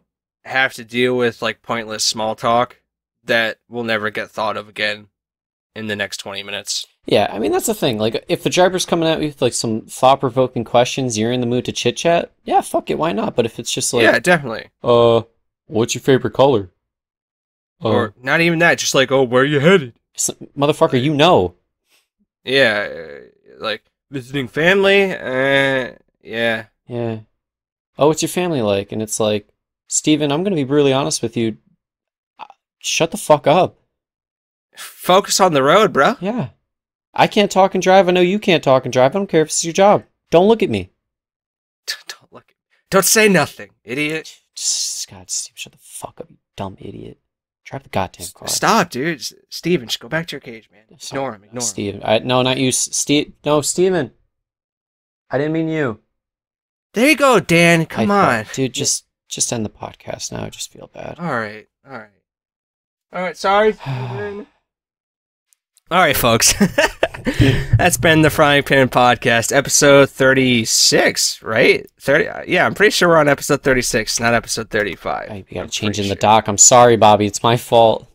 have 0.44 0.74
to 0.74 0.84
deal 0.84 1.16
with 1.16 1.42
like 1.42 1.62
pointless 1.62 2.02
small 2.04 2.34
talk 2.34 2.78
that 3.24 3.58
will 3.68 3.84
never 3.84 4.10
get 4.10 4.30
thought 4.30 4.56
of 4.56 4.68
again 4.68 5.08
in 5.74 5.86
the 5.86 5.96
next 5.96 6.16
20 6.18 6.42
minutes. 6.42 6.86
Yeah, 7.06 7.28
I 7.32 7.38
mean 7.38 7.52
that's 7.52 7.66
the 7.66 7.74
thing. 7.74 7.98
Like 7.98 8.24
if 8.28 8.42
the 8.42 8.50
driver's 8.50 8.86
coming 8.86 9.08
at 9.08 9.20
me 9.20 9.26
with 9.26 9.42
like 9.42 9.54
some 9.54 9.82
thought 9.82 10.20
provoking 10.20 10.64
questions, 10.64 11.18
you're 11.18 11.32
in 11.32 11.40
the 11.40 11.46
mood 11.46 11.64
to 11.64 11.72
chit 11.72 11.96
chat. 11.96 12.30
Yeah, 12.44 12.60
fuck 12.60 12.90
it, 12.90 12.98
why 12.98 13.12
not? 13.12 13.34
But 13.34 13.46
if 13.46 13.58
it's 13.58 13.72
just 13.72 13.92
like, 13.92 14.04
yeah, 14.04 14.18
definitely. 14.18 14.70
uh, 14.82 15.22
what's 15.66 15.94
your 15.94 16.02
favorite 16.02 16.34
color? 16.34 16.70
Uh, 17.84 17.88
or 17.88 18.14
not 18.22 18.40
even 18.40 18.60
that, 18.60 18.78
just 18.78 18.94
like, 18.94 19.10
oh, 19.10 19.24
where 19.24 19.42
are 19.42 19.46
you 19.46 19.58
headed? 19.58 19.94
motherfucker, 20.56 21.02
you 21.02 21.14
know. 21.14 21.54
Yeah, 22.44 22.88
uh, 22.88 23.18
like 23.58 23.82
visiting 24.12 24.48
family. 24.48 25.12
Uh, 25.12 25.92
yeah. 26.22 26.66
Yeah. 26.86 27.20
Oh, 27.98 28.08
what's 28.08 28.22
your 28.22 28.28
family 28.28 28.62
like? 28.62 28.92
And 28.92 29.02
it's 29.02 29.18
like, 29.18 29.48
Steven, 29.88 30.30
I'm 30.30 30.44
gonna 30.44 30.56
be 30.56 30.64
brutally 30.64 30.92
honest 30.92 31.22
with 31.22 31.36
you. 31.36 31.56
Uh, 32.38 32.44
Shut 32.78 33.10
the 33.10 33.16
fuck 33.16 33.46
up. 33.46 33.78
Focus 34.76 35.40
on 35.40 35.52
the 35.52 35.62
road, 35.62 35.92
bro. 35.92 36.16
Yeah. 36.20 36.50
I 37.14 37.26
can't 37.26 37.50
talk 37.50 37.74
and 37.74 37.82
drive. 37.82 38.08
I 38.08 38.12
know 38.12 38.20
you 38.20 38.38
can't 38.38 38.64
talk 38.64 38.86
and 38.86 38.92
drive. 38.92 39.14
I 39.14 39.18
don't 39.18 39.26
care 39.26 39.42
if 39.42 39.48
it's 39.48 39.64
your 39.64 39.74
job. 39.74 40.04
Don't 40.30 40.48
look 40.48 40.62
at 40.62 40.70
me. 40.70 40.90
Don't 41.86 42.32
look. 42.32 42.54
Don't 42.90 43.04
say 43.04 43.28
nothing, 43.28 43.70
idiot. 43.84 44.40
Just, 44.54 45.10
God, 45.10 45.30
Steve, 45.30 45.56
shut 45.56 45.72
the 45.72 45.78
fuck 45.80 46.20
up, 46.20 46.30
you 46.30 46.36
dumb 46.56 46.76
idiot. 46.78 47.18
Drive 47.64 47.84
the 47.84 47.88
goddamn 47.90 48.26
car. 48.34 48.48
Stop, 48.48 48.90
dude. 48.90 49.22
Steven, 49.48 49.86
just 49.86 50.00
go 50.00 50.08
back 50.08 50.26
to 50.28 50.32
your 50.34 50.40
cage, 50.40 50.68
man. 50.72 50.98
Sorry. 50.98 51.18
Ignore 51.20 51.34
him. 51.34 51.44
Ignore 51.44 51.54
him. 51.54 51.60
Steven. 51.60 52.26
No, 52.26 52.42
not 52.42 52.58
you. 52.58 52.72
Steve. 52.72 53.32
No, 53.44 53.60
Steven. 53.60 54.10
I 55.30 55.38
didn't 55.38 55.52
mean 55.52 55.68
you. 55.68 56.00
There 56.94 57.08
you 57.08 57.16
go, 57.16 57.38
Dan. 57.40 57.86
Come 57.86 58.10
I- 58.10 58.40
on. 58.40 58.46
Dude, 58.52 58.74
just 58.74 59.06
just 59.28 59.52
end 59.52 59.64
the 59.64 59.70
podcast 59.70 60.32
now. 60.32 60.44
I 60.44 60.50
just 60.50 60.72
feel 60.72 60.90
bad. 60.92 61.18
All 61.18 61.26
right. 61.32 61.66
All 61.86 61.92
right. 61.98 62.10
All 63.12 63.22
right. 63.22 63.36
Sorry. 63.36 63.72
Steven. 63.80 64.46
All 65.90 65.98
right, 65.98 66.16
folks. 66.16 66.54
That's 67.76 67.96
been 67.98 68.22
the 68.22 68.30
Frying 68.30 68.62
Pan 68.62 68.88
Podcast, 68.88 69.54
episode 69.54 70.10
36, 70.10 71.42
right? 71.42 71.86
30. 72.00 72.28
uh, 72.28 72.42
Yeah, 72.46 72.66
I'm 72.66 72.74
pretty 72.74 72.90
sure 72.90 73.08
we're 73.10 73.18
on 73.18 73.28
episode 73.28 73.62
36, 73.62 74.18
not 74.18 74.34
episode 74.34 74.70
35. 74.70 75.30
I, 75.30 75.34
we 75.34 75.42
gotta 75.42 75.60
I'm 75.60 75.68
change 75.68 75.98
in 75.98 76.04
the 76.04 76.08
sure. 76.14 76.16
doc. 76.16 76.48
I'm 76.48 76.58
sorry, 76.58 76.96
Bobby. 76.96 77.26
It's 77.26 77.42
my 77.42 77.56
fault. 77.56 78.08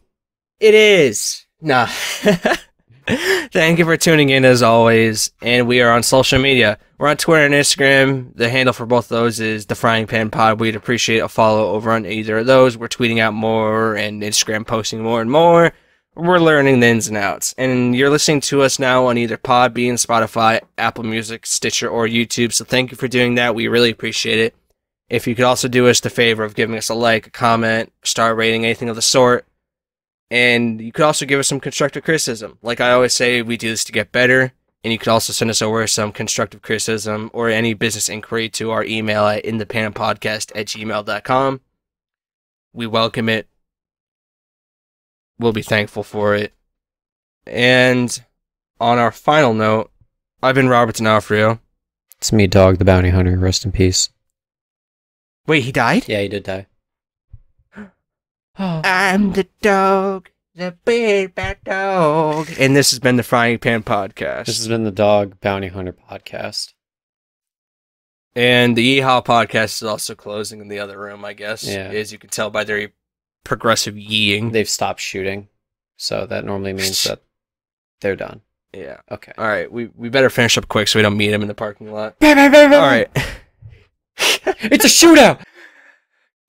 It 0.59 0.73
is. 0.73 1.45
Nah. 1.61 1.87
Thank 3.07 3.79
you 3.79 3.85
for 3.85 3.95
tuning 3.95 4.29
in 4.29 4.43
as 4.43 4.61
always. 4.61 5.31
And 5.41 5.67
we 5.67 5.81
are 5.81 5.91
on 5.91 6.03
social 6.03 6.39
media. 6.39 6.77
We're 6.97 7.07
on 7.07 7.15
Twitter 7.17 7.45
and 7.45 7.53
Instagram. 7.53 8.35
The 8.35 8.49
handle 8.49 8.73
for 8.73 8.85
both 8.85 9.05
of 9.05 9.09
those 9.17 9.39
is 9.39 9.67
the 9.67 9.75
Frying 9.75 10.07
Pan 10.07 10.29
Pod. 10.31 10.59
We'd 10.59 10.75
appreciate 10.75 11.19
a 11.19 11.29
follow 11.29 11.69
over 11.69 11.91
on 11.91 12.05
either 12.05 12.39
of 12.39 12.47
those. 12.47 12.77
We're 12.77 12.87
tweeting 12.89 13.19
out 13.19 13.33
more 13.33 13.95
and 13.95 14.21
Instagram 14.23 14.65
posting 14.67 15.01
more 15.03 15.21
and 15.21 15.31
more. 15.31 15.71
We're 16.17 16.39
learning 16.39 16.79
the 16.79 16.87
ins 16.87 17.07
and 17.07 17.15
outs. 17.15 17.53
And 17.59 17.95
you're 17.95 18.09
listening 18.09 18.41
to 18.41 18.63
us 18.63 18.79
now 18.79 19.05
on 19.05 19.19
either 19.19 19.37
Podbean, 19.37 20.03
Spotify, 20.03 20.61
Apple 20.75 21.03
Music, 21.03 21.45
Stitcher, 21.45 21.87
or 21.87 22.07
YouTube. 22.07 22.53
So 22.53 22.65
thank 22.65 22.89
you 22.89 22.97
for 22.97 23.07
doing 23.07 23.35
that. 23.35 23.53
We 23.53 23.67
really 23.67 23.91
appreciate 23.91 24.39
it. 24.39 24.55
If 25.09 25.27
you 25.27 25.35
could 25.35 25.45
also 25.45 25.67
do 25.67 25.87
us 25.87 25.99
the 25.99 26.09
favor 26.09 26.43
of 26.43 26.55
giving 26.55 26.75
us 26.75 26.89
a 26.89 26.95
like, 26.95 27.27
a 27.27 27.29
comment, 27.29 27.93
star 28.03 28.33
rating, 28.33 28.65
anything 28.65 28.89
of 28.89 28.95
the 28.95 29.01
sort. 29.03 29.45
And 30.31 30.81
you 30.81 30.91
could 30.91 31.05
also 31.05 31.27
give 31.27 31.39
us 31.39 31.47
some 31.47 31.59
constructive 31.59 32.03
criticism. 32.03 32.57
Like 32.63 32.81
I 32.81 32.93
always 32.93 33.13
say, 33.13 33.43
we 33.43 33.55
do 33.55 33.69
this 33.69 33.83
to 33.83 33.91
get 33.91 34.11
better. 34.11 34.53
And 34.83 34.91
you 34.91 34.97
could 34.97 35.09
also 35.09 35.33
send 35.33 35.51
us 35.51 35.61
over 35.61 35.85
some 35.85 36.11
constructive 36.11 36.63
criticism 36.63 37.29
or 37.31 37.49
any 37.49 37.75
business 37.75 38.09
inquiry 38.09 38.49
to 38.49 38.71
our 38.71 38.83
email 38.83 39.27
at 39.27 39.43
independentpodcast 39.43 40.51
at 40.55 40.65
gmail.com. 40.65 41.61
We 42.73 42.87
welcome 42.87 43.29
it. 43.29 43.47
We'll 45.39 45.53
be 45.53 45.61
thankful 45.61 46.03
for 46.03 46.35
it. 46.35 46.53
And 47.45 48.21
on 48.79 48.97
our 48.97 49.11
final 49.11 49.53
note, 49.53 49.91
I've 50.41 50.55
been 50.55 50.69
Robert 50.69 50.95
D'Onofrio. 50.95 51.59
It's 52.17 52.33
me, 52.33 52.47
Dog, 52.47 52.77
the 52.77 52.85
bounty 52.85 53.09
hunter. 53.09 53.37
Rest 53.37 53.65
in 53.65 53.71
peace. 53.71 54.09
Wait, 55.45 55.63
he 55.63 55.71
died? 55.71 56.07
Yeah, 56.07 56.21
he 56.21 56.27
did 56.27 56.43
die. 56.43 56.67
Oh. 57.77 57.89
I'm 58.83 59.33
the 59.33 59.47
dog, 59.61 60.29
the 60.55 60.75
big 60.83 61.35
bad 61.35 61.63
dog. 61.63 62.49
And 62.59 62.75
this 62.75 62.89
has 62.89 62.99
been 62.99 63.15
the 63.15 63.23
Frying 63.23 63.59
Pan 63.59 63.83
Podcast. 63.83 64.45
This 64.45 64.57
has 64.57 64.67
been 64.67 64.83
the 64.83 64.91
Dog 64.91 65.39
Bounty 65.39 65.67
Hunter 65.67 65.93
podcast. 65.93 66.73
And 68.35 68.75
the 68.75 68.99
Yeehaw 68.99 69.25
podcast 69.25 69.81
is 69.81 69.83
also 69.83 70.15
closing 70.15 70.59
in 70.59 70.67
the 70.67 70.79
other 70.79 70.99
room, 70.99 71.23
I 71.23 71.33
guess. 71.33 71.67
Yeah. 71.67 71.87
As 71.87 72.11
you 72.11 72.19
can 72.19 72.29
tell 72.29 72.49
by 72.49 72.63
their 72.63 72.89
progressive 73.43 73.95
yeeing. 73.95 74.51
They've 74.51 74.69
stopped 74.69 74.99
shooting, 74.99 75.47
so 75.95 76.25
that 76.25 76.45
normally 76.45 76.73
means 76.73 77.03
that 77.05 77.21
they're 78.01 78.15
done. 78.15 78.41
yeah. 78.73 78.97
Okay. 79.11 79.31
All 79.37 79.47
right. 79.47 79.71
We 79.71 79.89
we 79.95 80.09
better 80.09 80.29
finish 80.29 80.57
up 80.57 80.67
quick 80.67 80.87
so 80.87 80.99
we 80.99 81.03
don't 81.03 81.17
meet 81.17 81.31
him 81.31 81.41
in 81.41 81.47
the 81.47 81.53
parking 81.53 81.91
lot. 81.91 82.15
All 82.21 82.81
right. 82.81 83.09
it's 84.17 84.85
a 84.85 84.87
shootout. 84.87 85.41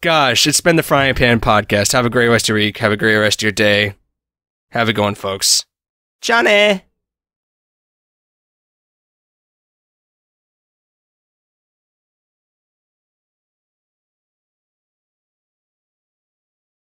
Gosh, 0.01 0.47
it's 0.47 0.60
been 0.60 0.77
the 0.77 0.82
Frying 0.85 1.15
Pan 1.15 1.40
Podcast. 1.40 1.93
Have 1.93 2.06
a 2.06 2.10
great 2.10 2.28
rest 2.28 2.44
of 2.44 2.51
your 2.51 2.59
week. 2.59 2.78
Have 2.78 2.93
a 2.93 2.97
great 2.97 3.16
rest 3.16 3.40
of 3.40 3.43
your 3.43 3.52
day. 3.52 3.94
Have 4.70 4.89
it 4.89 4.93
going, 4.93 5.16
folks. 5.16 5.65
Johnny. 6.20 6.85